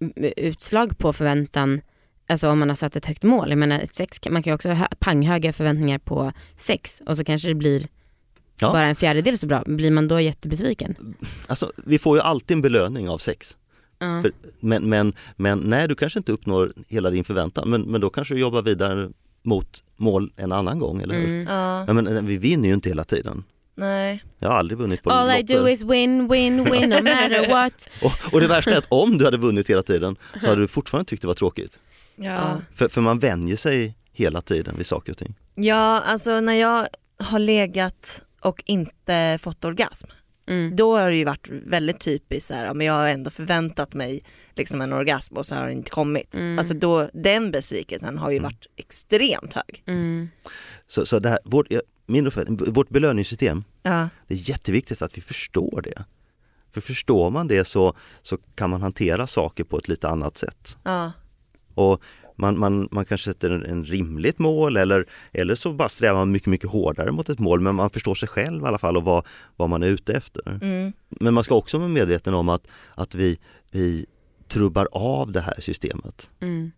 mm, 0.00 0.12
utslag 0.36 0.98
på 0.98 1.12
förväntan, 1.12 1.80
alltså 2.28 2.48
om 2.48 2.58
man 2.58 2.68
har 2.68 2.76
satt 2.76 2.96
ett 2.96 3.06
högt 3.06 3.22
mål? 3.22 3.50
Jag 3.50 3.58
menar, 3.58 3.80
ett 3.80 3.94
sex, 3.94 4.20
man 4.30 4.42
kan 4.42 4.50
ju 4.50 4.54
också 4.54 4.70
ha 4.70 4.88
panghöga 4.98 5.52
förväntningar 5.52 5.98
på 5.98 6.32
sex 6.56 7.02
och 7.06 7.16
så 7.16 7.24
kanske 7.24 7.48
det 7.48 7.54
blir 7.54 7.88
Ja. 8.60 8.72
bara 8.72 8.86
en 8.86 8.96
fjärdedel 8.96 9.38
så 9.38 9.46
bra. 9.46 9.62
Blir 9.66 9.90
man 9.90 10.08
då 10.08 10.20
jättebesviken? 10.20 11.14
Alltså 11.46 11.72
vi 11.76 11.98
får 11.98 12.16
ju 12.16 12.22
alltid 12.22 12.54
en 12.56 12.62
belöning 12.62 13.08
av 13.08 13.18
sex. 13.18 13.56
Ja. 13.98 14.22
För, 14.22 14.32
men, 14.60 14.88
men, 14.88 15.12
men 15.36 15.58
nej, 15.58 15.88
du 15.88 15.94
kanske 15.94 16.18
inte 16.18 16.32
uppnår 16.32 16.72
hela 16.88 17.10
din 17.10 17.24
förväntan 17.24 17.70
men, 17.70 17.82
men 17.82 18.00
då 18.00 18.10
kanske 18.10 18.34
du 18.34 18.40
jobbar 18.40 18.62
vidare 18.62 19.10
mot 19.42 19.82
mål 19.96 20.32
en 20.36 20.52
annan 20.52 20.78
gång, 20.78 21.02
eller 21.02 21.14
hur? 21.14 21.24
Mm. 21.24 21.46
Ja. 21.48 21.84
Ja, 21.86 21.92
men, 21.92 22.06
eh, 22.06 22.22
vi 22.22 22.36
vinner 22.36 22.68
ju 22.68 22.74
inte 22.74 22.88
hela 22.88 23.04
tiden. 23.04 23.44
Nej. 23.74 24.24
Jag 24.38 24.48
har 24.48 24.56
aldrig 24.56 24.78
vunnit 24.78 25.02
på 25.02 25.10
All 25.10 25.30
I 25.30 25.40
lotter. 25.40 25.58
do 25.60 25.68
is 25.68 25.82
win, 25.82 26.28
win, 26.28 26.64
win 26.70 26.88
no 26.90 26.94
matter 27.02 27.48
what. 27.50 27.88
och, 28.02 28.34
och 28.34 28.40
det 28.40 28.46
värsta 28.46 28.70
är 28.70 28.78
att 28.78 28.86
om 28.88 29.18
du 29.18 29.24
hade 29.24 29.36
vunnit 29.36 29.70
hela 29.70 29.82
tiden 29.82 30.16
så 30.42 30.48
hade 30.48 30.60
du 30.60 30.68
fortfarande 30.68 31.08
tyckt 31.08 31.22
det 31.22 31.28
var 31.28 31.34
tråkigt. 31.34 31.78
Ja. 32.16 32.60
För, 32.74 32.88
för 32.88 33.00
man 33.00 33.18
vänjer 33.18 33.56
sig 33.56 33.96
hela 34.12 34.40
tiden 34.40 34.74
vid 34.76 34.86
saker 34.86 35.12
och 35.12 35.18
ting. 35.18 35.34
ja, 35.54 36.00
alltså 36.00 36.40
när 36.40 36.54
jag 36.54 36.86
har 37.18 37.38
legat 37.38 38.22
och 38.40 38.62
inte 38.66 39.38
fått 39.42 39.64
orgasm, 39.64 40.06
Mm. 40.48 40.76
då 40.76 40.96
har 40.98 41.08
det 41.10 41.16
ju 41.16 41.24
varit 41.24 41.48
väldigt 41.48 42.00
typiskt 42.00 42.48
så 42.48 42.54
här, 42.54 42.74
men 42.74 42.86
jag 42.86 42.94
har 42.94 43.08
ändå 43.08 43.30
förväntat 43.30 43.94
mig 43.94 44.22
liksom 44.54 44.80
en 44.80 44.92
orgasm 44.92 45.36
och 45.36 45.46
så 45.46 45.54
har 45.54 45.66
det 45.66 45.72
inte 45.72 45.90
kommit. 45.90 46.34
Mm. 46.34 46.58
Alltså 46.58 46.74
då, 46.74 47.10
den 47.12 47.50
besvikelsen 47.50 48.18
har 48.18 48.30
ju 48.30 48.38
varit 48.38 48.66
extremt 48.76 49.54
hög. 49.54 49.82
Mm. 49.86 50.28
Så, 50.86 51.06
så 51.06 51.18
det 51.18 51.28
här, 51.28 51.38
vårt, 51.44 51.66
ja, 51.70 51.80
min 52.06 52.26
uppfattning, 52.26 52.72
vårt 52.72 52.88
belöningssystem, 52.88 53.64
Ja. 53.82 54.08
det 54.26 54.34
är 54.34 54.50
jätteviktigt 54.50 55.02
att 55.02 55.16
vi 55.16 55.20
förstår 55.20 55.80
det. 55.84 56.04
För 56.72 56.80
förstår 56.80 57.30
man 57.30 57.46
det 57.48 57.64
så, 57.64 57.94
så 58.22 58.38
kan 58.54 58.70
man 58.70 58.82
hantera 58.82 59.26
saker 59.26 59.64
på 59.64 59.78
ett 59.78 59.88
lite 59.88 60.08
annat 60.08 60.36
sätt. 60.36 60.76
Ja. 60.82 61.12
Och 61.74 62.02
man, 62.36 62.58
man, 62.58 62.88
man 62.90 63.04
kanske 63.04 63.24
sätter 63.24 63.50
en, 63.50 63.64
en 63.64 63.84
rimligt 63.84 64.38
mål 64.38 64.76
eller, 64.76 65.06
eller 65.32 65.54
så 65.54 65.72
bara 65.72 65.88
strävar 65.88 66.18
man 66.18 66.32
mycket, 66.32 66.48
mycket 66.48 66.70
hårdare 66.70 67.12
mot 67.12 67.28
ett 67.28 67.38
mål 67.38 67.60
men 67.60 67.74
man 67.74 67.90
förstår 67.90 68.14
sig 68.14 68.28
själv 68.28 68.62
i 68.62 68.66
alla 68.66 68.78
fall 68.78 68.96
och 68.96 69.04
vad, 69.04 69.26
vad 69.56 69.68
man 69.68 69.82
är 69.82 69.86
ute 69.86 70.12
efter. 70.12 70.58
Mm. 70.62 70.92
Men 71.08 71.34
man 71.34 71.44
ska 71.44 71.54
också 71.54 71.78
vara 71.78 71.88
medveten 71.88 72.34
om 72.34 72.48
att, 72.48 72.66
att 72.94 73.14
vi, 73.14 73.38
vi 73.70 74.06
trubbar 74.48 74.88
av 74.92 75.32
det 75.32 75.40
här 75.40 75.60
systemet. 75.60 76.30
Mm. 76.40 76.72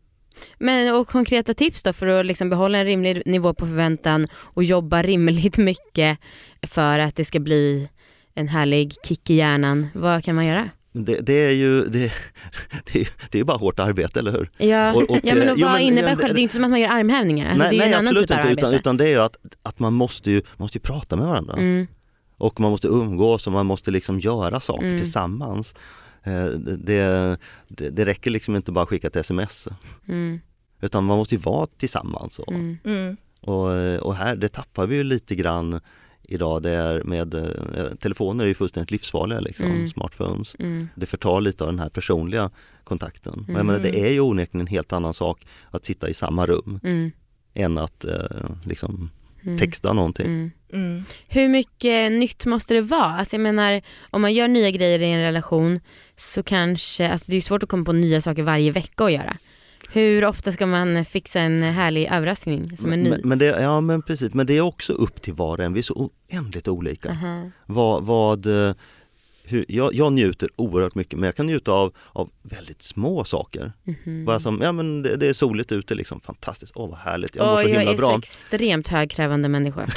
Men 0.58 0.94
och 0.94 1.08
konkreta 1.08 1.54
tips 1.54 1.82
då 1.82 1.92
för 1.92 2.06
att 2.06 2.26
liksom 2.26 2.50
behålla 2.50 2.78
en 2.78 2.84
rimlig 2.84 3.22
nivå 3.26 3.54
på 3.54 3.66
förväntan 3.66 4.26
och 4.34 4.64
jobba 4.64 5.02
rimligt 5.02 5.58
mycket 5.58 6.18
för 6.62 6.98
att 6.98 7.16
det 7.16 7.24
ska 7.24 7.40
bli 7.40 7.88
en 8.34 8.48
härlig 8.48 8.94
kick 9.04 9.30
i 9.30 9.34
hjärnan. 9.34 9.88
Vad 9.94 10.24
kan 10.24 10.34
man 10.34 10.46
göra? 10.46 10.70
Det, 11.04 11.20
det 11.20 11.32
är 11.32 11.50
ju 11.50 11.84
det, 11.84 12.12
det, 12.92 13.00
är, 13.00 13.08
det 13.30 13.36
är 13.36 13.38
ju 13.38 13.44
bara 13.44 13.56
hårt 13.58 13.78
arbete, 13.78 14.18
eller 14.18 14.32
hur? 14.32 14.50
Ja, 14.58 14.92
Och- 14.94 15.10
och, 15.10 15.18
ja 15.22 15.34
men 15.34 15.42
eh, 15.48 15.52
och 15.52 15.58
jo, 15.58 15.66
vad 15.66 15.72
men- 15.74 15.82
innebär 15.82 16.16
själv? 16.16 16.34
Det 16.34 16.40
är 16.40 16.42
inte 16.42 16.54
som 16.54 16.64
att 16.64 16.70
man 16.70 16.80
gör 16.80 16.88
armhävningar. 16.88 17.46
Alltså, 17.50 17.62
nej, 17.64 17.70
det 17.70 17.76
är 17.76 17.78
nej 17.80 17.88
en 17.88 17.94
annan 17.98 18.08
absolut 18.08 18.28
typ 18.28 18.38
av 18.38 18.42
arbete. 18.44 18.60
utan, 18.60 18.74
utan 18.74 18.96
det 18.96 19.04
är 19.04 19.08
ju 19.08 19.18
att, 19.20 19.36
att 19.62 19.78
man 19.78 19.92
måste 19.92 20.30
ju, 20.30 20.42
måste 20.56 20.78
ju 20.78 20.82
prata 20.82 21.16
med 21.16 21.26
varandra. 21.26 21.54
Mm, 21.56 21.86
Och 22.38 22.60
man 22.60 22.70
måste 22.70 22.88
umgås 22.88 23.46
och 23.46 23.52
man 23.52 23.66
måste 23.66 23.90
liksom 23.90 24.20
göra 24.20 24.60
saker 24.60 24.86
Mm. 24.86 24.98
tillsammans. 24.98 25.74
Eh, 26.24 26.44
Det, 26.46 26.76
det, 27.68 27.90
det, 27.90 28.04
räcker 28.04 28.30
liksom 28.30 28.56
inte 28.56 28.72
bara 28.72 28.82
att 28.82 28.88
skicka 28.88 29.06
ett 29.06 29.16
sms. 29.16 29.68
mm, 30.08 30.40
Utan 30.80 31.04
man 31.04 31.16
måste 31.18 31.34
ju 31.34 31.40
vara 31.40 31.66
tillsammans. 31.66 32.38
Och, 32.38 32.52
mm, 32.52 32.78
Mm. 32.84 33.16
och, 33.40 33.66
och 34.06 34.14
här, 34.16 34.36
det 34.36 34.48
tappar 34.48 34.86
vi 34.86 34.96
ju 34.96 35.02
lite 35.04 35.34
grann 35.34 35.80
idag. 36.28 36.62
Det 36.62 36.70
är 36.70 37.02
med, 37.04 37.34
eh, 37.34 37.44
telefoner 38.00 38.44
är 38.44 38.48
ju 38.48 38.54
fullständigt 38.54 38.90
livsfarliga 38.90 39.40
liksom, 39.40 39.66
Mm. 39.66 39.88
smartphones. 39.88 40.56
mm, 40.58 40.88
Det 40.94 41.06
förtar 41.06 41.40
lite 41.40 41.64
av 41.64 41.70
den 41.70 41.78
här 41.78 41.88
personliga 41.88 42.50
kontakten. 42.84 43.32
Och 43.32 43.54
jag 43.54 43.66
menar, 43.66 43.78
Mm. 43.78 43.82
det 43.92 44.00
är 44.00 44.10
ju 44.12 44.20
onekligen 44.20 44.60
en 44.60 44.66
helt 44.66 44.92
annan 44.92 45.14
sak 45.14 45.46
att 45.70 45.84
sitta 45.84 46.08
i 46.08 46.14
samma 46.14 46.46
rum 46.46 46.80
mm, 46.82 47.10
än 47.54 47.78
att 47.78 48.04
eh, 48.04 48.48
liksom 48.66 49.10
mm, 49.42 49.58
texta 49.58 49.92
någonting. 49.92 50.26
mm. 50.26 50.50
Mm. 50.72 51.02
Hur 51.28 51.48
mycket 51.48 52.12
nytt 52.12 52.46
måste 52.46 52.74
det 52.74 52.80
vara? 52.80 53.04
Alltså 53.04 53.36
jag 53.36 53.40
menar, 53.40 53.82
om 54.10 54.20
man 54.22 54.34
gör 54.34 54.48
nya 54.48 54.70
grejer 54.70 54.98
i 54.98 55.04
en 55.12 55.20
relation 55.20 55.80
så 56.16 56.42
kanske, 56.42 57.08
alltså 57.10 57.30
det 57.30 57.36
är 57.36 57.40
svårt 57.40 57.62
att 57.62 57.68
komma 57.68 57.84
på 57.84 57.92
nya 57.92 58.20
saker 58.20 58.42
varje 58.42 58.70
vecka 58.70 59.04
att 59.04 59.12
göra. 59.12 59.36
Hur 59.92 60.24
ofta 60.24 60.52
ska 60.52 60.66
man 60.66 61.04
fixa 61.04 61.40
en 61.40 61.62
härlig 61.62 62.08
överraskning 62.12 62.76
som 62.76 62.92
är 62.92 62.96
ny? 62.96 63.10
Men, 63.10 63.20
men 63.24 63.38
det, 63.38 63.46
ja 63.46 63.80
men 63.80 64.02
precis, 64.02 64.34
men 64.34 64.46
det 64.46 64.56
är 64.56 64.60
också 64.60 64.92
upp 64.92 65.22
till 65.22 65.34
var 65.34 65.58
och 65.58 65.64
en. 65.64 65.72
Vi 65.72 65.78
är 65.78 65.82
så 65.84 66.10
oändligt 66.30 66.68
olika. 66.68 67.10
Aha. 67.10 67.50
Vad, 67.66 68.02
vad, 68.04 68.46
eh, 68.46 68.74
hur, 69.44 69.64
jag, 69.68 69.94
jag 69.94 70.12
njuter 70.12 70.48
oerhört 70.56 70.94
mycket 70.94 71.18
men 71.18 71.26
jag 71.26 71.36
kan 71.36 71.46
njuta 71.46 71.72
av, 71.72 71.94
av 72.12 72.30
väldigt 72.42 72.82
små 72.82 73.24
saker. 73.24 73.72
Mhm. 73.84 74.24
Bara 74.24 74.40
som, 74.40 74.60
ja 74.62 74.72
men 74.72 75.02
det, 75.02 75.16
det 75.16 75.28
är 75.28 75.32
soligt 75.32 75.72
ute 75.72 75.94
liksom, 75.94 76.20
fantastiskt, 76.20 76.72
åh 76.76 76.88
vad 76.90 76.98
härligt, 76.98 77.36
jag 77.36 77.46
mår 77.46 77.56
Oj, 77.56 77.62
så 77.62 77.68
jag 77.68 77.78
himla 77.78 77.92
är 77.92 77.96
bra. 77.96 78.08
så 78.08 78.18
extremt 78.18 78.88
högkrävande 78.88 79.48
människa. 79.48 79.86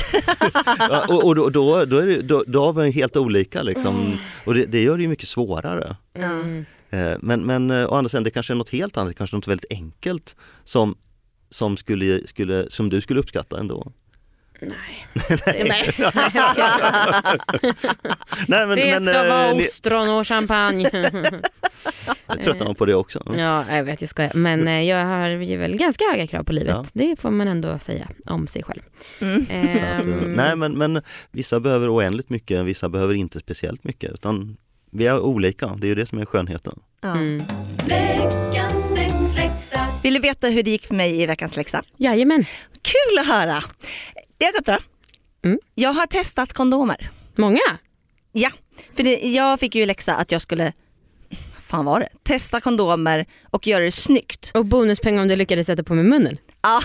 Ja, 0.80 1.06
och 1.08 1.24
och 1.26 1.36
då, 1.36 1.50
då, 1.50 1.86
då, 1.86 1.98
är 1.98 2.06
det, 2.08 2.22
då, 2.22 2.44
då 2.48 2.66
har 2.66 2.74
vi 2.74 2.92
helt 2.92 3.18
olika 3.18 3.62
liksom. 3.62 4.00
Mm. 4.00 4.18
Och 4.46 4.54
det, 4.54 4.66
det 4.66 4.84
gör 4.84 4.98
det 4.98 5.04
ju 5.04 5.10
mycket 5.10 5.28
svårare. 5.28 5.96
Mm. 6.14 6.66
Eh, 6.92 7.14
Men, 7.22 7.46
men 7.46 7.72
eh, 7.72 7.86
å 7.92 7.96
andra 7.96 8.10
sidan, 8.10 8.24
det 8.24 8.32
kanske 8.32 8.54
är 8.54 8.56
något 8.56 8.70
helt 8.70 8.98
annat, 8.98 9.16
kanske 9.16 9.36
något 9.36 9.48
väldigt 9.48 9.72
enkelt 9.72 10.36
som, 10.64 10.96
som, 11.50 11.78
skulle, 11.78 12.28
skulle, 12.28 12.70
som 12.70 12.90
du 12.90 13.02
skulle 13.02 13.20
uppskatta 13.20 13.60
ändå. 13.60 13.92
Nej. 14.62 15.08
Nej. 15.68 15.92
skojar. 15.94 17.38
Nej, 18.48 18.68
men, 18.68 18.70
Det 18.78 19.00
men, 19.00 19.06
ska 19.14 19.24
eh, 19.24 19.30
vara 19.30 19.54
ni- 19.54 19.64
ostron 19.68 20.10
och 20.10 20.28
champagne. 20.28 20.90
Jag 22.28 22.42
tröttnar 22.42 22.66
man 22.66 22.76
på 22.76 22.86
det 22.86 22.96
också. 22.96 23.24
ja, 23.38 23.66
jag 23.76 23.84
vet, 23.84 24.02
jag 24.02 24.10
skojar. 24.10 24.32
Men 24.34 24.88
jag 24.88 25.06
har 25.06 25.30
ju 25.30 25.58
väl 25.58 25.78
ganska 25.78 26.04
höga 26.12 26.28
krav 26.28 26.44
på 26.44 26.54
livet. 26.54 26.70
Ja. 26.76 26.86
Det 26.94 27.20
får 27.20 27.32
man 27.32 27.48
ändå 27.48 27.80
säga 27.80 28.08
om 28.26 28.48
sig 28.48 28.64
själv. 28.64 28.82
Mm. 29.22 29.46
Så 29.46 29.52
att, 29.52 30.06
Ehm, 30.06 30.34
nej 30.34 30.56
men, 30.56 30.78
men 30.78 31.02
vissa 31.32 31.60
behöver 31.60 31.96
oändligt 31.96 32.30
mycket, 32.30 32.66
vissa 32.66 32.90
behöver 32.90 33.14
inte 33.14 33.40
speciellt 33.40 33.84
mycket 33.84 34.12
utan 34.12 34.58
vi 34.92 35.08
är 35.08 35.20
olika, 35.20 35.68
det 35.68 35.88
är 35.88 35.90
ju 35.90 35.96
det 35.96 36.06
som 36.06 36.20
är 36.20 36.26
skönheten. 36.26 36.80
Ja. 37.02 37.12
Mm. 37.12 37.42
Vill 40.04 40.14
du 40.14 40.20
veta 40.20 40.48
hur 40.48 40.64
det 40.64 40.72
gick 40.72 40.88
för 40.88 40.96
mig 40.96 41.22
i 41.22 41.26
veckans 41.26 41.56
läxa? 41.58 41.84
Jajamän, 41.98 42.46
Kul 42.82 43.20
att 43.20 43.28
höra! 43.28 43.64
Det 44.38 44.46
har 44.46 44.54
gått 44.54 44.66
bra. 44.66 44.80
Mm. 45.46 45.60
Jag 45.76 45.94
har 45.94 46.06
testat 46.08 46.54
kondomer. 46.54 47.10
många. 47.36 47.60
Ja, 48.32 48.50
för 48.96 49.04
det, 49.04 49.16
jag 49.16 49.60
fick 49.60 49.76
ju 49.76 49.86
läxa 49.86 50.16
att 50.16 50.32
jag 50.32 50.42
skulle, 50.42 50.74
vad 51.30 51.64
fan 51.64 51.86
var 51.86 52.00
det? 52.00 52.10
Testa 52.24 52.62
kondomer 52.62 53.26
och 53.44 53.68
göra 53.68 53.84
det 53.84 53.92
snyggt. 53.92 54.52
Och 54.54 54.66
bonuspeng 54.66 55.20
om 55.20 55.28
du 55.28 55.36
lyckades 55.36 55.68
sätta 55.68 55.84
på 55.84 55.94
mig 55.96 56.04
munnen. 56.04 56.38
Ja. 56.62 56.82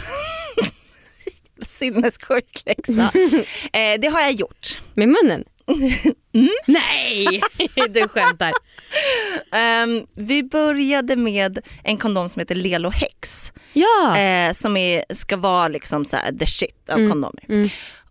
Sinnessjuk 1.66 2.62
läxa. 2.66 3.02
eh, 3.72 4.00
det 4.00 4.08
har 4.08 4.20
jag 4.20 4.32
gjort. 4.32 4.80
Med 4.94 5.08
munnen? 5.08 5.44
Mm. 6.34 6.48
Nej, 6.66 7.42
du 7.88 8.08
skämtar. 8.08 8.52
Ehm, 9.52 10.06
vi 10.14 10.42
började 10.42 11.16
med 11.16 11.58
en 11.84 11.96
kondom 11.98 12.28
som 12.28 12.40
heter 12.40 12.54
Lelo 12.54 12.90
Hex. 12.90 13.52
Ja. 13.72 14.18
Eh, 14.18 14.52
som 14.52 14.76
är, 14.76 15.04
ska 15.14 15.36
vara 15.36 15.68
liksom 15.68 16.04
så 16.04 16.16
här 16.16 16.32
the 16.32 16.46
shit 16.46 16.90
av 16.90 16.98
Mm. 16.98 17.10
kondomer. 17.10 17.44
Mm. 17.48 17.68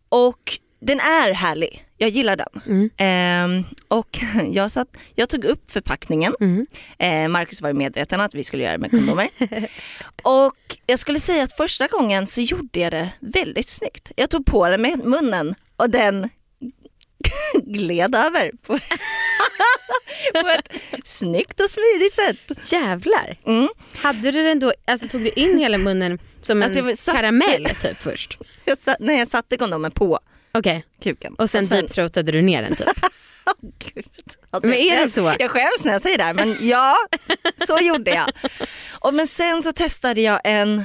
Och 0.09 0.59
den 0.81 0.99
är 0.99 1.33
härlig, 1.33 1.85
jag 1.97 2.09
gillar 2.09 2.35
den. 2.35 2.61
Mm. 2.65 2.89
Ehm, 2.97 3.63
och 3.87 4.19
jag, 4.51 4.71
satt, 4.71 4.87
jag 5.15 5.29
tog 5.29 5.45
upp 5.45 5.71
förpackningen, 5.71 6.33
Mm. 6.41 6.65
eh, 6.99 7.27
Marcus 7.27 7.61
var 7.61 7.69
ju 7.69 7.73
medveten 7.75 8.21
att 8.21 8.35
vi 8.35 8.43
skulle 8.43 8.63
göra 8.63 8.73
det 8.73 8.79
med 8.79 8.91
kondomer. 8.91 9.29
och 10.23 10.55
jag 10.85 10.99
skulle 10.99 11.19
säga 11.19 11.43
att 11.43 11.53
första 11.57 11.87
gången 11.87 12.27
så 12.27 12.41
gjorde 12.41 12.79
jag 12.79 12.91
det 12.91 13.09
väldigt 13.19 13.69
snyggt. 13.69 14.11
Jag 14.15 14.29
tog 14.29 14.45
på 14.45 14.69
den 14.69 14.81
med 14.81 15.05
munnen 15.05 15.55
och 15.77 15.89
den 15.89 16.29
gled 17.65 18.15
över 18.15 18.51
på, 18.61 18.79
på 20.41 20.47
ett 20.49 20.69
snyggt 21.03 21.59
och 21.59 21.69
smidigt 21.69 22.15
sätt. 22.15 22.71
Jävlar. 22.71 23.37
Mm. 23.45 23.69
Hade 23.95 24.31
du 24.31 24.43
den 24.43 24.59
då, 24.59 24.73
alltså 24.87 25.07
tog 25.07 25.21
du 25.21 25.29
in 25.29 25.57
hela 25.59 25.77
munnen 25.77 26.19
som 26.41 26.57
en 26.57 26.63
Alltså, 26.63 26.79
jag 26.79 26.97
satte- 26.97 27.17
karamell 27.17 27.65
typ 27.65 27.97
först? 27.97 28.37
Jag 28.67 28.77
sa, 28.77 28.95
när 28.99 29.19
jag 29.19 29.27
satte 29.27 29.57
kondomen 29.57 29.91
på 29.91 30.19
Okej, 30.51 30.85
kuken. 31.03 31.33
och 31.37 31.49
sen 31.49 31.67
deepthroatade 31.67 32.31
du 32.31 32.41
ner 32.41 32.61
den 32.61 32.75
typ? 32.75 32.87
Gud. 33.93 34.05
Alltså, 34.49 34.69
Men 34.69 34.77
är 34.79 34.93
jag 34.95 35.05
det 35.05 35.09
så? 35.09 35.33
Jag 35.39 35.51
skäms 35.51 35.85
när 35.85 35.91
jag 35.91 36.01
säger 36.01 36.17
det 36.17 36.23
här 36.23 36.33
men 36.33 36.57
ja, 36.67 36.95
så 37.67 37.77
gjorde 37.81 38.11
jag. 38.11 38.31
Och 38.99 39.13
men 39.13 39.27
sen 39.27 39.63
så 39.63 39.71
testade 39.73 40.21
jag 40.21 40.41
en 40.43 40.83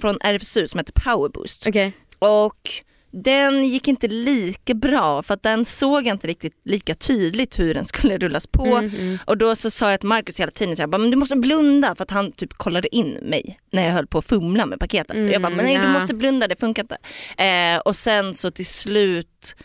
från 0.00 0.18
RFSU 0.20 0.68
som 0.68 0.78
heter 0.78 0.92
Power 0.92 1.28
Boost 1.28 1.66
Okej. 1.68 1.92
och 2.18 2.70
den 3.12 3.64
gick 3.68 3.88
inte 3.88 4.08
lika 4.08 4.74
bra 4.74 5.22
för 5.22 5.34
att 5.34 5.42
den 5.42 5.64
såg 5.64 6.06
inte 6.06 6.26
riktigt 6.26 6.60
lika 6.64 6.94
tydligt 6.94 7.58
hur 7.58 7.74
den 7.74 7.84
skulle 7.84 8.18
rullas 8.18 8.46
på. 8.46 8.64
Mm, 8.66 8.90
mm. 9.00 9.18
Och 9.26 9.38
då 9.38 9.56
så 9.56 9.70
sa 9.70 9.90
jag 9.90 10.00
till 10.00 10.08
Markus 10.08 10.40
hela 10.40 10.50
tiden, 10.52 10.74
jag 10.78 10.90
bara, 10.90 10.98
men 10.98 11.10
du 11.10 11.16
måste 11.16 11.36
blunda 11.36 11.94
för 11.94 12.02
att 12.02 12.10
han 12.10 12.32
typ 12.32 12.52
kollade 12.54 12.96
in 12.96 13.18
mig 13.22 13.58
när 13.72 13.84
jag 13.84 13.92
höll 13.92 14.06
på 14.06 14.18
att 14.18 14.24
fumla 14.26 14.66
med 14.66 14.80
paketet. 14.80 15.26
och 15.26 15.32
jag 15.32 15.42
bara, 15.42 15.50
men 15.50 15.64
nej 15.64 15.76
du 15.76 15.82
Mm, 15.82 15.92
måste 15.92 16.14
blunda, 16.14 16.48
det 16.48 16.56
funkar 16.56 16.82
inte. 16.82 16.96
Eh, 17.44 17.78
och 17.80 17.96
sen 17.96 18.34
så 18.34 18.50
till 18.50 18.66
slut, 18.66 19.56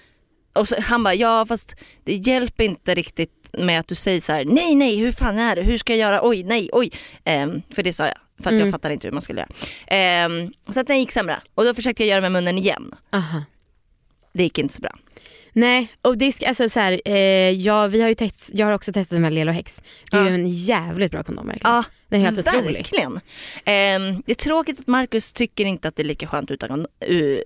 och 0.54 0.68
så, 0.68 0.82
han 0.82 1.04
bara, 1.04 1.14
ja 1.16 1.46
fast 1.46 1.76
det 2.04 2.14
hjälper 2.16 2.64
inte 2.64 2.96
riktigt 2.96 3.34
med 3.54 3.80
att 3.80 3.88
du 3.88 3.96
säger 3.96 4.22
så 4.22 4.34
här: 4.34 4.46
nej 4.46 4.76
nej 4.76 4.98
hur 4.98 5.12
fan 5.12 5.38
är 5.38 5.56
det, 5.56 5.62
hur 5.62 5.78
ska 5.78 5.94
jag 5.94 6.00
göra, 6.00 6.20
oj 6.24 6.44
nej 6.44 6.70
oj. 6.74 6.92
Ehm, 7.24 7.62
för 7.76 7.84
det 7.84 7.94
sa 7.94 8.06
jag, 8.06 8.16
för 8.38 8.44
att 8.50 8.52
Mm. 8.54 8.60
jag 8.62 8.72
fattade 8.72 8.94
inte 8.94 9.08
hur 9.08 9.12
man 9.12 9.22
skulle 9.22 9.40
göra. 9.42 9.50
Ehm, 9.88 10.52
så 10.70 10.80
att 10.80 10.88
den 10.88 11.00
gick 11.00 11.12
sämre 11.12 11.40
och 11.56 11.64
då 11.66 11.74
försökte 11.74 12.04
jag 12.04 12.10
göra 12.10 12.22
med 12.22 12.32
munnen 12.32 12.58
igen. 12.58 12.96
Aha. 13.12 13.44
Det 14.34 14.44
gick 14.44 14.58
inte 14.58 14.74
så 14.74 14.82
bra. 14.82 14.92
Nej, 15.54 15.88
och 16.02 16.18
det 16.18 16.32
ska, 16.32 16.48
alltså 16.48 16.70
så 16.70 16.80
här, 16.80 17.02
eh, 17.06 17.16
ja, 17.52 17.88
vi 17.88 18.02
har 18.02 18.08
ju 18.08 18.14
test, 18.14 18.50
jag 18.54 18.66
har 18.66 18.74
också 18.74 18.94
testat 18.94 19.20
med 19.20 19.34
Lelo 19.34 19.52
Hex. 19.52 19.82
Det 20.12 20.18
är 20.18 20.22
Ja. 20.22 20.30
ju 20.30 20.36
en 20.36 20.50
jävligt 20.50 21.12
bra 21.12 21.24
kondom 21.24 21.48
verkligen. 21.48 21.74
Ja, 21.76 21.84
Den 22.10 22.22
är 22.22 22.26
helt 22.26 22.40
otrolig. 22.40 22.74
verkligen. 22.74 23.20
Ehm, 23.66 24.22
det 24.26 24.32
är 24.32 24.36
tråkigt 24.36 24.80
att 24.80 24.88
Marcus 24.88 25.34
tycker 25.34 25.66
inte 25.66 25.88
att 25.88 25.96
det 25.96 26.02
är 26.02 26.06
lika 26.08 26.28
skönt 26.28 26.52
utan 26.52 26.88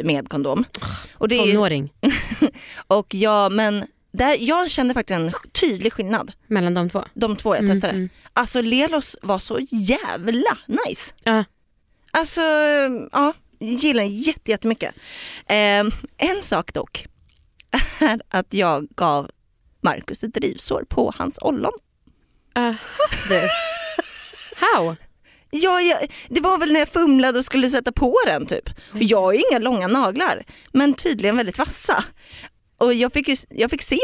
med 0.04 0.30
kondom. 0.30 0.66
Och, 1.14 1.28
det 1.28 1.36
är, 1.36 1.52
Tonåring 1.52 1.94
och 2.88 3.14
ja, 3.16 3.50
men 3.50 3.86
där, 4.12 4.38
jag 4.40 4.72
kände 4.72 4.94
faktiskt 4.94 5.20
en 5.20 5.32
tydlig 5.52 5.94
skillnad, 5.94 6.32
mellan 6.48 6.74
de 6.74 6.90
två. 6.90 7.04
de 7.14 7.36
två 7.36 7.56
jag 7.56 7.64
Mm, 7.64 7.76
testade. 7.76 7.94
mm. 7.94 8.10
Alltså 8.34 8.62
Lelos 8.62 9.18
var 9.22 9.40
så 9.40 9.60
jävla 9.72 10.58
nice. 10.68 11.14
Ja. 11.24 11.44
Alltså, 12.12 12.42
ja, 13.12 13.34
gillar 13.60 14.04
den 14.04 14.16
jätte- 14.18 14.52
jättemycket. 14.52 14.96
Ehm, 15.48 15.92
en 16.18 16.42
sak 16.42 16.74
dock 16.74 17.06
är 18.00 18.22
att 18.30 18.54
jag 18.54 18.88
gav 18.96 19.30
Marcus 19.82 20.24
ett 20.24 20.34
drivsår 20.34 20.84
på 20.90 21.14
hans 21.18 21.38
ollon. 21.42 21.72
Aha, 22.56 22.78
du. 23.30 23.40
How? 24.58 24.96
Ja, 25.52 25.82
jag, 25.82 26.12
det 26.30 26.42
var 26.42 26.58
väl 26.58 26.72
när 26.74 26.80
jag 26.80 26.90
fumlade 26.90 27.40
och 27.40 27.46
skulle 27.46 27.70
sätta 27.70 27.92
på 27.92 28.18
den 28.26 28.46
typ. 28.46 28.70
Och 28.94 29.04
jag 29.04 29.22
har 29.22 29.34
ju 29.34 29.42
inga 29.52 29.60
långa 29.60 29.88
naglar, 29.88 30.44
men 30.74 30.94
tydligen 30.94 31.38
väldigt 31.38 31.58
vassa. 31.58 32.04
Och 32.82 32.94
jag 32.94 33.14
fick, 33.14 33.28
ju, 33.28 33.36
jag 33.50 33.70
fick 33.72 33.82
se. 33.82 34.00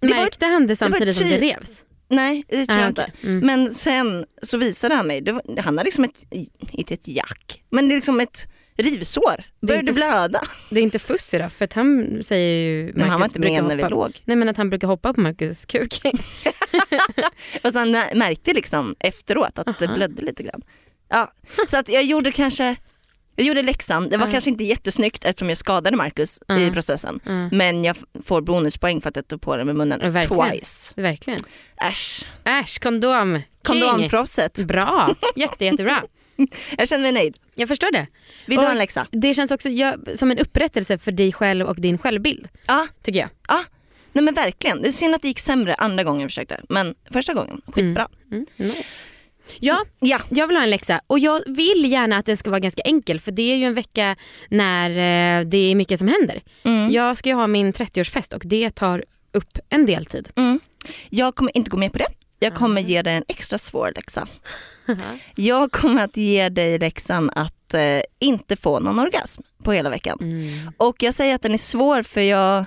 Det 0.00 0.08
var, 0.08 0.16
Märkte 0.16 0.46
han 0.46 0.66
det 0.66 0.76
samtidigt 0.76 1.16
som 1.16 1.28
det 1.28 1.38
ty- 1.40 1.46
revs? 1.46 1.82
nej, 2.08 2.44
det 2.48 2.66
tror 2.66 2.76
Ah, 2.78 2.82
jag 2.82 2.90
okej. 2.92 3.04
inte. 3.16 3.26
Mm. 3.28 3.46
Men 3.46 3.74
sen 3.74 4.26
så 4.42 4.56
visade 4.56 4.94
han 4.94 5.06
mig, 5.06 5.20
det 5.20 5.32
var, 5.32 5.42
han 5.58 5.78
har 5.78 5.84
liksom 5.84 6.04
ett, 6.04 6.24
inte 6.70 6.94
ett 6.94 7.08
jack, 7.08 7.62
men 7.70 7.88
det 7.88 7.94
är 7.94 7.96
liksom 7.96 8.20
ett 8.20 8.48
rivsår. 8.78 9.44
Började 9.66 9.90
f- 9.90 9.94
blöda. 9.96 10.40
Det 10.70 10.78
är 10.80 10.82
inte 10.82 10.98
fussy 10.98 11.38
då? 11.38 11.48
För 11.48 11.64
att 11.64 11.72
han 11.72 12.18
säger 12.22 12.68
ju... 12.70 12.92
Men 12.94 13.02
han 13.02 13.10
var 13.10 13.18
Marcus 13.18 13.36
inte 13.36 13.48
med 13.48 13.64
när 13.64 13.76
vi 13.76 13.82
låg. 13.90 14.20
Nej 14.24 14.36
men 14.36 14.48
att 14.48 14.56
han 14.56 14.70
brukar 14.70 14.88
hoppa 14.88 15.14
på 15.14 15.20
Marcus 15.20 15.64
kuk. 15.66 16.00
Fast 17.62 17.74
han 17.76 17.90
märkte 18.14 18.54
liksom 18.54 18.94
efteråt 18.98 19.58
att 19.58 19.78
det 19.78 19.84
Aha. 19.86 19.94
blödde 19.94 20.22
lite 20.22 20.42
grann. 20.42 20.62
Ja, 21.08 21.32
så 21.68 21.78
att 21.78 21.88
jag 21.88 22.04
gjorde 22.04 22.32
kanske, 22.32 22.76
jag 23.36 23.46
gjorde 23.46 23.62
läxan. 23.62 24.08
Det 24.08 24.16
var 24.16 24.26
Ja. 24.26 24.32
kanske 24.32 24.50
inte 24.50 24.64
jättesnyggt 24.64 25.24
eftersom 25.24 25.48
jag 25.48 25.58
skadade 25.58 25.96
Marcus 25.96 26.38
i 26.38 26.64
Ja. 26.66 26.72
processen. 26.72 27.20
Ja, 27.24 27.48
Men 27.52 27.84
jag 27.84 27.96
får 28.24 28.40
bonuspoäng 28.42 29.00
för 29.00 29.08
att 29.08 29.16
jag 29.16 29.28
tog 29.28 29.40
på 29.40 29.56
den 29.56 29.66
med 29.66 29.76
munnen 29.76 30.00
Ja, 30.02 30.10
verkligen. 30.10 30.50
twice. 30.50 30.92
verkligen. 30.96 31.40
Äsch. 31.90 32.24
Äsch, 32.44 32.80
kondom. 32.82 33.34
King. 33.34 33.80
Kondomproffset. 33.80 34.64
Bra, 34.66 35.14
Jätte, 35.36 35.64
jättebra. 35.64 36.02
Jag 36.78 36.88
känner 36.88 37.02
mig 37.02 37.12
nöjd. 37.12 37.36
Jag 37.54 37.68
förstår 37.68 37.92
det. 37.92 38.06
Vill 38.46 38.58
du 38.58 38.64
ha 38.64 38.70
en 38.72 38.78
läxa? 38.78 39.06
Det 39.10 39.34
känns 39.34 39.50
också 39.50 39.68
som 40.14 40.30
en 40.30 40.38
upprättelse 40.38 40.98
för 40.98 41.12
dig 41.12 41.32
själv 41.32 41.66
och 41.66 41.80
din 41.80 41.98
självbild. 41.98 42.48
Ja. 42.66 42.86
Tycker 43.02 43.20
jag. 43.20 43.28
ja. 43.48 43.64
Nej 44.12 44.24
men 44.24 44.34
verkligen. 44.34 44.82
Det 44.82 44.88
är 44.88 44.92
synd 44.92 45.14
att 45.14 45.22
det 45.22 45.28
gick 45.28 45.38
sämre 45.38 45.74
andra 45.74 46.04
gången 46.04 46.20
jag 46.20 46.30
försökte. 46.30 46.60
Men 46.68 46.94
första 47.10 47.34
gången, 47.34 47.60
skitbra. 47.66 48.08
Mm, 48.32 48.46
nice. 48.56 48.84
Ja, 49.60 49.84
Ja. 50.00 50.20
jag 50.28 50.46
vill 50.46 50.56
ha 50.56 50.62
en 50.64 50.70
läxa 50.70 51.00
och 51.06 51.18
jag 51.18 51.42
vill 51.46 51.92
gärna 51.92 52.16
att 52.16 52.26
den 52.26 52.36
ska 52.36 52.50
vara 52.50 52.60
ganska 52.60 52.82
enkel 52.82 53.20
för 53.20 53.32
det 53.32 53.52
är 53.52 53.56
ju 53.56 53.64
en 53.64 53.74
vecka 53.74 54.16
när 54.48 54.90
eh, 54.90 55.44
det 55.46 55.56
är 55.70 55.74
mycket 55.74 55.98
som 55.98 56.08
händer. 56.08 56.42
Mm. 56.62 56.90
Jag 56.90 57.16
ska 57.16 57.28
ju 57.28 57.34
ha 57.34 57.46
min 57.46 57.72
30-årsfest 57.72 58.34
och 58.34 58.42
det 58.44 58.70
tar 58.70 59.04
upp 59.32 59.58
en 59.68 59.86
del 59.86 60.06
tid. 60.06 60.28
Mm. 60.36 60.60
Jag 61.10 61.34
kommer 61.34 61.56
inte 61.56 61.70
gå 61.70 61.76
med 61.76 61.92
på 61.92 61.98
det. 61.98 62.08
Jag 62.38 62.54
kommer 62.54 62.80
ge 62.80 63.02
dig 63.02 63.14
en 63.16 63.24
extra 63.28 63.58
svår 63.58 63.92
läxa. 63.96 64.28
Jag 65.34 65.72
kommer 65.72 66.04
att 66.04 66.16
ge 66.16 66.48
dig 66.48 66.78
läxan 66.78 67.30
att 67.34 67.74
eh, 67.74 68.00
inte 68.18 68.56
få 68.56 68.80
någon 68.80 68.98
orgasm 68.98 69.42
på 69.62 69.72
hela 69.72 69.90
veckan. 69.90 70.18
Mm. 70.20 70.70
Och 70.76 71.02
jag 71.02 71.14
säger 71.14 71.34
att 71.34 71.42
den 71.42 71.52
är 71.54 71.58
svår 71.58 72.02
för 72.02 72.20
jag 72.20 72.64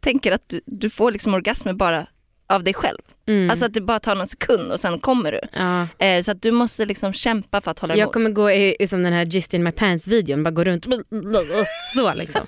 tänker 0.00 0.32
att 0.32 0.48
du, 0.48 0.60
du 0.66 0.90
får 0.90 1.12
liksom 1.12 1.34
orgasmer 1.34 1.72
bara 1.72 2.06
av 2.54 2.64
dig 2.64 2.74
själv. 2.74 2.98
Mm. 3.26 3.50
Alltså 3.50 3.66
att 3.66 3.74
det 3.74 3.80
bara 3.80 4.00
tar 4.00 4.14
någon 4.14 4.26
sekund 4.26 4.72
och 4.72 4.80
sen 4.80 4.98
kommer 4.98 5.32
du. 5.32 5.40
ja. 5.52 5.88
Eh, 6.06 6.22
så 6.22 6.30
att 6.32 6.42
du 6.42 6.50
måste 6.52 6.86
liksom 6.86 7.12
kämpa 7.12 7.60
för 7.60 7.70
att 7.70 7.78
hålla 7.78 7.94
Jag 7.96 8.02
emot. 8.02 8.12
kommer 8.12 8.30
gå 8.30 8.50
i, 8.50 8.76
som 8.88 9.02
den 9.02 9.12
här 9.12 9.24
Gist 9.24 9.54
in 9.54 9.62
my 9.62 9.72
pants 9.72 10.06
videon, 10.08 10.42
bara 10.42 10.50
gå 10.50 10.64
runt 10.64 10.84
så 11.94 12.14
liksom. 12.14 12.40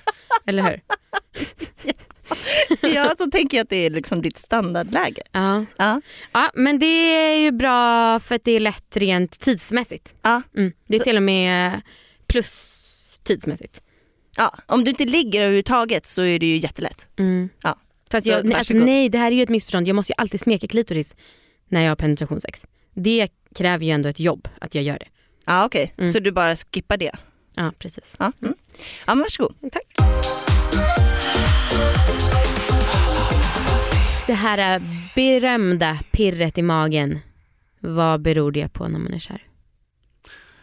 Eller 0.45 0.63
hur? 0.63 0.81
ja, 2.93 3.13
så 3.17 3.25
tänker 3.31 3.57
jag 3.57 3.63
att 3.63 3.69
det 3.69 3.85
är 3.85 3.89
liksom 3.89 4.21
ditt 4.21 4.37
standardläge. 4.37 5.21
Ja. 5.31 5.65
Ja. 5.77 6.01
ja, 6.31 6.51
men 6.53 6.79
det 6.79 6.85
är 7.15 7.37
ju 7.43 7.51
bra 7.51 8.19
för 8.19 8.35
att 8.35 8.43
det 8.43 8.51
är 8.51 8.59
lätt 8.59 8.97
rent 8.97 9.39
tidsmässigt. 9.39 10.13
Ja. 10.21 10.41
Mm. 10.57 10.71
Det 10.87 10.95
är 10.95 10.99
Så- 10.99 11.03
till 11.03 11.17
och 11.17 11.23
med 11.23 11.81
plus 12.27 12.71
tidsmässigt. 13.23 13.81
Ja, 14.37 14.57
om 14.65 14.83
du 14.83 14.89
inte 14.89 15.05
ligger 15.05 15.41
överhuvudtaget 15.41 16.05
så 16.07 16.21
är 16.23 16.39
det 16.39 16.45
ju 16.45 16.57
jättelätt. 16.57 17.07
Mm. 17.19 17.49
Ja. 17.63 17.77
För 18.15 18.19
att 18.19 18.25
jag, 18.25 18.45
nej, 18.45 18.55
alltså, 18.55 18.73
nej, 18.73 19.09
det 19.09 19.17
här 19.17 19.31
är 19.31 19.35
ju 19.35 19.43
ett 19.43 19.49
missförstånd. 19.49 19.87
Jag 19.87 19.95
måste 19.95 20.11
ju 20.11 20.15
alltid 20.17 20.39
smeka 20.39 20.67
klitoris 20.67 21.15
när 21.69 21.81
jag 21.81 21.91
har 21.91 21.95
penetrationssex. 21.95 22.65
Det 22.93 23.27
kräver 23.55 23.85
ju 23.85 23.91
ändå 23.91 24.09
ett 24.09 24.19
jobb 24.19 24.47
att 24.61 24.75
jag 24.75 24.83
gör 24.83 24.99
det. 24.99 25.07
Ja 25.45 25.61
ah, 25.61 25.65
okej, 25.65 25.83
okay. 25.83 26.03
mm. 26.03 26.13
så 26.13 26.19
du 26.19 26.31
bara 26.31 26.55
skippar 26.55 26.97
det? 26.97 27.11
Ja 27.55 27.73
precis. 27.79 28.15
Ah, 28.17 28.31
mm. 28.41 28.55
ja 29.05 29.15
men 29.15 29.19
varsågod. 29.19 29.55
Mm, 29.61 29.69
tack. 29.69 29.83
Det 34.27 34.33
här 34.33 34.75
eh, 34.75 34.81
berömda 35.15 35.99
pirret 36.11 36.57
i 36.57 36.61
magen, 36.61 37.19
vad 37.79 38.21
beror 38.21 38.51
det 38.51 38.69
på 38.73 38.87
när 38.87 38.99
man 38.99 39.13
är 39.13 39.19
kär? 39.19 39.43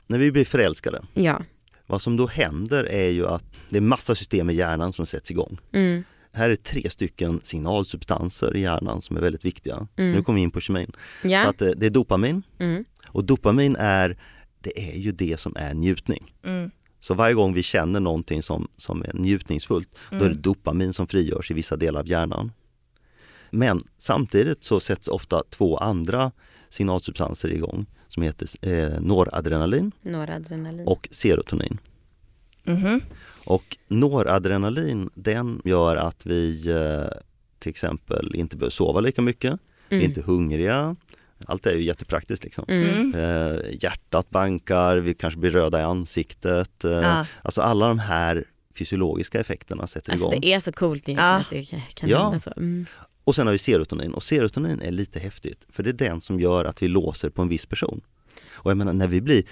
När 0.07 0.19
vi 0.19 0.33
blir 0.33 0.45
förälskade, 0.45 1.03
ja. 1.15 1.43
vad 1.87 2.03
som 2.03 2.17
då 2.17 2.27
händer 2.27 2.85
är 2.85 3.11
ju 3.11 3.27
att 3.27 3.61
det 3.69 3.77
är 3.77 3.81
massa 3.81 4.15
system 4.15 4.51
i 4.51 4.55
hjärnan 4.55 4.93
som 4.93 5.07
sätts 5.07 5.31
igång. 5.31 5.59
Mm. 5.73 6.05
Här 6.35 6.51
är 6.51 6.57
tre 6.57 6.91
stycken 6.91 7.41
signalsubstanser 7.43 8.57
i 8.57 8.61
hjärnan 8.61 9.03
som 9.03 9.17
är 9.17 9.21
väldigt 9.21 9.45
viktiga. 9.45 9.89
Mm. 9.97 10.13
Nu 10.13 10.23
kommer 10.23 10.37
vi 10.37 10.43
in 10.43 10.51
på 10.51 10.61
kemin. 10.61 10.93
Så 11.23 11.29
Ja. 11.29 11.49
att 11.49 11.59
det, 11.59 11.75
det 11.75 11.87
är 11.87 11.91
dopamin 11.91 12.43
Mm. 12.59 12.85
och 13.09 13.25
dopamin 13.25 13.77
är, 13.77 14.19
det 14.61 14.91
är 14.93 14.99
ju 14.99 15.13
det 15.13 15.41
som 15.41 15.57
är 15.57 15.75
njutning. 15.75 16.35
Mm. 16.45 16.71
Så 17.01 17.15
varje 17.15 17.35
gång 17.35 17.55
vi 17.55 17.63
känner 17.63 18.01
någonting 18.01 18.43
som, 18.43 18.69
som 18.77 19.03
är 19.03 19.13
njutningsfullt, 19.15 19.89
då 20.11 20.17
är 20.17 20.21
det 20.21 20.27
Mm. 20.27 20.43
dopamin 20.43 20.93
som 20.93 21.07
frigörs 21.07 21.51
i 21.51 21.55
vissa 21.55 21.77
delar 21.77 22.01
av 22.01 22.09
hjärnan. 22.09 22.53
Men 23.51 23.81
samtidigt 23.99 24.65
så 24.65 24.81
sätts 24.81 25.09
ofta 25.09 25.43
två 25.51 25.77
andra 25.77 26.33
signalsubstanser 26.69 27.49
igång 27.53 27.87
som 28.09 28.23
heter 28.23 28.49
eh, 28.69 29.01
noradrenalin 29.01 29.93
Noradrenalin. 30.03 30.87
och 30.87 31.09
serotonin. 31.11 31.79
Mhm. 32.65 33.01
Och 33.45 33.77
noradrenalin 33.89 35.11
den 35.15 35.63
gör 35.65 35.97
att 35.97 36.27
vi 36.27 36.69
eh, 36.71 37.19
till 37.59 37.71
exempel 37.71 38.35
inte 38.35 38.57
behöver 38.57 38.71
sova 38.71 39.01
lika 39.01 39.23
mycket, 39.23 39.61
Mm. 39.89 40.05
inte 40.05 40.23
hungriga. 40.23 40.97
Allt 41.47 41.67
är 41.67 41.73
ju 41.75 41.83
jättepraktiskt 41.83 42.45
liksom. 42.45 42.65
Mm. 42.69 43.15
Eh, 43.15 43.61
hjärtat 43.81 44.31
bankar, 44.31 44.97
vi 44.97 45.15
kanske 45.15 45.41
blir 45.41 45.51
röda 45.51 45.81
i 45.81 45.83
ansiktet. 45.83 46.85
Eh, 46.85 46.91
Ja. 46.93 47.27
Alltså 47.43 47.61
alla 47.63 47.89
de 47.89 47.99
här 47.99 48.45
fysiologiska 48.79 49.41
effekterna 49.41 49.87
sätter 49.87 50.13
Alltså 50.13 50.29
igång. 50.29 50.41
det 50.41 50.53
är 50.53 50.61
så 50.61 50.73
coolt 50.73 51.09
egentligen 51.09 51.29
Ja. 51.31 51.37
att 51.37 51.51
det 51.51 51.65
kan- 51.71 51.81
kan 51.95 52.09
Ja. 52.09 52.23
hända 52.25 52.41
så. 52.41 52.53
Mm. 52.57 52.87
Och 53.25 53.35
sen 53.35 53.47
har 53.47 53.53
vi 53.53 53.59
serotonin 53.59 54.15
och 54.15 54.23
serotonin 54.23 54.81
är 54.83 54.91
lite 54.91 55.19
häftigt 55.19 55.67
för 55.71 55.83
det 55.83 55.91
är 55.91 55.95
den 56.11 56.21
som 56.21 56.41
gör 56.41 56.65
att 56.65 56.83
vi 56.83 56.89
låser 56.89 57.31
på 57.31 57.43
en 57.43 57.49
viss 57.49 57.67
person. 57.67 58.01
Och 58.53 58.71
jag 58.71 58.77
menar 58.79 58.93
när 58.93 59.09
vi 59.09 59.21
blir 59.21 59.43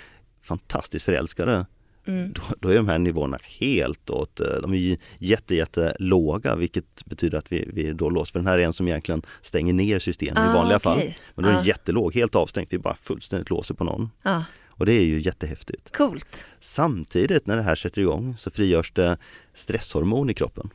fantastiskt 0.43 1.05
förälskade 1.05 1.67
Mm. 2.07 2.33
då, 2.33 2.43
då 2.61 2.69
är 2.69 2.77
de 2.77 2.89
här 2.89 2.99
nivåerna 2.99 3.39
helt 3.61 4.11
åt, 4.11 4.41
eh, 4.41 4.47
de 4.63 4.75
är 4.75 4.97
jätte, 5.19 5.55
jätte 5.55 5.97
låga 5.99 6.57
vilket 6.57 7.05
betyder 7.05 7.39
att 7.39 7.53
vi, 7.53 7.71
vi 7.73 7.93
då 7.93 8.11
låser. 8.11 8.33
För 8.33 8.39
den 8.39 8.47
här 8.47 8.59
är 8.59 8.63
en 8.63 8.73
som 8.73 8.89
egentligen 8.89 9.23
stänger 9.43 9.73
ner 9.73 9.99
systemen 9.99 10.45
i 10.45 10.49
Ah, 10.49 10.55
vanliga 10.55 10.79
fall. 10.79 10.97
okej. 10.97 11.19
Men 11.35 11.43
då 11.43 11.49
är 11.49 11.55
den 11.55 11.63
Ah. 11.63 11.67
jättelåg, 11.67 12.15
helt 12.15 12.35
avstängt, 12.35 12.69
vi 12.73 12.79
bara 12.79 12.97
fullständigt 13.03 13.51
låser 13.51 13.75
på 13.75 13.85
någon. 13.85 14.11
Ja, 14.23 14.45
Och 14.69 14.87
det 14.87 14.93
är 14.93 15.03
ju 15.05 15.21
jättehäftigt. 15.21 15.97
coolt. 15.97 16.47
Samtidigt 16.61 17.47
när 17.47 17.57
det 17.57 17.63
här 17.63 17.75
sätter 17.75 18.01
igång 18.03 18.37
så 18.39 18.51
frigörs 18.51 18.93
det 18.93 19.19
stresshormon 19.55 20.31
i 20.31 20.35
kroppen. 20.35 20.71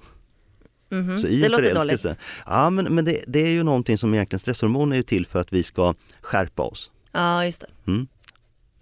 Mhm. 0.91 1.19
Så 1.19 1.27
i 1.27 1.39
Det 1.41 1.49
låter 1.49 1.75
dåligt. 1.75 2.05
ja 2.45 2.69
men, 2.69 2.95
men 2.95 3.05
det, 3.05 3.23
det 3.27 3.39
är 3.39 3.49
ju 3.51 3.63
någonting 3.63 3.97
som 3.97 4.13
egentligen 4.13 4.39
stresshormon 4.39 4.93
är 4.93 5.01
till 5.01 5.25
för 5.25 5.39
att 5.39 5.53
vi 5.53 5.63
ska 5.63 5.93
skärpa 6.21 6.63
oss. 6.63 6.91
Ja, 7.11 7.45
just 7.45 7.61
det. 7.61 7.91
Mm. 7.91 8.07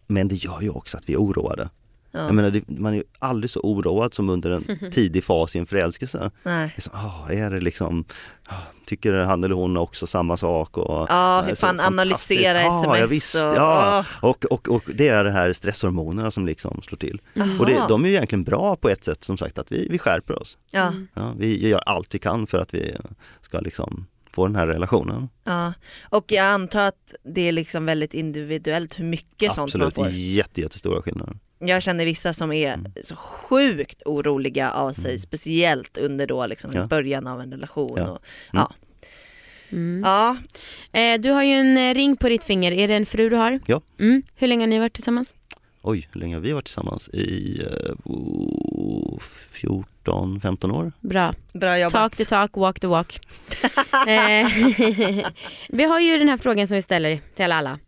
Men 0.08 0.28
det 0.28 0.36
gör 0.36 0.62
ju 0.62 0.70
också 0.70 0.98
att 0.98 1.10
vi 1.10 1.14
är 1.14 1.18
oroade. 1.18 1.70
Ja. 2.16 2.20
Jag 2.26 2.36
menar, 2.36 2.52
det, 2.52 2.70
man 2.70 2.94
är 2.94 2.98
ju 2.98 3.04
aldrig 3.20 3.50
så 3.50 3.60
oroad 3.60 4.14
som 4.14 4.30
under 4.30 4.52
en 4.52 4.92
tidig 4.92 5.24
fas 5.24 5.56
i 5.56 5.60
en 5.60 5.66
förälskelse. 5.66 6.32
Nej. 6.44 6.72
Liksom, 6.76 6.94
ah, 6.96 7.30
är 7.32 7.50
det 7.50 7.60
liksom, 7.62 8.06
ah, 8.48 8.54
tycker 8.86 9.14
han 9.14 9.44
eller 9.44 9.56
hon 9.56 9.78
också 9.78 10.08
samma 10.08 10.38
sak? 10.38 10.78
Och, 10.78 11.06
Ja, 11.10 11.40
eh, 11.40 11.46
hur 11.46 11.56
så 11.56 11.60
fan 11.68 11.80
analysera 11.80 12.60
sms 12.62 13.00
ja, 13.00 13.08
visst, 13.10 13.36
och- 13.36 13.42
ja. 13.56 14.06
Och, 14.22 14.46
och, 14.46 14.70
och 14.70 14.84
det 14.94 15.08
är 15.08 15.24
det 15.24 15.32
här 15.32 15.54
stresshormonerna 15.54 16.32
som 16.32 16.46
liksom 16.46 16.82
slår 16.82 16.98
till. 16.98 17.22
Och 17.60 17.66
det, 17.66 17.86
de 17.90 18.06
är 18.06 18.10
ju 18.10 18.16
egentligen 18.16 18.44
bra 18.44 18.76
på 18.76 18.90
ett 18.90 19.04
sätt 19.04 19.24
som 19.24 19.38
sagt 19.38 19.58
att 19.58 19.72
vi, 19.72 19.88
vi 19.90 20.00
skärper 20.00 20.42
oss. 20.42 20.58
Ja, 20.72 20.94
Ja, 21.14 21.34
vi 21.38 21.68
gör 21.70 21.80
allt 21.80 22.16
vi 22.16 22.20
kan 22.20 22.48
för 22.48 22.58
att 22.60 22.74
vi 22.74 22.96
ska 23.42 23.60
liksom 23.60 24.06
få 24.32 24.48
den 24.48 24.56
här 24.56 24.68
relationen. 24.68 25.30
ja. 25.44 25.74
Och 26.10 26.26
jag 26.32 26.46
antar 26.46 26.88
att 26.88 27.14
det 27.24 27.42
är 27.42 27.52
liksom 27.52 27.86
väldigt 27.86 28.14
individuellt 28.14 29.00
hur 29.00 29.06
mycket 29.06 29.54
sånt 29.54 29.74
man 29.76 29.82
Absolut, 29.88 29.96
får. 30.12 30.18
jätte, 30.20 30.62
jättestora 30.62 31.02
skillnader. 31.02 31.38
Jag 31.68 31.84
känner 31.84 32.06
vissa 32.06 32.34
som 32.34 32.52
är 32.52 32.74
Mm. 32.74 32.92
så 33.04 33.16
sjukt 33.16 34.02
oroliga 34.06 34.72
av 34.72 34.92
sig, 34.92 35.20
speciellt 35.20 35.98
under 35.98 36.28
då 36.28 36.46
liksom 36.46 36.72
Ja. 36.74 36.86
början 36.86 37.28
av 37.28 37.42
en 37.42 37.52
relation. 37.52 37.98
Ja. 37.98 38.08
Och, 38.10 38.22
ja. 38.52 38.72
Mm. 39.72 40.02
ja, 40.06 40.38
Eh, 40.92 41.20
du 41.22 41.30
har 41.32 41.44
ju 41.44 41.52
en 41.54 41.78
eh, 41.78 41.94
ring 41.94 42.18
på 42.18 42.30
ditt 42.30 42.44
finger, 42.44 42.72
är 42.72 42.88
det 42.88 42.94
en 42.96 43.06
fru 43.06 43.30
du 43.30 43.36
har? 43.36 43.60
Ja. 43.66 43.82
Mm. 44.00 44.24
Hur 44.36 44.48
länge 44.48 44.62
har 44.62 44.68
ni 44.68 44.80
varit 44.80 44.94
tillsammans? 44.94 45.34
Oj, 45.82 46.10
hur 46.14 46.20
länge 46.22 46.36
har 46.36 46.42
vi 46.42 46.52
varit 46.52 46.66
tillsammans? 46.66 47.10
I 47.10 47.62
eh, 47.62 47.96
oh, 48.06 49.20
14-15 50.06 50.72
år? 50.72 50.92
Bra. 51.00 51.34
bra 51.54 51.80
jobbat. 51.80 51.92
Talk 51.94 52.16
the 52.16 52.26
talk, 52.26 52.56
walk 52.58 52.80
the 52.80 52.88
walk. 52.88 53.20
eh, 54.08 54.48
vi 55.70 55.84
har 55.84 56.00
ju 56.00 56.18
den 56.18 56.30
här 56.30 56.38
frågan 56.38 56.68
som 56.68 56.76
vi 56.76 56.82
ställer 56.82 57.20
till 57.36 57.44
alla. 57.46 57.56
alla. 57.56 57.80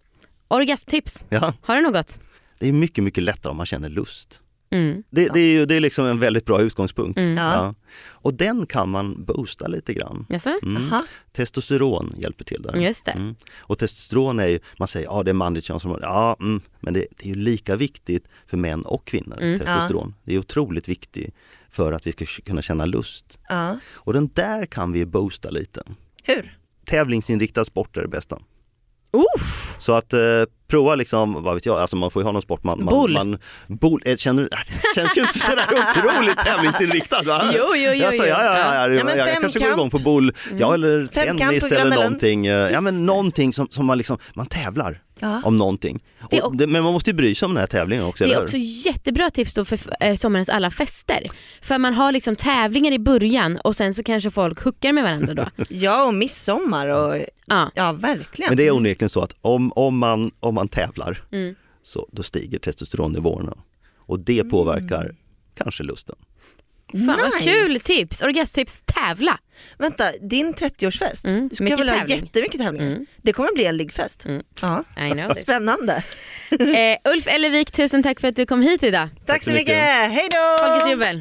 Orgasmtips, 0.47 1.23
Ja, 1.29 1.53
har 1.61 1.75
du 1.75 1.81
något? 1.81 2.19
Det 2.59 2.67
är 2.67 2.71
mycket, 2.73 3.03
mycket 3.03 3.23
lättare 3.23 3.51
om 3.51 3.57
man 3.57 3.65
känner 3.65 3.89
lust. 3.89 4.41
Mm. 4.69 5.03
Det, 5.09 5.29
det 5.33 5.39
är 5.39 5.51
ju 5.51 5.65
det 5.65 5.75
är 5.75 5.79
liksom 5.79 6.05
en 6.05 6.19
väldigt 6.19 6.45
bra 6.45 6.61
utgångspunkt. 6.61 7.19
Mm. 7.19 7.37
Ja. 7.37 7.73
Och 8.03 8.33
den 8.33 8.65
kan 8.65 8.89
man 8.89 9.25
boosta 9.25 9.67
lite 9.67 9.93
grann. 9.93 10.25
Jaså? 10.29 10.59
Mm. 10.63 10.83
Testosteron 11.31 12.13
hjälper 12.17 12.45
till 12.45 12.61
där. 12.61 12.75
Just 12.75 13.05
det. 13.05 13.11
Mm. 13.11 13.35
Och 13.57 13.79
testosteron 13.79 14.39
är 14.39 14.47
ju, 14.47 14.59
man 14.79 14.87
säger 14.87 15.07
ja 15.07 15.23
det 15.23 15.31
är 15.31 15.33
manligt 15.33 15.65
könshormon, 15.65 15.99
ja 16.01 16.37
mm, 16.39 16.61
men 16.79 16.93
det, 16.93 17.05
det 17.17 17.25
är 17.25 17.29
ju 17.29 17.35
lika 17.35 17.75
viktigt 17.75 18.27
för 18.45 18.57
män 18.57 18.81
och 18.85 19.05
kvinnor, 19.05 19.37
Mm. 19.41 19.59
testosteron. 19.59 20.13
Det 20.23 20.35
är 20.35 20.39
otroligt 20.39 20.89
viktigt 20.89 21.35
för 21.69 21.93
att 21.93 22.07
vi 22.07 22.11
ska 22.11 22.25
kunna 22.25 22.61
känna 22.61 22.85
lust. 22.85 23.39
Ja. 23.49 23.79
Och 23.93 24.13
den 24.13 24.29
där 24.33 24.65
kan 24.65 24.91
vi 24.91 25.05
boosta 25.05 25.49
lite. 25.49 25.83
Hur? 26.23 26.57
Tävlingsinriktad 26.85 27.65
sport 27.65 27.97
är 27.97 28.01
det 28.01 28.07
bästa. 28.07 28.39
Uff. 29.11 29.75
Så 29.79 29.93
att 29.93 30.13
eh, 30.13 30.19
prova 30.67 30.95
liksom, 30.95 31.43
vad 31.43 31.53
vet 31.55 31.65
jag, 31.65 31.79
alltså 31.79 31.95
man 31.95 32.11
får 32.11 32.21
ju 32.21 32.25
ha 32.25 32.31
någon 32.31 32.41
sport 32.41 32.63
man... 32.63 32.77
man 32.83 32.93
Boll. 32.93 33.13
Man, 33.13 33.37
boll 33.67 34.01
eh, 34.05 34.17
känner 34.17 34.43
du, 34.43 34.49
det 34.49 34.95
känns 34.95 35.17
ju 35.17 35.21
inte 35.21 35.39
sådär 35.39 35.65
otroligt 35.71 36.37
tävlingsinriktad 36.37 37.21
va? 37.21 37.43
Jo, 37.53 37.65
jo, 37.75 37.91
jo, 37.91 38.05
Alltså, 38.05 38.23
jo. 38.23 38.29
ja, 38.29 38.43
ja, 38.43 38.75
ja, 38.75 38.87
Ja, 38.89 39.03
men 39.03 39.17
jag 39.17 39.41
kanske 39.41 39.59
går 39.59 39.71
igång 39.71 39.89
på 39.89 39.99
boll, 39.99 40.31
ja 40.57 40.73
eller 40.73 41.07
tennis 41.07 41.71
eller 41.71 41.95
någonting. 41.95 42.47
eh, 42.47 42.71
Ja 42.71 42.81
men 42.81 43.05
någonting 43.05 43.53
som, 43.53 43.67
som 43.71 43.85
man 43.85 43.97
liksom, 43.97 44.17
man 44.33 44.45
tävlar 44.45 45.01
Ja. 45.19 45.41
om 45.43 45.57
någonting. 45.57 46.03
Och, 46.43 46.55
det, 46.57 46.67
men 46.67 46.83
man 46.83 46.93
måste 46.93 47.09
ju 47.09 47.13
bry 47.15 47.35
sig 47.35 47.45
om 47.45 47.53
den 47.53 47.59
här 47.59 47.67
tävlingen 47.67 48.05
också, 48.05 48.23
Det 48.23 48.29
eller 48.29 48.39
är 48.39 48.43
också 48.43 48.57
jättebra 48.59 49.29
tips 49.29 49.53
då 49.53 49.65
för 49.65 49.79
eh, 49.99 50.15
sommarens 50.15 50.49
alla 50.49 50.71
fester. 50.71 51.23
För 51.61 51.77
man 51.77 51.93
har 51.93 52.11
liksom 52.11 52.35
tävlingar 52.35 52.91
i 52.91 52.99
början 52.99 53.57
och 53.57 53.75
sen 53.75 53.93
så 53.93 54.03
kanske 54.03 54.31
folk 54.31 54.59
hookar 54.63 54.91
med 54.93 55.03
varandra 55.03 55.33
då. 55.33 55.63
Ja, 55.69 56.05
och 56.07 56.13
midsommar 56.13 56.87
och 56.87 57.15
Ja. 57.45 57.71
ja, 57.75 57.91
verkligen. 57.91 58.49
Men 58.49 58.57
det 58.57 58.67
är 58.67 58.71
onekligen 58.71 59.09
så 59.09 59.21
att 59.21 59.35
om, 59.41 59.71
om, 59.75 59.97
man, 59.97 60.31
om 60.39 60.55
man 60.55 60.67
tävlar 60.67 61.23
Mm. 61.31 61.55
så 61.83 62.07
då 62.11 62.23
stiger 62.23 62.59
testosteronnivåerna 62.59 63.53
och 63.97 64.19
det 64.19 64.43
påverkar 64.43 65.15
kanske 65.57 65.83
lusten. 65.83 66.15
Fan 66.91 67.05
vad 67.05 67.33
Nice. 67.33 67.43
kul 67.53 67.79
tips! 67.79 68.21
Orgasmtips, 68.21 68.83
tävla! 68.85 69.37
Vänta, 69.77 70.11
din 70.21 70.53
30-årsfest, 70.53 71.27
Mm, 71.27 71.47
du 71.47 71.55
ska 71.55 71.63
mycket 71.63 71.79
väl 71.79 71.89
ha 71.89 71.99
tävling. 71.99 72.19
jättemycket 72.19 72.61
tävlingar? 72.61 72.87
Mm. 72.87 73.05
Det 73.21 73.33
kommer 73.33 73.51
bli 73.53 73.65
en 73.65 73.77
liggfest. 73.77 74.25
Mm. 74.25 74.43
Ja. 74.61 74.83
I 75.07 75.11
know 75.11 75.33
this. 75.33 75.43
Spännande. 75.43 76.03
eh, 76.51 77.11
Ulf 77.13 77.27
Ellevik, 77.27 77.71
tusen 77.71 78.03
tack 78.03 78.19
för 78.19 78.27
att 78.27 78.35
du 78.35 78.45
kom 78.45 78.61
hit 78.61 78.83
idag. 78.83 79.09
Tack 79.25 79.43
så 79.43 79.49
så 79.49 79.53
mycket, 79.53 79.67
mycket. 79.67 80.11
hej 80.11 80.27
då! 80.31 80.57
Folkets 80.67 80.89
jubel. 80.91 81.19